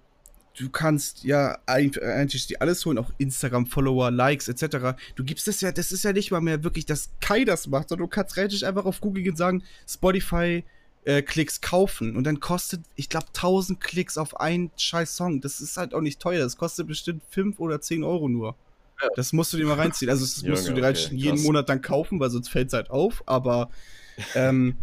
du 0.57 0.71
kannst 0.71 1.25
ja 1.25 1.59
eigentlich 1.67 2.47
die 2.47 2.61
alles 2.61 2.85
holen, 2.85 2.99
auch 2.99 3.13
Instagram-Follower, 3.19 4.11
Likes 4.11 4.49
etc. 4.49 4.99
Du 5.15 5.25
gibst 5.25 5.47
das 5.47 5.61
ja, 5.61 5.71
das 5.71 5.93
ist 5.93 6.05
ja 6.05 6.13
nicht 6.13 6.31
mal 6.31 6.41
mehr 6.41 6.65
wirklich, 6.65 6.87
dass 6.87 7.11
Kai 7.21 7.45
das 7.45 7.67
macht, 7.67 7.91
sondern 7.91 8.09
du 8.09 8.11
kannst 8.11 8.37
relativ 8.37 8.63
einfach 8.65 8.87
auf 8.87 9.01
Google 9.01 9.23
gehen 9.23 9.33
und 9.33 9.37
sagen, 9.37 9.63
Spotify 9.87 10.65
äh, 11.05 11.23
Klicks 11.23 11.61
kaufen 11.61 12.17
und 12.17 12.25
dann 12.25 12.41
kostet, 12.41 12.81
ich 12.97 13.09
glaube, 13.09 13.27
1000 13.29 13.81
Klicks 13.81 14.19
auf 14.19 14.41
einen 14.41 14.71
scheiß 14.77 15.17
Song. 15.17 15.41
Das 15.41 15.61
ist 15.61 15.77
halt 15.77 15.95
auch 15.95 16.01
nicht 16.01 16.21
teuer, 16.21 16.41
das 16.41 16.57
kostet 16.57 16.87
bestimmt 16.87 17.23
5 17.31 17.61
oder 17.61 17.81
10 17.81 18.03
Euro 18.03 18.29
nur. 18.29 18.57
Ja. 19.01 19.09
Das 19.15 19.35
musst 19.35 19.53
du 19.53 19.59
dir 19.59 19.67
mal 19.67 19.75
reinziehen. 19.75 20.11
Also 20.11 20.25
das 20.25 20.43
musst 20.43 20.67
du 20.67 20.73
dir 20.73 20.89
okay, 20.89 21.15
jeden 21.15 21.43
Monat 21.43 21.69
dann 21.69 21.83
kaufen, 21.83 22.19
weil 22.19 22.31
sonst 22.31 22.49
fällt 22.49 22.69
es 22.69 22.73
halt 22.73 22.91
auf, 22.91 23.23
aber 23.27 23.71
ähm, 24.35 24.77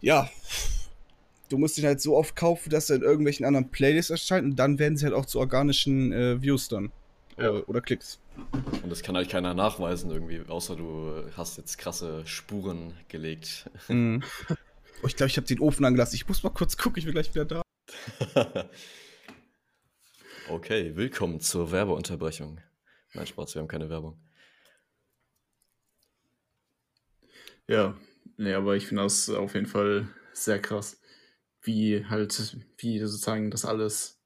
ja, 0.00 0.28
du 1.54 1.58
musst 1.58 1.78
ihn 1.78 1.86
halt 1.86 2.00
so 2.00 2.16
oft 2.16 2.34
kaufen, 2.34 2.68
dass 2.70 2.90
er 2.90 2.96
in 2.96 3.02
irgendwelchen 3.02 3.46
anderen 3.46 3.70
Playlists 3.70 4.10
erscheint 4.10 4.44
und 4.44 4.56
dann 4.56 4.80
werden 4.80 4.96
sie 4.96 5.04
halt 5.04 5.14
auch 5.14 5.24
zu 5.24 5.38
organischen 5.38 6.12
äh, 6.12 6.42
Views 6.42 6.68
dann. 6.68 6.90
Ja. 7.38 7.50
Oder, 7.50 7.68
oder, 7.68 7.80
Klicks. 7.80 8.18
Und 8.82 8.90
das 8.90 9.02
kann 9.02 9.14
halt 9.14 9.28
keiner 9.28 9.54
nachweisen 9.54 10.10
irgendwie, 10.10 10.42
außer 10.48 10.74
du 10.74 11.24
hast 11.36 11.56
jetzt 11.56 11.78
krasse 11.78 12.26
Spuren 12.26 12.94
gelegt. 13.08 13.70
Mhm. 13.86 14.24
Oh, 15.02 15.06
ich 15.06 15.14
glaube, 15.14 15.30
ich 15.30 15.36
habe 15.36 15.46
den 15.46 15.60
Ofen 15.60 15.84
angelassen. 15.84 16.16
Ich 16.16 16.26
muss 16.26 16.42
mal 16.42 16.50
kurz 16.50 16.76
gucken, 16.76 16.98
ich 16.98 17.04
bin 17.04 17.14
gleich 17.14 17.32
wieder 17.32 17.44
da. 17.44 17.62
okay, 20.48 20.96
willkommen 20.96 21.40
zur 21.40 21.70
Werbeunterbrechung. 21.70 22.60
Nein, 23.12 23.26
Spaß, 23.28 23.54
wir 23.54 23.62
haben 23.62 23.68
keine 23.68 23.88
Werbung. 23.90 24.18
Ja, 27.68 27.96
nee, 28.38 28.54
aber 28.54 28.74
ich 28.74 28.86
finde 28.86 29.04
das 29.04 29.30
auf 29.30 29.54
jeden 29.54 29.66
Fall 29.66 30.08
sehr 30.32 30.60
krass, 30.60 31.00
wie 31.64 32.04
halt, 32.06 32.56
wie 32.78 32.98
sozusagen 33.00 33.50
das 33.50 33.64
alles 33.64 34.20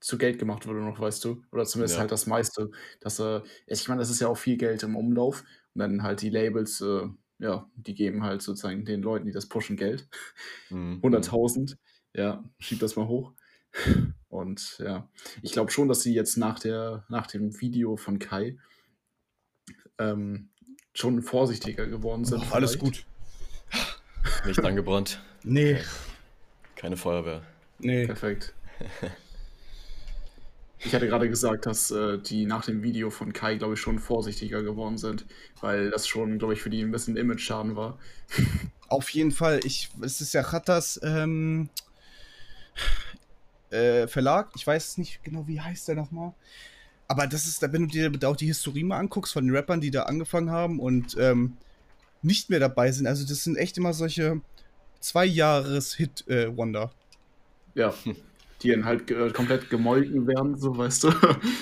zu 0.00 0.18
Geld 0.18 0.38
gemacht 0.38 0.66
wurde 0.66 0.80
noch, 0.80 0.98
weißt 1.00 1.24
du? 1.24 1.42
Oder 1.52 1.64
zumindest 1.64 1.94
ja. 1.94 2.00
halt 2.00 2.12
das 2.12 2.26
meiste. 2.26 2.70
Dass 3.00 3.20
er, 3.20 3.44
ich 3.66 3.88
meine, 3.88 4.00
das 4.00 4.10
ist 4.10 4.20
ja 4.20 4.28
auch 4.28 4.36
viel 4.36 4.56
Geld 4.56 4.82
im 4.82 4.96
Umlauf. 4.96 5.44
Und 5.74 5.78
dann 5.78 6.02
halt 6.02 6.22
die 6.22 6.30
Labels, 6.30 6.80
äh, 6.80 7.08
ja, 7.38 7.70
die 7.76 7.94
geben 7.94 8.22
halt 8.22 8.42
sozusagen 8.42 8.84
den 8.84 9.02
Leuten, 9.02 9.26
die 9.26 9.32
das 9.32 9.46
pushen, 9.48 9.76
Geld. 9.76 10.08
Mhm. 10.70 11.00
100.000, 11.02 11.76
ja, 12.14 12.44
schieb 12.58 12.80
das 12.80 12.96
mal 12.96 13.06
hoch. 13.06 13.32
Und 14.28 14.78
ja, 14.78 15.08
ich 15.40 15.52
glaube 15.52 15.70
schon, 15.70 15.88
dass 15.88 16.02
sie 16.02 16.14
jetzt 16.14 16.36
nach, 16.36 16.58
der, 16.58 17.04
nach 17.08 17.26
dem 17.26 17.60
Video 17.60 17.96
von 17.96 18.18
Kai 18.18 18.58
ähm, 19.98 20.50
schon 20.94 21.22
vorsichtiger 21.22 21.86
geworden 21.86 22.24
sind. 22.24 22.42
Oh, 22.50 22.54
alles 22.54 22.78
gut. 22.78 23.06
Nicht 24.46 24.64
angebrannt. 24.64 25.22
Nee. 25.42 25.74
Okay. 25.74 25.84
Keine 26.82 26.96
Feuerwehr. 26.96 27.42
Nee. 27.78 28.06
Perfekt. 28.06 28.52
Ich 30.80 30.92
hatte 30.92 31.06
gerade 31.06 31.28
gesagt, 31.28 31.64
dass 31.66 31.92
äh, 31.92 32.18
die 32.18 32.44
nach 32.44 32.64
dem 32.64 32.82
Video 32.82 33.10
von 33.10 33.32
Kai, 33.32 33.54
glaube 33.54 33.74
ich, 33.74 33.80
schon 33.80 34.00
vorsichtiger 34.00 34.64
geworden 34.64 34.98
sind, 34.98 35.24
weil 35.60 35.90
das 35.90 36.08
schon, 36.08 36.40
glaube 36.40 36.54
ich, 36.54 36.60
für 36.60 36.70
die 36.70 36.82
ein 36.82 36.90
bisschen 36.90 37.16
Image-Schaden 37.16 37.76
war. 37.76 38.00
Auf 38.88 39.10
jeden 39.10 39.30
Fall. 39.30 39.60
Ich, 39.62 39.90
es 40.00 40.20
ist 40.20 40.34
ja 40.34 40.42
Chattas 40.42 40.98
ähm, 41.04 41.68
äh, 43.70 44.08
Verlag. 44.08 44.50
Ich 44.56 44.66
weiß 44.66 44.98
nicht 44.98 45.22
genau, 45.22 45.46
wie 45.46 45.60
heißt 45.60 45.86
der 45.86 45.94
nochmal. 45.94 46.34
Aber 47.06 47.28
das 47.28 47.46
ist, 47.46 47.62
wenn 47.62 47.88
du 47.88 48.10
dir 48.10 48.28
auch 48.28 48.36
die 48.36 48.46
Historie 48.46 48.82
mal 48.82 48.98
anguckst 48.98 49.34
von 49.34 49.46
den 49.46 49.54
Rappern, 49.54 49.80
die 49.80 49.92
da 49.92 50.02
angefangen 50.02 50.50
haben 50.50 50.80
und 50.80 51.16
ähm, 51.16 51.58
nicht 52.22 52.50
mehr 52.50 52.58
dabei 52.58 52.90
sind. 52.90 53.06
Also, 53.06 53.24
das 53.24 53.44
sind 53.44 53.56
echt 53.56 53.78
immer 53.78 53.92
solche 53.94 54.40
zwei 55.02 55.26
Jahres 55.26 55.94
Hit-Wonder. 55.94 56.90
Äh, 57.74 57.80
ja 57.80 57.94
die 58.62 58.70
dann 58.70 58.84
halt 58.84 59.10
äh, 59.10 59.30
komplett 59.30 59.70
gemolken 59.70 60.26
werden, 60.26 60.56
so 60.56 60.76
weißt 60.76 61.04
du. 61.04 61.08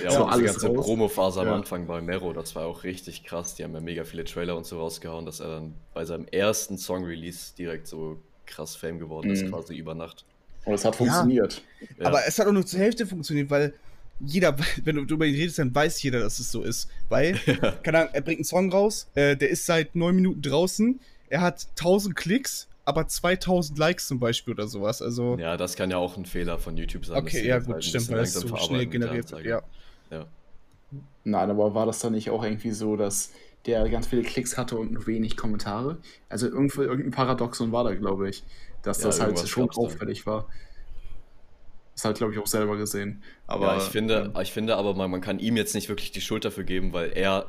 Ja, 0.05 0.11
so 0.11 0.25
alles 0.25 0.57
die 0.57 0.67
ganze 0.67 0.81
Promo-Phase 0.81 1.43
ja. 1.43 1.47
am 1.47 1.61
Anfang 1.61 1.87
bei 1.87 2.01
Mero, 2.01 2.33
das 2.33 2.55
war 2.55 2.67
auch 2.67 2.85
richtig 2.85 3.25
krass. 3.25 3.55
Die 3.55 3.65
haben 3.65 3.75
ja 3.75 3.81
mega 3.81 4.05
viele 4.05 4.25
Trailer 4.25 4.57
und 4.57 4.67
so 4.67 4.79
rausgehauen, 4.79 5.27
dass 5.27 5.41
er 5.41 5.49
dann 5.49 5.75
bei 5.95 6.05
seinem 6.05 6.27
ersten 6.27 6.79
Song-Release 6.79 7.55
direkt 7.57 7.87
so 7.87 8.19
krass 8.47 8.77
Fame 8.77 8.99
geworden 8.99 9.31
ist, 9.31 9.45
mhm. 9.45 9.51
quasi 9.51 9.77
über 9.77 9.95
Nacht. 9.95 10.25
Und 10.65 10.75
es 10.75 10.85
hat 10.85 10.97
funktioniert. 10.97 11.63
Ja. 11.99 12.07
Aber 12.07 12.27
es 12.27 12.39
hat 12.39 12.47
auch 12.47 12.53
nur 12.53 12.67
zur 12.67 12.81
Hälfte 12.81 13.07
funktioniert, 13.07 13.51
weil 13.51 13.75
jeder, 14.21 14.57
wenn 14.85 14.97
du 14.97 15.05
darüber 15.05 15.25
redest, 15.25 15.59
dann 15.59 15.75
weiß 15.75 16.03
jeder, 16.03 16.21
dass 16.21 16.39
es 16.39 16.51
so 16.51 16.63
ist. 16.63 16.91
Weil, 17.09 17.35
keine 17.83 18.01
Ahnung, 18.01 18.11
er 18.13 18.21
bringt 18.21 18.39
einen 18.39 18.45
Song 18.45 18.71
raus, 18.71 19.09
äh, 19.15 19.37
der 19.37 19.51
ist 19.51 19.65
seit 19.67 19.95
neun 19.95 20.17
Minuten 20.17 20.43
draußen, 20.43 21.01
er 21.29 21.41
hat 21.41 21.69
1000 21.79 22.17
Klicks 22.17 22.69
aber 22.91 23.07
2000 23.09 23.79
Likes 23.79 24.07
zum 24.09 24.19
Beispiel 24.19 24.55
oder 24.55 24.69
sowas. 24.69 25.01
Also 25.01 25.39
ja, 25.39 25.57
das 25.57 25.77
kann 25.77 25.91
ja 25.91 25.97
auch 25.97 26.17
ein 26.17 26.27
Fehler 26.27 26.59
von 26.59 26.77
YouTube 26.77 27.07
sein. 27.07 27.17
Okay, 27.17 27.47
ja, 27.47 27.59
gut, 27.59 27.75
halt 27.75 27.85
stimmt, 27.85 28.11
weil 28.11 28.21
es 28.21 28.35
so 28.35 28.57
schnell 28.57 28.87
generiert 28.87 29.31
wird. 29.33 29.45
Ja. 29.45 29.63
ja. 30.11 30.27
Nein, 31.25 31.51
aber 31.51 31.75
war 31.75 31.87
das 31.87 32.01
dann 32.01 32.13
nicht 32.13 32.31
auch 32.31 32.45
irgendwie 32.45 32.73
so, 32.73 32.97
dass 32.97 33.31
der 33.67 33.89
ganz 33.89 34.09
viele 34.09 34.23
Klicks 34.23 34.59
hatte 34.59 34.77
und 34.77 34.93
nur 34.93 35.07
wenig 35.07 35.37
Kommentare? 35.37 35.99
Also 36.29 36.49
irgendwo, 36.49 36.83
irgendein 36.83 37.13
Paradoxon 37.13 37.73
war 37.73 37.85
da, 37.85 37.95
glaube 37.95 38.29
ich, 38.29 38.43
dass 38.83 38.99
ja, 38.99 39.07
das 39.07 39.21
halt 39.21 39.49
schon 39.49 39.71
auffällig 39.71 40.27
war. 40.27 40.47
Das 42.01 42.09
hat, 42.09 42.17
glaube 42.17 42.33
ich, 42.33 42.39
auch 42.39 42.47
selber 42.47 42.79
gesehen. 42.79 43.23
Aber, 43.47 43.77
ja, 43.77 43.77
ich 43.77 43.83
finde, 43.83 44.33
ja. 44.35 44.41
ich 44.41 44.53
finde 44.53 44.77
aber, 44.77 44.95
man, 44.95 45.11
man 45.11 45.21
kann 45.21 45.39
ihm 45.39 45.59
jetzt 45.59 45.75
nicht 45.75 45.91
wirklich 45.91 46.11
die 46.13 46.23
Schuld 46.23 46.47
dafür 46.47 46.65
geben, 46.65 46.95
weil 46.95 47.11
er 47.11 47.45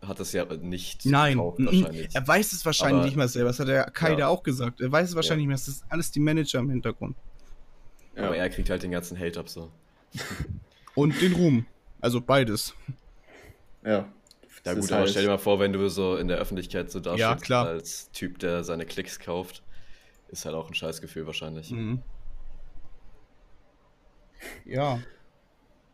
hat 0.00 0.20
es 0.20 0.32
ja 0.32 0.44
nicht 0.44 1.04
Nein, 1.06 1.38
gekauft, 1.38 1.58
wahrscheinlich. 1.58 2.14
er 2.14 2.28
weiß 2.28 2.52
es 2.52 2.64
wahrscheinlich 2.64 2.98
aber, 2.98 3.06
nicht 3.06 3.16
mal 3.16 3.26
selber. 3.26 3.48
Das 3.48 3.58
hat 3.58 3.66
der 3.66 3.90
Kai 3.90 4.16
ja. 4.16 4.28
auch 4.28 4.44
gesagt. 4.44 4.80
Er 4.80 4.92
weiß 4.92 5.08
es 5.08 5.16
wahrscheinlich 5.16 5.46
ja. 5.46 5.48
nicht 5.48 5.66
mehr. 5.66 5.66
Das 5.66 5.66
ist 5.66 5.84
alles 5.88 6.12
die 6.12 6.20
Manager 6.20 6.60
im 6.60 6.70
Hintergrund. 6.70 7.16
Ja. 8.14 8.26
Aber 8.26 8.36
er 8.36 8.48
kriegt 8.48 8.70
halt 8.70 8.84
den 8.84 8.92
ganzen 8.92 9.18
Hate 9.18 9.40
ab 9.40 9.48
so. 9.48 9.72
Und 10.94 11.20
den 11.20 11.32
Ruhm. 11.32 11.66
Also 12.00 12.20
beides. 12.20 12.74
Ja. 13.84 14.06
Ja 14.64 14.74
gut, 14.74 14.90
aber 14.90 15.00
halt 15.00 15.10
stell 15.10 15.22
dir 15.22 15.30
mal 15.30 15.38
vor, 15.38 15.58
wenn 15.58 15.72
du 15.72 15.88
so 15.88 16.16
in 16.16 16.28
der 16.28 16.38
Öffentlichkeit 16.38 16.92
so 16.92 17.00
dastehst 17.00 17.48
ja, 17.48 17.64
als 17.64 18.10
Typ, 18.12 18.38
der 18.38 18.62
seine 18.62 18.84
Klicks 18.86 19.18
kauft, 19.18 19.64
ist 20.28 20.44
halt 20.44 20.54
auch 20.54 20.68
ein 20.68 20.74
Scheißgefühl 20.74 21.26
wahrscheinlich. 21.26 21.72
Mhm. 21.72 22.02
Ja. 24.64 25.00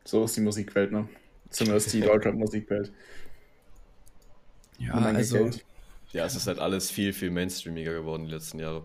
So 0.05 0.25
ist 0.25 0.37
die 0.37 0.41
Musikwelt, 0.41 0.93
ne? 0.93 1.09
Zumindest 1.51 1.93
die 1.93 2.01
Deutschrap-Musikwelt. 2.01 2.93
Ja, 4.79 4.95
also. 4.95 5.51
Ja, 6.13 6.27
es 6.27 6.35
ist 6.35 6.47
halt 6.47 6.59
alles 6.59 6.91
viel, 6.91 7.13
viel 7.13 7.31
mainstreamiger 7.31 7.93
geworden 7.95 8.27
die 8.27 8.33
letzten 8.33 8.59
Jahre. 8.59 8.85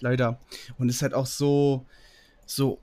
Leider. 0.00 0.40
Und 0.78 0.88
es 0.88 0.96
ist 0.96 1.02
halt 1.02 1.14
auch 1.14 1.26
so, 1.26 1.86
so 2.46 2.78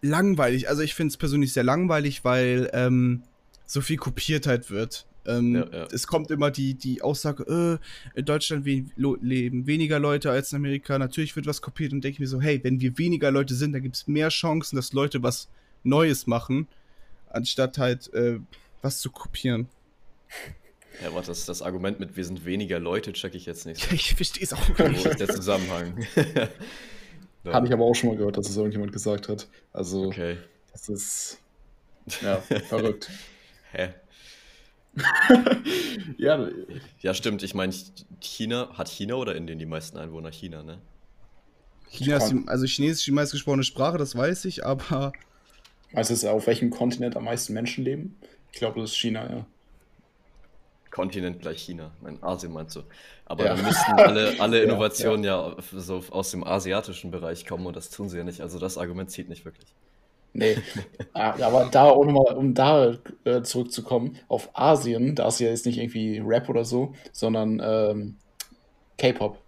langweilig. 0.00 0.68
Also 0.68 0.82
ich 0.82 0.94
finde 0.94 1.10
es 1.10 1.16
persönlich 1.16 1.52
sehr 1.52 1.64
langweilig, 1.64 2.24
weil 2.24 2.70
ähm, 2.72 3.22
so 3.66 3.80
viel 3.80 3.96
kopiert 3.96 4.46
halt 4.46 4.70
wird. 4.70 5.06
Ähm, 5.26 5.54
ja, 5.54 5.66
ja. 5.72 5.88
Es 5.92 6.06
kommt 6.06 6.30
immer 6.30 6.50
die, 6.50 6.74
die 6.74 7.02
Aussage, 7.02 7.80
äh, 8.14 8.18
in 8.18 8.24
Deutschland 8.24 8.64
we 8.64 8.86
leben 8.96 9.66
weniger 9.66 9.98
Leute 9.98 10.30
als 10.30 10.52
in 10.52 10.56
Amerika. 10.56 10.98
Natürlich 10.98 11.34
wird 11.36 11.46
was 11.46 11.62
kopiert 11.62 11.92
und 11.92 12.02
denke 12.02 12.22
mir 12.22 12.28
so, 12.28 12.40
hey, 12.40 12.62
wenn 12.62 12.80
wir 12.80 12.96
weniger 12.98 13.30
Leute 13.30 13.54
sind, 13.54 13.72
dann 13.72 13.82
gibt 13.82 13.96
es 13.96 14.06
mehr 14.06 14.28
Chancen, 14.28 14.76
dass 14.76 14.92
Leute 14.92 15.22
was 15.22 15.48
Neues 15.82 16.26
machen, 16.26 16.68
anstatt 17.28 17.78
halt 17.78 18.12
äh, 18.14 18.40
was 18.82 19.00
zu 19.00 19.10
kopieren. 19.10 19.68
Ja, 21.02 21.08
aber 21.08 21.20
das, 21.20 21.44
das 21.44 21.60
Argument 21.60 22.00
mit 22.00 22.16
wir 22.16 22.24
sind 22.24 22.46
weniger 22.46 22.78
Leute 22.78 23.12
check 23.12 23.34
ich 23.34 23.44
jetzt 23.44 23.66
nicht. 23.66 23.82
So. 23.82 23.90
ich 23.94 24.14
verstehe 24.14 24.44
es 24.44 24.54
auch 24.54 24.66
nicht. 24.66 25.04
Wo 25.04 25.10
ist 25.10 25.20
der 25.20 25.28
Zusammenhang? 25.28 26.06
ja. 26.34 27.52
Habe 27.52 27.66
ich 27.66 27.72
aber 27.74 27.84
auch 27.84 27.94
schon 27.94 28.08
mal 28.08 28.16
gehört, 28.16 28.38
dass 28.38 28.48
es 28.48 28.56
irgendjemand 28.56 28.92
gesagt 28.92 29.28
hat. 29.28 29.46
Also, 29.74 30.06
okay. 30.06 30.38
das 30.72 30.88
ist 30.88 31.38
ja 32.22 32.38
verrückt. 32.38 33.10
Hä? 33.72 33.90
ja. 36.18 36.48
ja, 37.00 37.14
stimmt. 37.14 37.42
Ich 37.42 37.54
meine, 37.54 37.74
China, 38.20 38.70
hat 38.74 38.88
China 38.88 39.14
oder 39.14 39.34
Indien 39.34 39.58
die 39.58 39.66
meisten 39.66 39.98
Einwohner? 39.98 40.30
China, 40.30 40.62
ne? 40.62 40.78
China 41.88 42.16
ist 42.16 42.28
die, 42.30 42.42
also 42.46 42.66
Chinesisch 42.66 43.04
die 43.04 43.12
meistgesprochene 43.12 43.64
Sprache, 43.64 43.98
das 43.98 44.16
weiß 44.16 44.44
ich, 44.46 44.64
aber. 44.64 45.12
Weißt 45.92 46.22
du, 46.22 46.30
auf 46.30 46.46
welchem 46.46 46.70
Kontinent 46.70 47.16
am 47.16 47.24
meisten 47.24 47.52
Menschen 47.52 47.84
leben? 47.84 48.16
Ich 48.52 48.58
glaube, 48.58 48.80
das 48.80 48.90
ist 48.90 48.96
China, 48.96 49.30
ja. 49.30 49.46
Kontinent 50.90 51.40
gleich 51.40 51.62
China. 51.62 51.90
Mein 52.00 52.22
Asien 52.22 52.52
meinst 52.52 52.74
du. 52.76 52.82
Aber 53.26 53.44
ja. 53.44 53.54
dann 53.54 53.64
müssten 53.64 53.92
alle, 53.92 54.34
alle 54.40 54.62
Innovationen 54.62 55.24
ja, 55.24 55.48
ja. 55.48 55.56
ja, 55.72 55.80
so 55.80 56.02
aus 56.10 56.30
dem 56.30 56.42
asiatischen 56.42 57.10
Bereich 57.10 57.44
kommen 57.44 57.66
und 57.66 57.76
das 57.76 57.90
tun 57.90 58.08
sie 58.08 58.16
ja 58.16 58.24
nicht. 58.24 58.40
Also 58.40 58.58
das 58.58 58.78
Argument 58.78 59.10
zieht 59.10 59.28
nicht 59.28 59.44
wirklich. 59.44 59.66
Nee. 60.36 60.56
Ah, 61.14 61.34
aber 61.40 61.68
da, 61.70 61.88
um, 61.88 62.14
um 62.14 62.52
da 62.52 62.94
äh, 63.24 63.42
zurückzukommen, 63.42 64.18
auf 64.28 64.50
Asien, 64.52 65.14
da 65.14 65.28
ist 65.28 65.40
ja 65.40 65.48
jetzt 65.48 65.64
nicht 65.64 65.78
irgendwie 65.78 66.18
Rap 66.18 66.48
oder 66.48 66.64
so, 66.64 66.92
sondern 67.12 67.60
ähm, 67.64 68.16
K-Pop. 68.98 69.38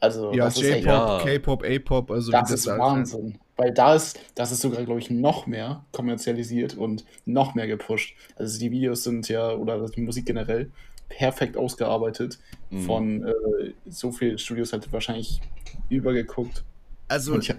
Also, 0.00 0.32
ja, 0.34 0.48
J-Pop, 0.48 1.22
K-Pop, 1.22 1.64
A-Pop, 1.64 2.10
also 2.10 2.32
das, 2.32 2.50
das 2.50 2.60
ist 2.60 2.66
Wahnsinn. 2.66 3.34
Heißt. 3.34 3.40
Weil 3.56 3.72
da 3.72 3.94
ist, 3.94 4.18
das 4.34 4.50
ist 4.50 4.60
sogar, 4.60 4.84
glaube 4.84 4.98
ich, 4.98 5.08
noch 5.10 5.46
mehr 5.46 5.84
kommerzialisiert 5.92 6.74
und 6.74 7.04
noch 7.24 7.54
mehr 7.54 7.68
gepusht. 7.68 8.16
Also 8.36 8.58
die 8.58 8.72
Videos 8.72 9.04
sind 9.04 9.28
ja, 9.28 9.52
oder 9.52 9.88
die 9.88 10.00
Musik 10.00 10.26
generell, 10.26 10.70
perfekt 11.08 11.56
ausgearbeitet. 11.56 12.40
Mhm. 12.70 12.80
Von 12.80 13.24
äh, 13.24 13.72
so 13.86 14.10
vielen 14.10 14.38
Studios 14.38 14.72
halt 14.72 14.92
wahrscheinlich 14.92 15.40
übergeguckt. 15.88 16.64
Also, 17.06 17.36
Es 17.36 17.56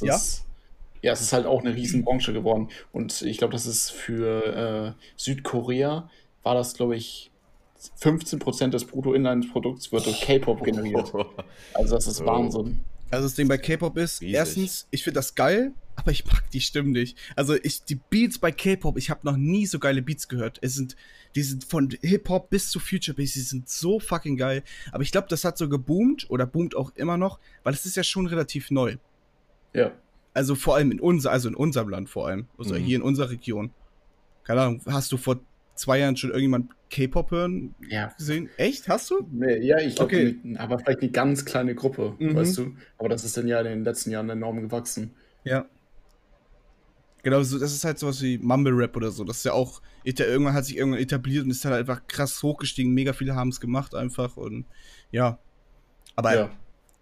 Ja? 0.00 0.14
Ist, 0.14 0.44
ja, 1.02 1.12
es 1.12 1.20
ist 1.20 1.32
halt 1.32 1.46
auch 1.46 1.60
eine 1.60 1.74
Riesenbranche 1.74 2.32
geworden. 2.32 2.68
Und 2.92 3.22
ich 3.22 3.36
glaube, 3.38 3.52
das 3.52 3.66
ist 3.66 3.90
für 3.90 4.96
äh, 4.96 5.02
Südkorea, 5.16 6.08
war 6.42 6.54
das, 6.54 6.74
glaube 6.74 6.96
ich, 6.96 7.30
15% 8.00 8.68
des 8.68 8.84
Bruttoinlandsprodukts 8.84 9.90
wird 9.92 10.06
durch 10.06 10.20
K-Pop 10.20 10.62
generiert. 10.62 11.12
Also 11.74 11.96
das 11.96 12.06
ist 12.06 12.20
Oh. 12.20 12.26
Wahnsinn. 12.26 12.80
Also 13.10 13.26
das 13.26 13.34
Ding 13.34 13.48
bei 13.48 13.58
K-Pop 13.58 13.98
ist, 13.98 14.22
Riesig. 14.22 14.34
erstens, 14.34 14.86
ich 14.90 15.02
finde 15.04 15.16
das 15.18 15.34
geil, 15.34 15.72
aber 15.96 16.12
ich 16.12 16.24
mag 16.24 16.48
die 16.52 16.60
Stimmen 16.60 16.92
nicht. 16.92 17.18
Also 17.36 17.54
ich, 17.62 17.82
die 17.84 17.96
Beats 17.96 18.38
bei 18.38 18.52
K-Pop, 18.52 18.96
ich 18.96 19.10
habe 19.10 19.20
noch 19.24 19.36
nie 19.36 19.66
so 19.66 19.78
geile 19.78 20.00
Beats 20.00 20.28
gehört. 20.28 20.58
Es 20.62 20.74
sind, 20.74 20.96
die 21.34 21.42
sind 21.42 21.64
von 21.64 21.90
Hip-Hop 22.00 22.48
bis 22.48 22.70
zu 22.70 22.78
Future 22.80 23.14
Bass, 23.16 23.32
die 23.32 23.40
sind 23.40 23.68
so 23.68 23.98
fucking 24.00 24.36
geil. 24.36 24.62
Aber 24.92 25.02
ich 25.02 25.10
glaube, 25.12 25.26
das 25.28 25.44
hat 25.44 25.58
so 25.58 25.68
geboomt 25.68 26.30
oder 26.30 26.46
boomt 26.46 26.74
auch 26.76 26.94
immer 26.94 27.16
noch, 27.18 27.38
weil 27.64 27.74
es 27.74 27.84
ist 27.84 27.96
ja 27.96 28.04
schon 28.04 28.26
relativ 28.28 28.70
neu. 28.70 28.96
Ja. 29.74 29.90
Also 30.34 30.54
vor 30.54 30.76
allem 30.76 30.90
in 30.92 31.00
unser, 31.00 31.30
also 31.30 31.48
in 31.48 31.54
unserem 31.54 31.88
Land 31.88 32.08
vor 32.08 32.28
allem. 32.28 32.46
Also 32.58 32.74
Mhm. 32.74 32.78
hier 32.78 32.96
in 32.96 33.02
unserer 33.02 33.30
Region. 33.30 33.72
Keine 34.44 34.62
Ahnung, 34.62 34.80
hast 34.86 35.12
du 35.12 35.16
vor 35.16 35.40
zwei 35.74 35.98
Jahren 35.98 36.16
schon 36.16 36.30
irgendjemand 36.30 36.70
K-Pop 36.90 37.30
hören 37.30 37.74
Ja. 37.88 38.08
gesehen? 38.18 38.48
Echt? 38.56 38.88
Hast 38.88 39.10
du? 39.10 39.26
Nee, 39.30 39.58
ja, 39.58 39.78
ich 39.78 39.94
glaube, 39.96 40.14
Okay. 40.14 40.38
aber 40.58 40.78
vielleicht 40.78 41.00
eine 41.02 41.10
ganz 41.10 41.44
kleine 41.44 41.74
Gruppe, 41.74 42.14
Mhm. 42.18 42.34
weißt 42.34 42.58
du. 42.58 42.74
Aber 42.98 43.08
das 43.08 43.24
ist 43.24 43.36
dann 43.36 43.46
ja 43.48 43.60
in 43.60 43.66
den 43.66 43.84
letzten 43.84 44.10
Jahren 44.10 44.28
enorm 44.30 44.60
gewachsen. 44.60 45.14
Ja. 45.44 45.66
Genau, 47.22 47.42
so, 47.44 47.58
das 47.58 47.72
ist 47.72 47.84
halt 47.84 47.98
sowas 48.00 48.20
wie 48.20 48.36
Mumble 48.38 48.72
Rap 48.72 48.96
oder 48.96 49.10
so. 49.12 49.22
Das 49.22 49.38
ist 49.38 49.44
ja 49.44 49.52
auch, 49.52 49.80
irgendwann 50.04 50.54
hat 50.54 50.64
sich 50.64 50.76
irgendwann 50.76 51.00
etabliert 51.00 51.44
und 51.44 51.50
ist 51.50 51.64
halt 51.64 51.76
einfach 51.76 52.06
krass 52.08 52.42
hochgestiegen. 52.42 52.92
Mega 52.92 53.12
viele 53.12 53.36
haben 53.36 53.48
es 53.50 53.60
gemacht 53.60 53.94
einfach 53.94 54.36
und 54.36 54.64
ja. 55.12 55.38
Aber 56.16 56.34
Ja. 56.34 56.50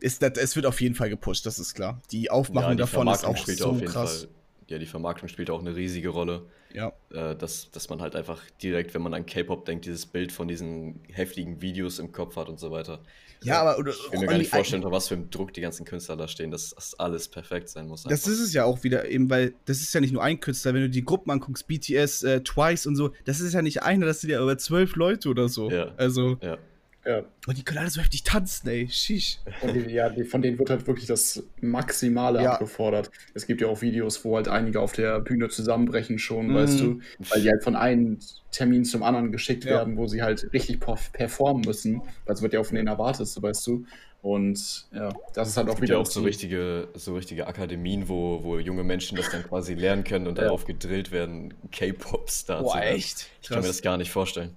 Ist, 0.00 0.22
das, 0.22 0.32
es 0.36 0.56
wird 0.56 0.66
auf 0.66 0.80
jeden 0.80 0.94
Fall 0.94 1.10
gepusht, 1.10 1.46
das 1.46 1.58
ist 1.58 1.74
klar. 1.74 2.00
Die 2.10 2.30
Aufmachung 2.30 2.72
die 2.72 2.78
davon 2.78 3.08
ist 3.08 3.24
auch 3.24 3.36
so 3.36 3.80
krass. 3.84 4.20
Fall. 4.20 4.28
Ja, 4.68 4.78
die 4.78 4.86
Vermarktung 4.86 5.28
spielt 5.28 5.50
auch 5.50 5.60
eine 5.60 5.74
riesige 5.74 6.10
Rolle. 6.10 6.46
Ja. 6.72 6.92
Äh, 7.12 7.34
dass, 7.34 7.70
dass 7.72 7.88
man 7.90 8.00
halt 8.00 8.14
einfach 8.14 8.40
direkt, 8.62 8.94
wenn 8.94 9.02
man 9.02 9.14
an 9.14 9.26
K-Pop 9.26 9.64
denkt, 9.64 9.86
dieses 9.86 10.06
Bild 10.06 10.30
von 10.30 10.46
diesen 10.46 11.00
heftigen 11.08 11.60
Videos 11.60 11.98
im 11.98 12.12
Kopf 12.12 12.36
hat 12.36 12.48
und 12.48 12.60
so 12.60 12.70
weiter. 12.70 13.00
Ja, 13.42 13.62
aber 13.62 13.78
oder, 13.78 13.90
Ich 13.90 14.12
will 14.12 14.20
mir 14.20 14.26
gar 14.26 14.38
nicht 14.38 14.50
vorstellen, 14.50 14.84
unter 14.84 14.94
was 14.94 15.08
für 15.08 15.14
einem 15.14 15.30
Druck 15.30 15.54
die 15.54 15.60
ganzen 15.60 15.84
Künstler 15.86 16.16
da 16.16 16.28
stehen, 16.28 16.50
dass 16.50 16.70
das 16.70 16.94
alles 16.98 17.28
perfekt 17.28 17.68
sein 17.68 17.88
muss. 17.88 18.02
Das 18.02 18.12
einfach. 18.12 18.32
ist 18.32 18.40
es 18.40 18.52
ja 18.52 18.64
auch 18.64 18.84
wieder 18.84 19.08
eben, 19.08 19.30
weil 19.30 19.54
das 19.64 19.80
ist 19.80 19.94
ja 19.94 20.00
nicht 20.00 20.12
nur 20.12 20.22
ein 20.22 20.40
Künstler, 20.40 20.74
wenn 20.74 20.82
du 20.82 20.90
die 20.90 21.04
Gruppen 21.04 21.30
anguckst, 21.30 21.66
BTS, 21.66 22.22
äh, 22.22 22.42
Twice 22.42 22.86
und 22.86 22.96
so, 22.96 23.12
das 23.24 23.40
ist 23.40 23.54
ja 23.54 23.62
nicht 23.62 23.82
einer, 23.82 24.06
das 24.06 24.20
sind 24.20 24.30
ja 24.30 24.42
über 24.42 24.58
zwölf 24.58 24.94
Leute 24.94 25.30
oder 25.30 25.48
so. 25.48 25.70
Ja. 25.70 25.94
Also, 25.96 26.38
Ja. 26.42 26.58
Ja. 27.04 27.22
und 27.46 27.56
die 27.56 27.62
können 27.64 27.78
alle 27.78 27.88
so 27.90 28.00
heftig 28.00 28.24
tanzen, 28.24 28.68
ey. 28.68 28.86
Sheesh. 28.90 29.38
Und 29.62 29.72
die, 29.74 29.90
ja, 29.90 30.10
die, 30.10 30.22
von 30.24 30.42
denen 30.42 30.58
wird 30.58 30.68
halt 30.68 30.86
wirklich 30.86 31.06
das 31.06 31.42
Maximale 31.62 32.42
Ja. 32.42 32.52
abgefordert. 32.52 33.10
Es 33.32 33.46
gibt 33.46 33.62
ja 33.62 33.68
auch 33.68 33.80
Videos, 33.80 34.22
wo 34.24 34.36
halt 34.36 34.48
einige 34.48 34.80
auf 34.80 34.92
der 34.92 35.18
Bühne 35.20 35.48
zusammenbrechen 35.48 36.18
schon, 36.18 36.48
Mhm. 36.48 36.54
weißt 36.54 36.80
du, 36.80 37.00
weil 37.30 37.40
die 37.40 37.48
halt 37.48 37.64
von 37.64 37.74
einem 37.74 38.18
Termin 38.52 38.84
zum 38.84 39.02
anderen 39.02 39.32
geschickt 39.32 39.64
Ja. 39.64 39.76
werden, 39.78 39.96
wo 39.96 40.06
sie 40.08 40.22
halt 40.22 40.52
richtig 40.52 40.82
perf- 40.82 41.10
performen 41.12 41.62
müssen. 41.64 42.02
Das 42.26 42.42
wird 42.42 42.52
ja 42.52 42.60
auch 42.60 42.66
von 42.66 42.76
denen 42.76 42.88
erwartet, 42.88 43.28
weißt 43.40 43.66
du. 43.66 43.86
Und 44.22 44.86
ja, 44.92 45.10
das 45.32 45.48
ist 45.48 45.56
halt 45.56 45.68
auch 45.68 45.72
Es 45.72 45.76
gibt 45.76 45.82
wieder 45.88 45.94
ja 45.94 46.00
auch 46.02 46.06
so 46.06 46.20
richtige, 46.20 46.88
so 46.92 47.14
richtige 47.14 47.46
Akademien, 47.46 48.06
wo, 48.10 48.44
wo 48.44 48.58
junge 48.58 48.84
Menschen 48.84 49.16
das 49.16 49.30
dann 49.30 49.42
quasi 49.44 49.72
lernen 49.72 50.04
können 50.04 50.26
und 50.26 50.36
Ja. 50.36 50.44
darauf 50.44 50.66
gedrillt 50.66 51.10
werden, 51.10 51.54
K-Pop-Star 51.72 52.62
zu 52.66 52.74
werden. 52.74 52.96
Ich 52.98 53.48
kann 53.48 53.60
mir 53.62 53.66
das 53.68 53.80
gar 53.80 53.96
nicht 53.96 54.10
vorstellen. 54.10 54.54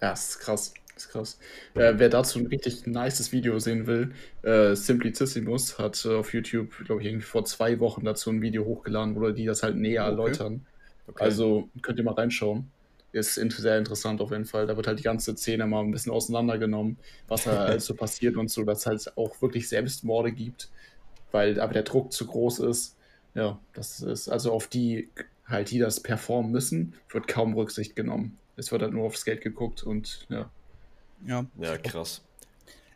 Ja, 0.00 0.10
das 0.10 0.30
ist 0.30 0.38
krass. 0.40 0.72
Das 0.96 1.04
ist 1.04 1.12
krass. 1.12 1.38
Äh, 1.74 1.94
wer 1.98 2.08
dazu 2.08 2.38
ein 2.38 2.46
richtig 2.46 2.86
nices 2.86 3.30
Video 3.30 3.58
sehen 3.58 3.86
will, 3.86 4.14
äh, 4.42 4.74
Simplicissimus 4.74 5.78
hat 5.78 6.02
äh, 6.06 6.14
auf 6.14 6.32
YouTube, 6.32 6.70
glaube 6.86 7.02
ich, 7.02 7.08
irgendwie 7.08 7.26
vor 7.26 7.44
zwei 7.44 7.78
Wochen 7.80 8.04
dazu 8.04 8.30
ein 8.30 8.40
Video 8.40 8.64
hochgeladen, 8.64 9.14
wo 9.14 9.30
die 9.30 9.44
das 9.44 9.62
halt 9.62 9.76
näher 9.76 10.04
Okay. 10.04 10.10
erläutern. 10.12 10.66
Okay. 11.06 11.22
Also 11.22 11.68
könnt 11.82 11.98
ihr 11.98 12.04
mal 12.04 12.14
reinschauen. 12.14 12.72
Ist 13.12 13.34
sehr 13.34 13.78
interessant 13.78 14.20
auf 14.22 14.30
jeden 14.30 14.46
Fall. 14.46 14.66
Da 14.66 14.76
wird 14.76 14.86
halt 14.86 14.98
die 14.98 15.02
ganze 15.04 15.36
Szene 15.36 15.66
mal 15.66 15.82
ein 15.82 15.90
bisschen 15.90 16.12
auseinandergenommen, 16.12 16.98
was 17.28 17.44
da 17.44 17.52
alles 17.66 17.86
so 17.86 17.94
passiert 17.94 18.36
und 18.36 18.50
so, 18.50 18.64
dass 18.64 18.80
es 18.80 18.86
halt 18.86 19.18
auch 19.18 19.40
wirklich 19.42 19.68
Selbstmorde 19.68 20.32
gibt, 20.32 20.70
weil 21.30 21.60
aber 21.60 21.74
der 21.74 21.82
Druck 21.84 22.12
zu 22.12 22.26
groß 22.26 22.60
ist. 22.60 22.96
Ja, 23.34 23.60
das 23.74 24.00
ist 24.00 24.28
also 24.30 24.52
auf 24.52 24.66
die 24.68 25.10
halt, 25.46 25.70
die 25.70 25.78
das 25.78 26.00
performen 26.00 26.50
müssen, 26.52 26.94
wird 27.10 27.28
kaum 27.28 27.54
Rücksicht 27.54 27.96
genommen. 27.96 28.38
Es 28.56 28.72
wird 28.72 28.82
halt 28.82 28.92
nur 28.94 29.04
aufs 29.04 29.24
Geld 29.26 29.42
geguckt 29.42 29.82
und 29.82 30.26
ja. 30.30 30.50
Ja. 31.26 31.46
Ja, 31.58 31.78
krass. 31.78 32.22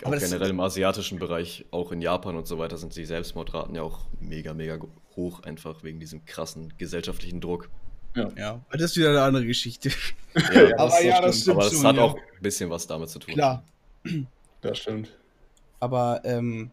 Aber 0.02 0.16
auch 0.16 0.20
generell 0.20 0.50
im 0.50 0.60
asiatischen 0.60 1.18
Bereich, 1.18 1.66
auch 1.70 1.92
in 1.92 2.00
Japan 2.00 2.36
und 2.36 2.46
so 2.46 2.58
weiter, 2.58 2.78
sind 2.78 2.96
die 2.96 3.04
Selbstmordraten 3.04 3.74
ja 3.74 3.82
auch 3.82 4.06
mega, 4.18 4.54
mega 4.54 4.78
hoch, 5.16 5.42
einfach 5.42 5.82
wegen 5.82 6.00
diesem 6.00 6.24
krassen 6.24 6.72
gesellschaftlichen 6.78 7.40
Druck. 7.40 7.68
Ja, 8.14 8.60
aber 8.68 8.78
das 8.78 8.92
ist 8.92 8.96
wieder 8.96 9.10
eine 9.10 9.22
andere 9.22 9.46
Geschichte. 9.46 9.90
Ja, 10.34 10.42
aber 10.78 11.02
ja, 11.02 11.20
das 11.20 11.40
stimmt 11.40 11.56
aber 11.56 11.64
das 11.64 11.74
schon, 11.74 11.86
hat 11.86 11.96
ja. 11.96 12.02
auch 12.02 12.16
ein 12.16 12.42
bisschen 12.42 12.70
was 12.70 12.86
damit 12.86 13.08
zu 13.10 13.18
tun. 13.18 13.34
Klar. 13.34 13.62
Das 14.62 14.78
stimmt. 14.78 15.16
Aber 15.78 16.20
ähm, 16.24 16.70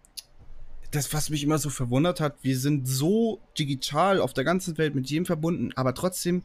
das, 0.91 1.13
was 1.13 1.29
mich 1.29 1.43
immer 1.43 1.57
so 1.57 1.69
verwundert 1.69 2.19
hat, 2.19 2.35
wir 2.41 2.57
sind 2.57 2.87
so 2.87 3.39
digital 3.57 4.19
auf 4.19 4.33
der 4.33 4.43
ganzen 4.43 4.77
Welt 4.77 4.95
mit 4.95 5.09
jedem 5.09 5.25
verbunden, 5.25 5.71
aber 5.75 5.93
trotzdem, 5.93 6.43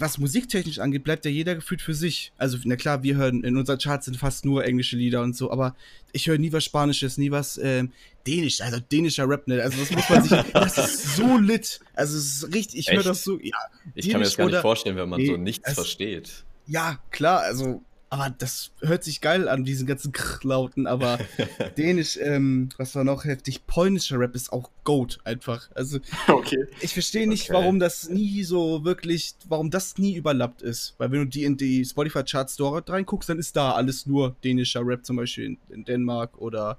was 0.00 0.18
musiktechnisch 0.18 0.78
angeht, 0.78 1.04
bleibt 1.04 1.24
ja 1.24 1.30
jeder 1.30 1.54
gefühlt 1.54 1.82
für 1.82 1.94
sich. 1.94 2.32
Also, 2.38 2.58
na 2.64 2.76
klar, 2.76 3.02
wir 3.02 3.16
hören, 3.16 3.44
in 3.44 3.56
unseren 3.56 3.78
Charts 3.78 4.06
sind 4.06 4.16
fast 4.16 4.44
nur 4.44 4.64
englische 4.64 4.96
Lieder 4.96 5.22
und 5.22 5.36
so, 5.36 5.50
aber 5.50 5.76
ich 6.12 6.26
höre 6.26 6.38
nie 6.38 6.52
was 6.52 6.64
Spanisches, 6.64 7.18
nie 7.18 7.30
was 7.30 7.58
ähm, 7.58 7.92
Dänisch, 8.26 8.60
also 8.60 8.78
dänischer 8.80 9.28
Rap, 9.28 9.46
ne? 9.48 9.62
Also, 9.62 9.78
das 9.78 9.90
muss 9.90 10.08
man 10.10 10.22
sich, 10.22 10.30
das 10.52 10.78
ist 10.78 11.16
so 11.16 11.38
lit. 11.38 11.80
Also, 11.94 12.18
es 12.18 12.42
ist 12.42 12.54
richtig, 12.54 12.80
ich 12.80 12.90
höre 12.92 13.02
das 13.02 13.24
so, 13.24 13.38
ja, 13.40 13.56
Ich 13.94 14.10
kann 14.10 14.20
mir 14.20 14.24
das 14.26 14.36
gar 14.36 14.46
nicht 14.46 14.58
vorstellen, 14.60 14.96
wenn 14.96 15.08
man 15.08 15.20
Nee, 15.20 15.26
so 15.28 15.36
nichts 15.36 15.68
es- 15.68 15.74
versteht. 15.74 16.44
Ja, 16.66 16.98
klar, 17.10 17.40
also, 17.40 17.82
aber 18.10 18.28
das 18.36 18.72
hört 18.80 19.04
sich 19.04 19.20
geil 19.20 19.48
an, 19.48 19.64
diesen 19.64 19.86
ganzen 19.86 20.10
Krr-Lauten, 20.12 20.86
aber 20.86 21.18
Dänisch, 21.78 22.18
ähm, 22.20 22.68
was 22.76 22.94
war 22.96 23.04
noch 23.04 23.24
heftig, 23.24 23.66
polnischer 23.66 24.18
Rap 24.18 24.34
ist 24.34 24.52
auch 24.52 24.70
Goat 24.84 25.20
einfach. 25.24 25.70
Also, 25.74 26.00
Okay. 26.28 26.66
ich 26.80 26.92
verstehe 26.92 27.28
nicht, 27.28 27.44
Okay. 27.50 27.54
warum 27.54 27.78
das 27.78 28.08
nie 28.08 28.42
so 28.42 28.84
wirklich, 28.84 29.34
warum 29.48 29.70
das 29.70 29.96
nie 29.96 30.16
überlappt 30.16 30.60
ist. 30.62 30.94
Weil 30.98 31.12
wenn 31.12 31.20
du 31.20 31.26
die 31.26 31.44
in 31.44 31.56
die 31.56 31.84
Spotify-Charts 31.84 32.56
dort 32.56 32.90
reinguckst, 32.90 33.28
dann 33.28 33.38
ist 33.38 33.54
da 33.56 33.72
alles 33.72 34.06
nur 34.06 34.34
dänischer 34.42 34.84
Rap, 34.84 35.06
zum 35.06 35.16
Beispiel 35.16 35.44
in, 35.44 35.58
in 35.70 35.84
Dänemark 35.84 36.36
oder 36.38 36.78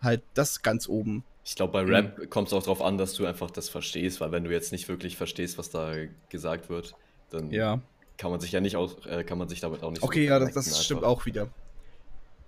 halt 0.00 0.22
das 0.34 0.62
ganz 0.62 0.88
oben. 0.88 1.22
Ich 1.44 1.54
glaube, 1.54 1.72
bei 1.72 1.82
Rap 1.82 2.30
kommt 2.30 2.48
es 2.48 2.54
auch 2.54 2.62
darauf 2.62 2.80
an, 2.80 2.96
dass 2.98 3.14
du 3.14 3.26
einfach 3.26 3.50
das 3.50 3.68
verstehst, 3.68 4.20
weil 4.20 4.32
wenn 4.32 4.44
du 4.44 4.50
jetzt 4.50 4.72
nicht 4.72 4.88
wirklich 4.88 5.16
verstehst, 5.16 5.58
was 5.58 5.70
da 5.70 5.92
gesagt 6.30 6.70
wird, 6.70 6.94
dann 7.30 7.50
Ja. 7.50 7.80
Kann 8.22 8.30
man 8.30 8.38
sich 8.38 8.52
ja 8.52 8.60
nicht 8.60 8.76
auch, 8.76 9.04
äh, 9.04 9.24
kann 9.24 9.36
man 9.36 9.48
sich 9.48 9.58
damit 9.58 9.82
auch 9.82 9.90
nicht 9.90 10.00
so 10.00 10.06
Okay, 10.06 10.20
gut 10.20 10.28
ja, 10.28 10.38
das, 10.38 10.54
das 10.54 10.84
stimmt 10.84 11.00
einfach. 11.02 11.10
auch 11.10 11.26
wieder. 11.26 11.48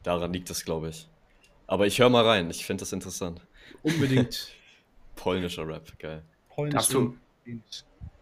Daran 0.04 0.32
liegt 0.32 0.48
es, 0.48 0.64
glaube 0.64 0.90
ich. 0.90 1.08
Aber 1.66 1.84
ich 1.88 1.98
höre 1.98 2.10
mal 2.10 2.24
rein, 2.24 2.48
ich 2.48 2.64
finde 2.64 2.82
das 2.82 2.92
interessant. 2.92 3.40
Unbedingt. 3.82 4.52
Polnischer 5.16 5.66
Rap, 5.66 5.98
geil. 5.98 6.22
Polnisch 6.48 6.74
Dazu, 6.74 7.16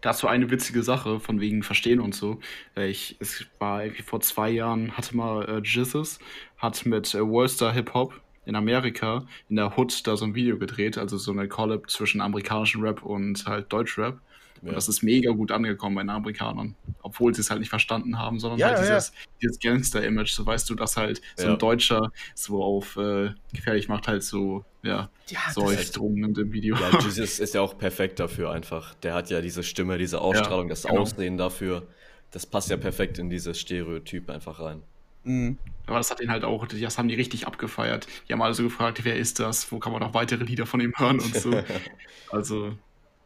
dazu 0.01 0.27
eine 0.27 0.49
witzige 0.49 0.81
Sache 0.81 1.19
von 1.19 1.41
wegen 1.41 1.61
Verstehen 1.61 1.99
und 1.99 2.15
so. 2.15 2.39
Ich, 2.75 3.17
es 3.19 3.45
war 3.59 3.83
irgendwie 3.83 4.01
vor 4.01 4.21
zwei 4.21 4.49
Jahren, 4.49 4.97
hatte 4.97 5.15
mal 5.15 5.47
äh, 5.47 5.61
Jizzes, 5.63 6.17
hat 6.57 6.87
mit 6.87 7.13
äh, 7.13 7.21
Worcester 7.21 7.71
Hip 7.71 7.93
Hop 7.93 8.19
in 8.45 8.55
Amerika 8.55 9.27
in 9.47 9.57
der 9.57 9.77
Hood 9.77 10.07
da 10.07 10.17
so 10.17 10.25
ein 10.25 10.33
Video 10.33 10.57
gedreht, 10.57 10.97
also 10.97 11.19
so 11.19 11.31
eine 11.31 11.47
Collab 11.47 11.87
zwischen 11.91 12.19
amerikanischem 12.19 12.81
Rap 12.81 13.03
und 13.03 13.45
halt 13.45 13.71
Deutschrap. 13.71 14.15
Und 14.15 14.21
Ja. 14.63 14.73
das 14.73 14.87
ist 14.87 15.03
mega 15.03 15.31
gut 15.31 15.51
angekommen 15.51 15.95
bei 15.95 16.01
den 16.03 16.09
Amerikanern. 16.09 16.75
Obwohl 17.01 17.33
sie 17.35 17.41
es 17.41 17.49
halt 17.49 17.59
nicht 17.59 17.69
verstanden 17.69 18.17
haben, 18.17 18.39
sondern 18.39 18.59
Ja, 18.59 18.67
halt 18.67 18.79
dieses, 18.79 19.11
dieses 19.41 19.59
Gangster-Image, 19.59 20.31
so 20.31 20.45
weißt 20.45 20.69
du, 20.69 20.75
dass 20.75 20.95
halt 20.97 21.21
so 21.35 21.47
ein 21.47 21.57
Deutscher 21.59 22.11
so 22.33 22.63
auf 22.63 22.95
äh, 22.97 23.31
gefährlich 23.53 23.89
macht, 23.89 24.07
halt 24.07 24.23
so, 24.23 24.63
ja, 24.81 25.09
Ja, 25.29 25.69
ist- 25.71 25.97
Drogen 25.97 26.21
nimmt 26.21 26.37
im 26.37 26.51
Video. 26.53 26.75
Ja, 26.75 26.97
Jesus 26.99 27.39
ist 27.39 27.53
ja 27.53 27.61
auch 27.61 27.77
perfekt 27.77 28.19
dafür 28.19 28.51
einfach. 28.51 28.93
Der 28.95 29.13
hat 29.13 29.29
ja 29.29 29.41
diese 29.41 29.63
Stimme, 29.63 29.97
diese 29.97 30.21
Ausstrahlung, 30.21 30.69
das 30.69 30.83
genau. 30.83 31.01
Aussehen 31.01 31.37
dafür. 31.37 31.87
Das 32.31 32.45
passt 32.45 32.69
ja 32.69 32.77
perfekt 32.77 33.19
in 33.19 33.29
dieses 33.29 33.59
Stereotyp 33.59 34.29
einfach 34.29 34.59
rein. 34.59 34.81
Mhm. 35.23 35.57
Aber 35.85 35.97
das 35.97 36.09
hat 36.09 36.19
ihn 36.21 36.31
halt 36.31 36.43
auch, 36.43 36.65
das 36.67 36.97
haben 36.97 37.07
die 37.07 37.15
richtig 37.15 37.47
abgefeiert. 37.47 38.07
Die 38.27 38.33
haben 38.33 38.41
also 38.41 38.63
gefragt, 38.63 39.03
wer 39.03 39.17
ist 39.17 39.39
das? 39.39 39.71
Wo 39.71 39.79
kann 39.79 39.91
man 39.91 40.01
noch 40.01 40.13
weitere 40.13 40.43
Lieder 40.43 40.65
von 40.65 40.79
ihm 40.79 40.93
hören 40.97 41.19
und 41.19 41.35
so. 41.35 41.51
also 42.31 42.73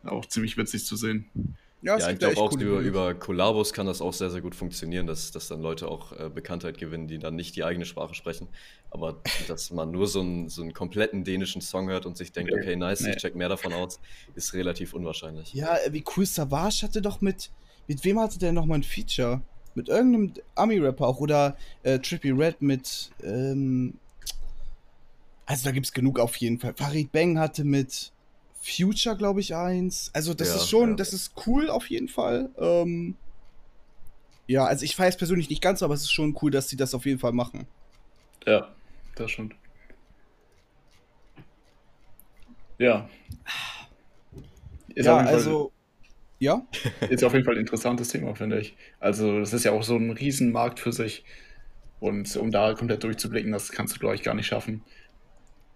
auch 0.03 0.25
ziemlich 0.25 0.57
witzig 0.57 0.85
zu 0.85 0.95
sehen. 0.95 1.29
Ja, 1.81 1.95
es 1.95 2.03
Ja, 2.03 2.11
ich 2.11 2.19
gibt 2.19 2.33
glaube 2.33 2.41
auch 2.41 2.59
über, 2.59 2.79
über 2.79 3.13
Kollabos 3.13 3.71
kann 3.71 3.85
das 3.85 4.01
auch 4.01 4.13
sehr, 4.13 4.31
sehr 4.31 4.41
gut 4.41 4.55
funktionieren, 4.55 5.05
dass, 5.05 5.31
dass 5.31 5.47
dann 5.47 5.61
Leute 5.61 5.87
auch 5.87 6.11
äh, 6.11 6.29
Bekanntheit 6.29 6.77
gewinnen, 6.79 7.07
die 7.07 7.19
dann 7.19 7.35
nicht 7.35 7.55
die 7.55 7.63
eigene 7.63 7.85
Sprache 7.85 8.15
sprechen. 8.15 8.47
Aber 8.89 9.21
dass 9.47 9.71
man 9.71 9.91
nur 9.91 10.07
so 10.07 10.21
einen, 10.21 10.49
so 10.49 10.63
einen 10.63 10.73
kompletten 10.73 11.23
dänischen 11.23 11.61
Song 11.61 11.87
hört 11.89 12.05
und 12.05 12.17
sich 12.17 12.31
denkt, 12.31 12.51
okay, 12.51 12.75
nice, 12.75 13.01
nee. 13.01 13.11
ich 13.11 13.17
check 13.17 13.35
mehr 13.35 13.49
davon 13.49 13.73
aus, 13.73 13.99
ist 14.35 14.53
relativ 14.53 14.93
unwahrscheinlich. 14.93 15.53
Ja, 15.53 15.77
äh, 15.77 15.93
wie 15.93 16.03
cool 16.15 16.25
Savage 16.25 16.81
hatte 16.81 17.01
doch 17.01 17.21
mit. 17.21 17.51
Mit 17.87 18.03
wem 18.03 18.19
hatte 18.19 18.39
der 18.39 18.51
nochmal 18.53 18.79
ein 18.79 18.83
Feature? 18.83 19.41
Mit 19.75 19.89
irgendeinem 19.89 20.33
Ami-Rapper 20.55 21.07
auch. 21.07 21.19
Oder 21.19 21.55
äh, 21.83 21.99
Trippy 21.99 22.31
Red 22.31 22.61
mit. 22.61 23.11
Ähm, 23.23 23.93
also 25.45 25.63
da 25.63 25.71
gibt's 25.71 25.93
genug 25.93 26.19
auf 26.19 26.35
jeden 26.37 26.59
Fall. 26.59 26.73
Farid 26.75 27.11
Bang 27.11 27.37
hatte 27.37 27.63
mit. 27.63 28.11
Future, 28.67 29.15
glaube 29.17 29.39
ich, 29.41 29.55
eins. 29.55 30.11
Also 30.13 30.33
das 30.33 30.49
Ja, 30.49 30.55
ist 30.55 30.69
schon, 30.69 30.91
ja. 30.91 30.95
das 30.95 31.13
ist 31.13 31.33
cool 31.47 31.69
auf 31.69 31.89
jeden 31.89 32.07
Fall. 32.09 32.49
Ähm, 32.57 33.17
ja, 34.47 34.65
also 34.65 34.83
ich 34.85 34.97
es 34.99 35.17
persönlich 35.17 35.49
nicht 35.49 35.61
ganz, 35.61 35.83
aber 35.83 35.93
es 35.93 36.01
ist 36.01 36.11
schon 36.11 36.37
cool, 36.41 36.51
dass 36.51 36.69
sie 36.69 36.77
das 36.77 36.93
auf 36.93 37.05
jeden 37.05 37.19
Fall 37.19 37.33
machen. 37.33 37.67
Ja, 38.45 38.75
das 39.15 39.29
schon. 39.31 39.53
Ja. 42.79 43.09
Ist 44.95 45.05
ja, 45.05 45.17
also 45.17 45.71
ja, 46.39 46.67
Ist 47.09 47.23
auf 47.23 47.33
jeden 47.33 47.45
Fall 47.45 47.55
ein 47.55 47.61
interessantes 47.61 48.09
Thema, 48.09 48.35
finde 48.35 48.59
ich. 48.59 48.77
Also, 48.99 49.39
das 49.39 49.53
ist 49.53 49.63
ja 49.65 49.71
auch 49.71 49.83
so 49.83 49.95
ein 49.97 50.11
Riesenmarkt 50.11 50.79
für 50.79 50.93
sich. 50.93 51.25
Und 51.99 52.35
um 52.37 52.51
da 52.51 52.73
komplett 52.75 53.03
durchzublicken, 53.03 53.51
das 53.51 53.71
kannst 53.71 53.95
du, 53.95 53.99
glaube 53.99 54.15
ich, 54.15 54.23
gar 54.23 54.35
nicht 54.35 54.47
schaffen. 54.47 54.85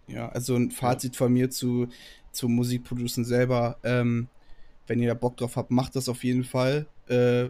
ja, 0.07 0.29
also 0.29 0.55
ein 0.55 0.71
Fazit 0.71 1.15
von 1.15 1.31
mir 1.33 1.49
zu 1.49 1.87
zum 2.31 2.53
Musikproducen 2.55 3.25
selber. 3.25 3.77
Ähm, 3.83 4.27
wenn 4.87 4.99
ihr 4.99 5.07
da 5.07 5.13
Bock 5.13 5.37
drauf 5.37 5.55
habt, 5.55 5.71
macht 5.71 5.95
das 5.95 6.09
auf 6.09 6.23
jeden 6.23 6.43
Fall. 6.43 6.87
Äh, 7.07 7.49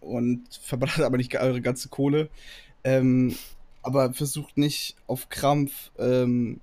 und 0.00 0.42
verballert 0.62 1.00
aber 1.00 1.16
nicht 1.16 1.34
eure 1.36 1.60
ganze 1.60 1.88
Kohle. 1.88 2.28
Ähm, 2.84 3.34
aber 3.82 4.12
versucht 4.12 4.56
nicht 4.58 4.96
auf 5.06 5.28
Krampf 5.28 5.90
ähm, 5.98 6.60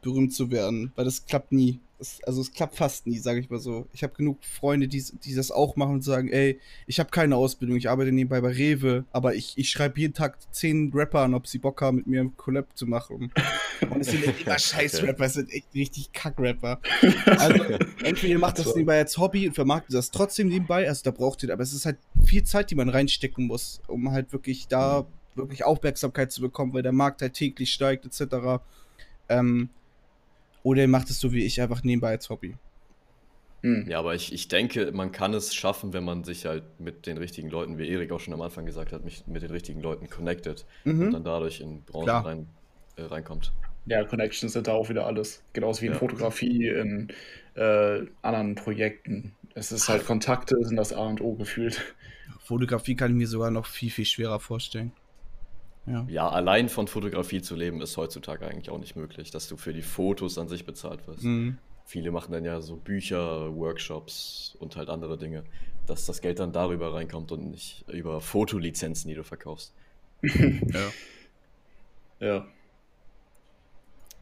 berühmt 0.00 0.32
zu 0.32 0.50
werden, 0.50 0.92
weil 0.96 1.04
das 1.04 1.26
klappt 1.26 1.52
nie. 1.52 1.80
Das, 2.02 2.20
also 2.24 2.40
es 2.40 2.52
klappt 2.52 2.74
fast 2.74 3.06
nie, 3.06 3.20
sage 3.20 3.38
ich 3.38 3.48
mal 3.48 3.60
so. 3.60 3.86
Ich 3.92 4.02
habe 4.02 4.12
genug 4.14 4.38
Freunde, 4.44 4.88
die, 4.88 5.00
die 5.24 5.36
das 5.36 5.52
auch 5.52 5.76
machen 5.76 5.94
und 5.94 6.02
sagen, 6.02 6.26
ey, 6.30 6.58
ich 6.88 6.98
habe 6.98 7.10
keine 7.10 7.36
Ausbildung, 7.36 7.76
ich 7.76 7.88
arbeite 7.88 8.10
nebenbei 8.10 8.40
bei 8.40 8.50
Rewe, 8.50 9.04
aber 9.12 9.36
ich, 9.36 9.56
ich 9.56 9.70
schreibe 9.70 10.00
jeden 10.00 10.12
Tag 10.12 10.36
zehn 10.52 10.90
Rapper 10.92 11.20
an, 11.20 11.32
ob 11.32 11.46
sie 11.46 11.58
Bock 11.58 11.80
haben, 11.80 11.98
mit 11.98 12.08
mir 12.08 12.22
ein 12.22 12.36
Collab 12.36 12.76
zu 12.76 12.88
machen. 12.88 13.32
Und 13.88 14.00
es 14.00 14.08
sind 14.08 14.26
echt 14.26 14.44
immer 14.44 14.58
scheiß 14.58 15.04
Rapper, 15.04 15.26
es 15.26 15.34
sind 15.34 15.52
echt 15.52 15.72
richtig 15.76 16.12
Kack-Rapper. 16.12 16.80
Also, 17.24 17.62
entweder 18.02 18.32
ihr 18.32 18.38
macht 18.40 18.58
das 18.58 18.74
nebenbei 18.74 18.98
als 18.98 19.16
Hobby 19.16 19.46
und 19.46 19.54
vermarktet 19.54 19.94
das 19.94 20.10
trotzdem 20.10 20.48
nebenbei, 20.48 20.88
also 20.88 21.02
da 21.04 21.12
braucht 21.12 21.44
ihr, 21.44 21.52
aber 21.52 21.62
es 21.62 21.72
ist 21.72 21.86
halt 21.86 21.98
viel 22.24 22.42
Zeit, 22.42 22.72
die 22.72 22.74
man 22.74 22.88
reinstecken 22.88 23.46
muss, 23.46 23.80
um 23.86 24.10
halt 24.10 24.32
wirklich 24.32 24.66
da 24.66 25.06
wirklich 25.36 25.62
Aufmerksamkeit 25.62 26.32
zu 26.32 26.40
bekommen, 26.40 26.74
weil 26.74 26.82
der 26.82 26.90
Markt 26.90 27.22
halt 27.22 27.34
täglich 27.34 27.72
steigt, 27.72 28.04
etc. 28.04 28.60
Ähm, 29.28 29.68
oder 30.62 30.82
ihr 30.82 30.88
macht 30.88 31.10
es 31.10 31.20
so 31.20 31.32
wie 31.32 31.44
ich, 31.44 31.60
einfach 31.60 31.82
nebenbei 31.82 32.10
als 32.10 32.30
Hobby. 32.30 32.58
Hm. 33.62 33.88
Ja, 33.88 34.00
aber 34.00 34.14
ich, 34.14 34.32
ich 34.32 34.48
denke, 34.48 34.90
man 34.92 35.12
kann 35.12 35.34
es 35.34 35.54
schaffen, 35.54 35.92
wenn 35.92 36.02
man 36.04 36.24
sich 36.24 36.46
halt 36.46 36.64
mit 36.80 37.06
den 37.06 37.16
richtigen 37.16 37.48
Leuten, 37.48 37.78
wie 37.78 37.88
Erik 37.88 38.10
auch 38.10 38.18
schon 38.18 38.34
am 38.34 38.40
Anfang 38.42 38.66
gesagt 38.66 38.92
hat, 38.92 39.04
mich 39.04 39.24
mit 39.26 39.42
den 39.42 39.50
richtigen 39.50 39.80
Leuten 39.80 40.08
connectet 40.08 40.66
und 40.84 40.98
Mhm. 40.98 41.10
dann 41.12 41.24
dadurch 41.24 41.60
in 41.60 41.84
Branchen 41.84 42.08
rein, 42.24 42.46
äh, 42.96 43.02
reinkommt. 43.02 43.52
Ja, 43.86 44.04
Connections 44.04 44.52
sind 44.52 44.66
da 44.66 44.72
auch 44.72 44.88
wieder 44.88 45.06
alles. 45.06 45.42
Genauso 45.52 45.82
wie 45.82 45.86
in 45.86 45.92
Ja. 45.92 45.98
Fotografie, 45.98 46.68
in 46.68 47.08
äh, 47.54 48.00
anderen 48.22 48.54
Projekten. 48.54 49.36
Es 49.54 49.70
ist 49.72 49.88
halt 49.88 50.06
Kontakte, 50.06 50.56
sind 50.62 50.76
das 50.76 50.92
A 50.92 51.04
und 51.06 51.20
O 51.20 51.34
gefühlt. 51.34 51.94
Fotografie 52.40 52.96
kann 52.96 53.10
ich 53.12 53.16
mir 53.16 53.26
sogar 53.26 53.50
noch 53.50 53.66
viel, 53.66 53.90
viel 53.90 54.06
schwerer 54.06 54.40
vorstellen. 54.40 54.92
Ja. 55.86 56.06
Ja, 56.08 56.28
allein 56.28 56.68
von 56.68 56.86
Fotografie 56.86 57.42
zu 57.42 57.56
leben, 57.56 57.80
ist 57.80 57.96
heutzutage 57.96 58.46
eigentlich 58.46 58.70
auch 58.70 58.78
nicht 58.78 58.94
möglich, 58.94 59.30
dass 59.30 59.48
du 59.48 59.56
für 59.56 59.72
die 59.72 59.82
Fotos 59.82 60.38
an 60.38 60.48
sich 60.48 60.64
bezahlt 60.64 61.06
wirst. 61.08 61.24
Mhm. 61.24 61.58
Viele 61.84 62.12
machen 62.12 62.32
dann 62.32 62.44
ja 62.44 62.60
so 62.60 62.76
Bücher, 62.76 63.54
Workshops 63.54 64.56
und 64.60 64.76
halt 64.76 64.88
andere 64.88 65.18
Dinge, 65.18 65.42
dass 65.86 66.06
das 66.06 66.20
Geld 66.20 66.38
dann 66.38 66.52
darüber 66.52 66.94
reinkommt 66.94 67.32
und 67.32 67.50
nicht 67.50 67.84
über 67.88 68.20
Fotolizenzen, 68.20 69.08
die 69.08 69.14
du 69.14 69.24
verkaufst. 69.24 69.74
ja. 70.22 70.92
Ja. 72.20 72.46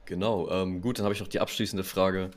Genau, 0.07 0.51
ähm, 0.51 0.81
gut, 0.81 0.99
dann 0.99 1.05
habe 1.05 1.15
ich 1.15 1.21
noch 1.21 1.29
die 1.29 1.39
abschließende 1.39 1.85
Frage, 1.85 2.31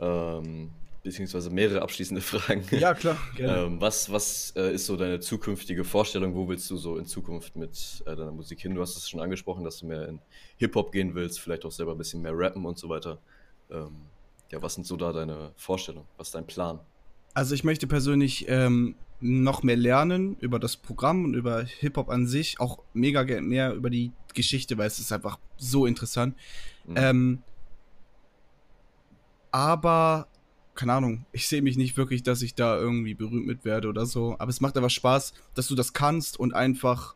ähm, 0.00 0.70
beziehungsweise 1.04 1.50
mehrere 1.50 1.82
abschließende 1.82 2.22
Fragen. 2.22 2.64
Ja, 2.70 2.94
klar. 2.94 3.16
Ähm, 3.38 3.80
was 3.80 4.10
was 4.10 4.52
äh, 4.56 4.74
ist 4.74 4.86
so 4.86 4.96
deine 4.96 5.20
zukünftige 5.20 5.84
Vorstellung? 5.84 6.34
Wo 6.34 6.48
willst 6.48 6.68
du 6.70 6.76
so 6.76 6.96
in 6.96 7.04
Zukunft 7.04 7.56
mit 7.56 8.02
äh, 8.06 8.16
deiner 8.16 8.32
Musik 8.32 8.60
hin? 8.60 8.74
Du 8.74 8.80
hast 8.80 8.96
es 8.96 9.08
schon 9.08 9.20
angesprochen, 9.20 9.64
dass 9.64 9.78
du 9.78 9.86
mehr 9.86 10.08
in 10.08 10.20
Hip-Hop 10.56 10.92
gehen 10.92 11.14
willst, 11.14 11.40
vielleicht 11.40 11.64
auch 11.64 11.72
selber 11.72 11.92
ein 11.92 11.98
bisschen 11.98 12.22
mehr 12.22 12.32
rappen 12.34 12.64
und 12.64 12.78
so 12.78 12.88
weiter. 12.88 13.18
Ähm, 13.70 14.06
ja, 14.50 14.62
was 14.62 14.74
sind 14.74 14.86
so 14.86 14.96
da 14.96 15.12
deine 15.12 15.52
Vorstellungen? 15.56 16.06
Was 16.16 16.28
ist 16.28 16.34
dein 16.34 16.46
Plan? 16.46 16.80
Also 17.34 17.54
ich 17.54 17.64
möchte 17.64 17.86
persönlich 17.86 18.46
ähm, 18.48 18.96
noch 19.20 19.62
mehr 19.62 19.76
lernen 19.76 20.36
über 20.40 20.58
das 20.58 20.76
Programm 20.76 21.24
und 21.24 21.34
über 21.34 21.64
Hip-Hop 21.64 22.08
an 22.08 22.26
sich, 22.26 22.60
auch 22.60 22.78
mega 22.94 23.24
gerne 23.24 23.46
mehr 23.46 23.74
über 23.74 23.90
die 23.90 24.12
Geschichte, 24.32 24.78
weil 24.78 24.86
es 24.86 24.98
ist 24.98 25.12
einfach 25.12 25.38
so 25.56 25.86
interessant. 25.86 26.36
Mhm. 26.86 26.94
Ähm, 26.96 27.42
aber, 29.50 30.28
keine 30.74 30.92
Ahnung, 30.94 31.24
ich 31.32 31.48
sehe 31.48 31.62
mich 31.62 31.76
nicht 31.76 31.96
wirklich, 31.96 32.22
dass 32.22 32.42
ich 32.42 32.54
da 32.54 32.76
irgendwie 32.78 33.14
berühmt 33.14 33.46
mit 33.46 33.64
werde 33.64 33.88
oder 33.88 34.06
so. 34.06 34.36
Aber 34.38 34.50
es 34.50 34.60
macht 34.60 34.76
einfach 34.76 34.90
Spaß, 34.90 35.32
dass 35.54 35.66
du 35.68 35.74
das 35.74 35.92
kannst 35.92 36.38
und 36.38 36.52
einfach, 36.54 37.14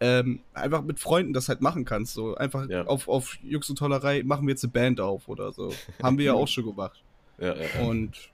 ähm, 0.00 0.40
einfach 0.54 0.82
mit 0.82 0.98
Freunden 0.98 1.32
das 1.32 1.48
halt 1.48 1.60
machen 1.60 1.84
kannst. 1.84 2.14
So 2.14 2.34
einfach 2.36 2.68
Ja. 2.68 2.86
auf, 2.86 3.08
auf 3.08 3.36
Jux 3.42 3.68
und 3.70 3.76
Tollerei 3.76 4.22
machen 4.24 4.46
wir 4.46 4.52
jetzt 4.52 4.64
eine 4.64 4.72
Band 4.72 5.00
auf 5.00 5.28
oder 5.28 5.52
so. 5.52 5.72
Haben 6.02 6.18
wir 6.18 6.24
ja 6.26 6.32
auch 6.34 6.48
schon 6.48 6.64
gemacht. 6.64 7.02
ja, 7.38 7.54
ja, 7.54 7.62
ja. 7.74 7.86
Und, 7.86 8.30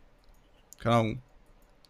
keine 0.78 0.94
Ahnung. 0.96 1.22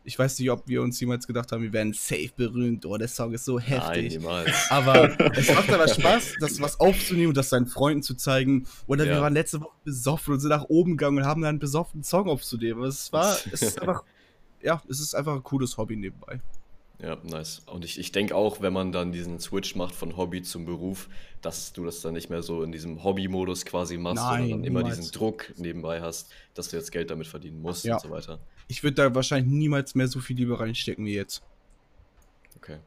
Ich 0.08 0.16
weiß 0.16 0.38
nicht, 0.38 0.50
ob 0.52 0.68
wir 0.68 0.82
uns 0.82 1.00
jemals 1.00 1.26
gedacht 1.26 1.50
haben, 1.50 1.62
wir 1.64 1.72
werden 1.72 1.92
safe 1.92 2.30
berühmt. 2.36 2.86
Oh, 2.86 2.96
der 2.96 3.08
Song 3.08 3.32
ist 3.34 3.44
so 3.44 3.56
Nein, 3.58 3.66
heftig. 3.66 4.12
niemals. 4.18 4.70
Aber 4.70 5.10
es 5.36 5.52
macht 5.52 5.68
aber 5.68 5.88
Spaß, 5.88 6.34
das 6.38 6.60
was 6.60 6.78
aufzunehmen 6.78 7.28
und 7.30 7.36
das 7.36 7.48
seinen 7.48 7.66
Freunden 7.66 8.02
zu 8.04 8.14
zeigen. 8.14 8.66
Oder 8.86 9.04
wir 9.04 9.14
Ja. 9.14 9.20
waren 9.20 9.34
letzte 9.34 9.60
Woche 9.60 9.74
besoffen 9.84 10.34
und 10.34 10.40
sind 10.40 10.50
nach 10.50 10.64
oben 10.68 10.92
gegangen 10.96 11.18
und 11.18 11.24
haben 11.24 11.42
dann 11.42 11.48
einen 11.50 11.58
besoffenen 11.58 12.04
Song 12.04 12.28
aufzunehmen. 12.28 12.84
Es 12.84 13.12
war, 13.12 13.36
es 13.52 13.62
ist 13.62 13.80
einfach, 13.82 14.04
ja, 14.62 14.80
es 14.88 15.00
ist 15.00 15.14
einfach 15.16 15.34
ein 15.34 15.42
cooles 15.42 15.76
Hobby 15.76 15.96
nebenbei. 15.96 16.40
Ja, 17.02 17.18
nice. 17.24 17.60
Und 17.66 17.84
ich, 17.84 17.98
ich 17.98 18.10
denke 18.10 18.34
auch, 18.34 18.62
wenn 18.62 18.72
man 18.72 18.90
dann 18.90 19.12
diesen 19.12 19.38
Switch 19.38 19.76
macht 19.76 19.94
von 19.94 20.16
Hobby 20.16 20.40
zum 20.42 20.64
Beruf, 20.64 21.08
dass 21.42 21.72
du 21.74 21.84
das 21.84 22.00
dann 22.00 22.14
nicht 22.14 22.30
mehr 22.30 22.42
so 22.42 22.62
in 22.62 22.72
diesem 22.72 23.04
Hobby-Modus 23.04 23.66
quasi 23.66 23.98
machst, 23.98 24.16
Nein, 24.16 24.40
sondern 24.42 24.50
dann 24.60 24.64
immer 24.64 24.80
niemals. 24.80 24.98
diesen 25.00 25.12
Druck 25.12 25.52
nebenbei 25.58 26.00
hast, 26.00 26.32
dass 26.54 26.68
du 26.70 26.76
jetzt 26.76 26.90
Geld 26.92 27.10
damit 27.10 27.26
verdienen 27.26 27.60
musst 27.60 27.84
Ja. 27.84 27.96
und 27.96 28.00
so 28.02 28.10
weiter. 28.10 28.38
Ich 28.68 28.82
würde 28.82 28.94
da 28.94 29.14
wahrscheinlich 29.14 29.52
niemals 29.52 29.94
mehr 29.94 30.08
so 30.08 30.20
viel 30.20 30.36
Liebe 30.36 30.58
reinstecken 30.58 31.04
wie 31.04 31.14
jetzt. 31.14 31.42
Okay. 32.56 32.78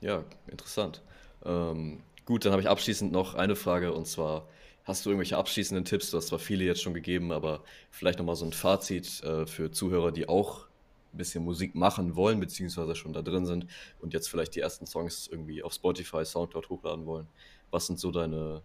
Ja, 0.00 0.24
interessant. 0.48 1.02
Ähm, 1.44 2.02
gut, 2.26 2.44
dann 2.44 2.52
habe 2.52 2.62
ich 2.62 2.68
abschließend 2.68 3.12
noch 3.12 3.34
eine 3.34 3.56
Frage 3.56 3.92
und 3.92 4.06
zwar, 4.06 4.48
hast 4.84 5.06
du 5.06 5.10
irgendwelche 5.10 5.36
abschließenden 5.38 5.84
Tipps? 5.84 6.10
Du 6.10 6.16
hast 6.16 6.26
zwar 6.28 6.38
viele 6.38 6.64
jetzt 6.64 6.82
schon 6.82 6.94
gegeben, 6.94 7.32
aber 7.32 7.62
vielleicht 7.90 8.18
nochmal 8.18 8.36
so 8.36 8.44
ein 8.44 8.52
Fazit 8.52 9.22
äh, 9.22 9.46
für 9.46 9.70
Zuhörer, 9.70 10.12
die 10.12 10.28
auch 10.28 10.66
ein 11.14 11.16
bisschen 11.16 11.44
Musik 11.44 11.74
machen 11.74 12.16
wollen, 12.16 12.40
beziehungsweise 12.40 12.94
schon 12.94 13.12
da 13.12 13.22
drin 13.22 13.46
sind 13.46 13.66
und 14.00 14.12
jetzt 14.12 14.28
vielleicht 14.28 14.54
die 14.54 14.60
ersten 14.60 14.86
Songs 14.86 15.28
irgendwie 15.30 15.62
auf 15.62 15.72
Spotify, 15.72 16.24
Soundcloud 16.24 16.68
hochladen 16.68 17.06
wollen. 17.06 17.28
Was 17.70 17.86
sind 17.86 17.98
so 17.98 18.10
deine 18.10 18.62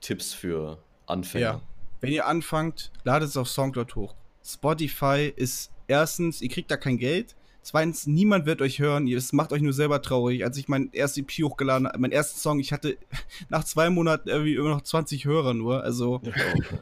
Tipps 0.00 0.32
für 0.32 0.82
Anfänger? 1.06 1.44
Ja. 1.44 1.62
Wenn 2.00 2.12
ihr 2.12 2.26
anfangt, 2.26 2.92
ladet 3.02 3.28
es 3.28 3.36
auf 3.36 3.48
Soundcloud 3.48 3.94
hoch. 3.96 4.14
Spotify 4.44 5.32
ist 5.34 5.72
erstens, 5.88 6.40
ihr 6.42 6.48
kriegt 6.48 6.70
da 6.70 6.76
kein 6.76 6.98
Geld. 6.98 7.34
Zweitens, 7.64 8.06
niemand 8.06 8.44
wird 8.44 8.60
euch 8.60 8.78
hören. 8.78 9.08
Es 9.08 9.32
macht 9.32 9.50
euch 9.50 9.62
nur 9.62 9.72
selber 9.72 10.02
traurig. 10.02 10.44
Als 10.44 10.58
ich 10.58 10.68
mein 10.68 10.90
erstes 10.92 11.22
EP 11.24 11.30
hochgeladen 11.44 11.88
habe, 11.88 11.98
meinen 11.98 12.12
ersten 12.12 12.38
Song, 12.38 12.60
ich 12.60 12.72
hatte 12.74 12.98
nach 13.48 13.64
zwei 13.64 13.88
Monaten 13.88 14.28
irgendwie 14.28 14.54
immer 14.54 14.68
noch 14.68 14.82
20 14.82 15.24
Hörer 15.24 15.54
nur. 15.54 15.82
Also, 15.82 16.20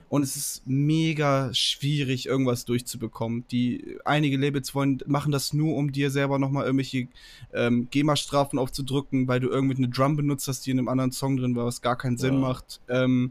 und 0.08 0.22
es 0.24 0.34
ist 0.36 0.62
mega 0.66 1.54
schwierig, 1.54 2.26
irgendwas 2.26 2.64
durchzubekommen. 2.64 3.44
Die 3.52 3.96
einige 4.04 4.36
Labels 4.36 4.74
wollen, 4.74 4.98
machen 5.06 5.30
das 5.30 5.52
nur, 5.52 5.76
um 5.76 5.92
dir 5.92 6.10
selber 6.10 6.40
nochmal 6.40 6.64
irgendwelche 6.66 7.06
ähm, 7.54 7.86
GEMA-Strafen 7.92 8.58
aufzudrücken, 8.58 9.28
weil 9.28 9.38
du 9.38 9.50
irgendwie 9.50 9.76
eine 9.76 9.88
Drum 9.88 10.16
benutzt 10.16 10.48
hast, 10.48 10.66
die 10.66 10.72
in 10.72 10.80
einem 10.80 10.88
anderen 10.88 11.12
Song 11.12 11.36
drin 11.36 11.54
war, 11.54 11.64
was 11.64 11.80
gar 11.80 11.96
keinen 11.96 12.18
Sinn 12.18 12.34
Ja. 12.34 12.40
macht. 12.40 12.80
Ähm, 12.88 13.30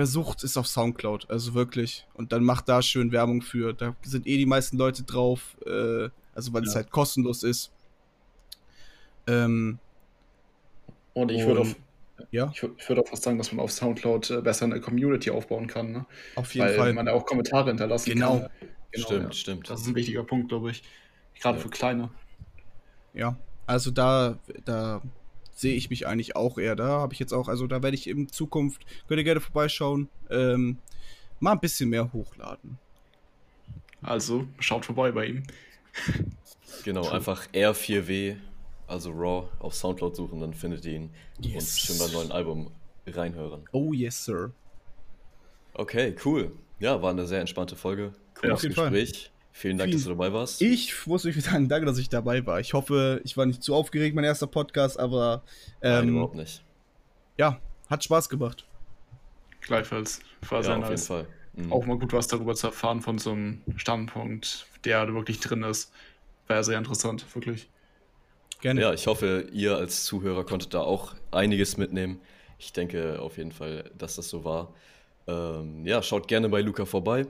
versucht 0.00 0.44
es 0.44 0.56
auf 0.56 0.66
Soundcloud, 0.66 1.28
also 1.28 1.52
wirklich. 1.52 2.06
Und 2.14 2.32
dann 2.32 2.42
macht 2.42 2.70
da 2.70 2.80
schön 2.80 3.12
Werbung 3.12 3.42
für. 3.42 3.74
Da 3.74 3.94
sind 4.00 4.26
eh 4.26 4.38
die 4.38 4.46
meisten 4.46 4.78
Leute 4.78 5.02
drauf, 5.02 5.58
äh, 5.66 6.08
also 6.34 6.54
weil 6.54 6.62
es 6.62 6.70
Ja. 6.70 6.76
halt 6.76 6.90
kostenlos 6.90 7.42
ist. 7.42 7.70
Ähm, 9.26 9.78
Und 11.12 11.30
ich 11.30 11.44
würde 11.44 11.76
ja, 12.30 12.50
ich, 12.54 12.62
ich 12.62 12.88
würde 12.88 13.02
auch 13.02 13.08
fast 13.08 13.24
sagen, 13.24 13.36
dass 13.36 13.52
man 13.52 13.62
auf 13.62 13.72
Soundcloud 13.72 14.30
äh, 14.30 14.40
besser 14.40 14.64
eine 14.64 14.80
Community 14.80 15.30
aufbauen 15.30 15.66
kann, 15.66 15.92
ne? 15.92 16.06
auf 16.34 16.54
jeden 16.54 16.66
Weil 16.66 16.76
Fall. 16.76 16.92
man 16.94 17.04
da 17.04 17.12
auch 17.12 17.26
Kommentare 17.26 17.68
hinterlassen 17.68 18.10
Genau. 18.14 18.38
kann. 18.40 18.50
Stimmt, 18.94 19.22
ja. 19.24 19.32
stimmt. 19.32 19.68
Das 19.68 19.82
ist 19.82 19.86
ein 19.86 19.94
wichtiger 19.94 20.24
Punkt, 20.24 20.48
glaube 20.48 20.70
ich. 20.70 20.82
Gerade 21.42 21.58
Ja. 21.58 21.62
für 21.62 21.68
Kleine. 21.68 22.08
Ja, 23.12 23.36
also 23.66 23.90
da, 23.90 24.38
da 24.64 25.02
sehe 25.60 25.74
ich 25.74 25.90
mich 25.90 26.06
eigentlich 26.06 26.36
auch 26.36 26.58
eher. 26.58 26.74
Da 26.76 26.86
habe 26.88 27.12
ich 27.12 27.18
jetzt 27.20 27.32
auch, 27.32 27.48
also 27.48 27.66
da 27.66 27.82
werde 27.82 27.94
ich 27.96 28.08
in 28.08 28.28
Zukunft, 28.28 28.84
könnt 29.06 29.18
ihr 29.18 29.24
gerne 29.24 29.40
vorbeischauen, 29.40 30.08
ähm, 30.30 30.78
mal 31.38 31.52
ein 31.52 31.60
bisschen 31.60 31.90
mehr 31.90 32.12
hochladen. 32.12 32.78
Also 34.02 34.46
schaut 34.58 34.86
vorbei 34.86 35.12
bei 35.12 35.26
ihm. 35.26 35.42
Genau, 36.84 37.08
einfach 37.08 37.46
R4W, 37.52 38.36
also 38.86 39.10
Raw, 39.10 39.48
auf 39.58 39.74
Soundcloud 39.74 40.16
suchen, 40.16 40.40
dann 40.40 40.54
findet 40.54 40.84
ihr 40.86 40.92
ihn 40.94 41.10
Yes. 41.40 41.74
und 41.74 41.80
schon 41.80 41.98
beim 41.98 42.12
neuen 42.12 42.32
Album 42.32 42.70
reinhören. 43.06 43.64
Oh 43.72 43.92
yes, 43.92 44.24
sir. 44.24 44.52
Okay, 45.74 46.14
cool. 46.24 46.52
Ja, 46.78 47.02
war 47.02 47.10
eine 47.10 47.26
sehr 47.26 47.40
entspannte 47.40 47.76
Folge. 47.76 48.14
Ja, 48.36 48.40
Cooles 48.40 48.54
auf 48.54 48.62
jeden 48.62 48.74
Fall. 48.74 48.90
Vielen 49.52 49.78
Dank, 49.78 49.88
Vielen- 49.88 49.98
dass 49.98 50.04
du 50.04 50.10
dabei 50.10 50.32
warst. 50.32 50.62
Ich 50.62 51.06
muss 51.06 51.24
mich 51.24 51.42
sagen, 51.42 51.68
danke, 51.68 51.86
dass 51.86 51.98
ich 51.98 52.08
dabei 52.08 52.44
war. 52.46 52.60
Ich 52.60 52.72
hoffe, 52.72 53.20
ich 53.24 53.36
war 53.36 53.46
nicht 53.46 53.62
zu 53.62 53.74
aufgeregt, 53.74 54.14
mein 54.14 54.24
erster 54.24 54.46
Podcast, 54.46 54.98
aber 54.98 55.42
Nein, 55.80 56.04
ähm, 56.04 56.08
überhaupt 56.10 56.36
nicht. 56.36 56.62
ja, 57.36 57.60
hat 57.88 58.04
Spaß 58.04 58.28
gemacht. 58.28 58.64
Gleichfalls. 59.60 60.20
War 60.48 60.58
Ja, 60.58 60.62
sehr 60.64 60.72
auf 60.74 60.78
jeden 60.84 60.90
nice. 60.90 61.06
Fall. 61.06 61.26
Mhm. 61.54 61.72
Auch 61.72 61.84
mal 61.84 61.98
gut 61.98 62.12
was 62.12 62.28
darüber 62.28 62.54
zu 62.54 62.68
erfahren 62.68 63.00
von 63.00 63.18
so 63.18 63.32
einem 63.32 63.60
Standpunkt, 63.76 64.66
der 64.84 65.04
da 65.04 65.12
wirklich 65.12 65.40
drin 65.40 65.62
ist. 65.64 65.92
War 66.46 66.56
ja 66.56 66.62
sehr 66.62 66.78
interessant, 66.78 67.26
wirklich. 67.34 67.68
Gerne. 68.60 68.80
Ja, 68.82 68.92
ich 68.94 69.06
hoffe, 69.06 69.48
ihr 69.52 69.76
als 69.76 70.04
Zuhörer 70.04 70.44
konntet 70.44 70.74
da 70.74 70.80
auch 70.80 71.14
einiges 71.30 71.76
mitnehmen. 71.76 72.20
Ich 72.58 72.72
denke 72.72 73.20
auf 73.20 73.36
jeden 73.38 73.52
Fall, 73.52 73.90
dass 73.98 74.16
das 74.16 74.28
so 74.28 74.44
war. 74.44 74.72
Ähm, 75.26 75.84
ja, 75.86 76.02
schaut 76.02 76.28
gerne 76.28 76.48
bei 76.48 76.60
Luca 76.60 76.84
vorbei. 76.84 77.26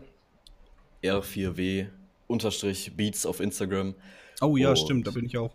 R4W 1.02 1.86
unterstrich 2.30 2.96
Beats 2.96 3.26
auf 3.26 3.40
Instagram. 3.40 3.94
Oh 4.40 4.56
ja, 4.56 4.70
Und- 4.70 4.78
stimmt, 4.78 5.06
da 5.06 5.10
bin 5.10 5.26
ich 5.26 5.36
auch. 5.36 5.54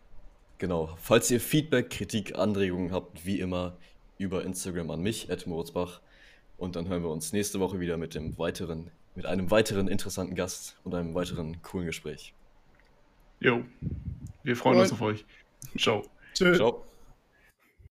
Genau. 0.57 0.95
Falls 1.01 1.29
ihr 1.31 1.41
Feedback, 1.41 1.89
Kritik, 1.89 2.35
Anregungen 2.37 2.91
habt, 2.91 3.25
wie 3.25 3.39
immer 3.39 3.75
über 4.17 4.43
Instagram 4.45 4.89
an 4.91 5.01
mich, 5.01 5.29
Ed 5.29 5.47
Moritzbach. 5.47 5.99
Und 6.57 6.77
dann 6.77 6.87
hören 6.87 7.03
wir 7.03 7.09
uns 7.09 7.33
nächste 7.33 7.59
Woche 7.59 7.79
wieder 7.81 7.97
mit 7.97 8.15
dem 8.15 8.37
weiteren, 8.37 8.89
mit 9.15 9.25
einem 9.25 9.51
weiteren 9.51 9.89
interessanten 9.89 10.35
Gast 10.35 10.77
und 10.85 10.95
einem 10.95 11.13
weiteren 11.13 11.61
coolen 11.61 11.87
Gfresh. 11.89 12.33
Jo. 13.41 13.63
Wir 14.43 14.55
freuen 14.55 14.77
Moin. 14.77 14.83
uns 14.85 14.93
auf 14.93 15.01
euch. 15.01 15.25
Ciao. 15.77 16.05
Tschö. 16.33 16.55
Ciao. 16.55 16.85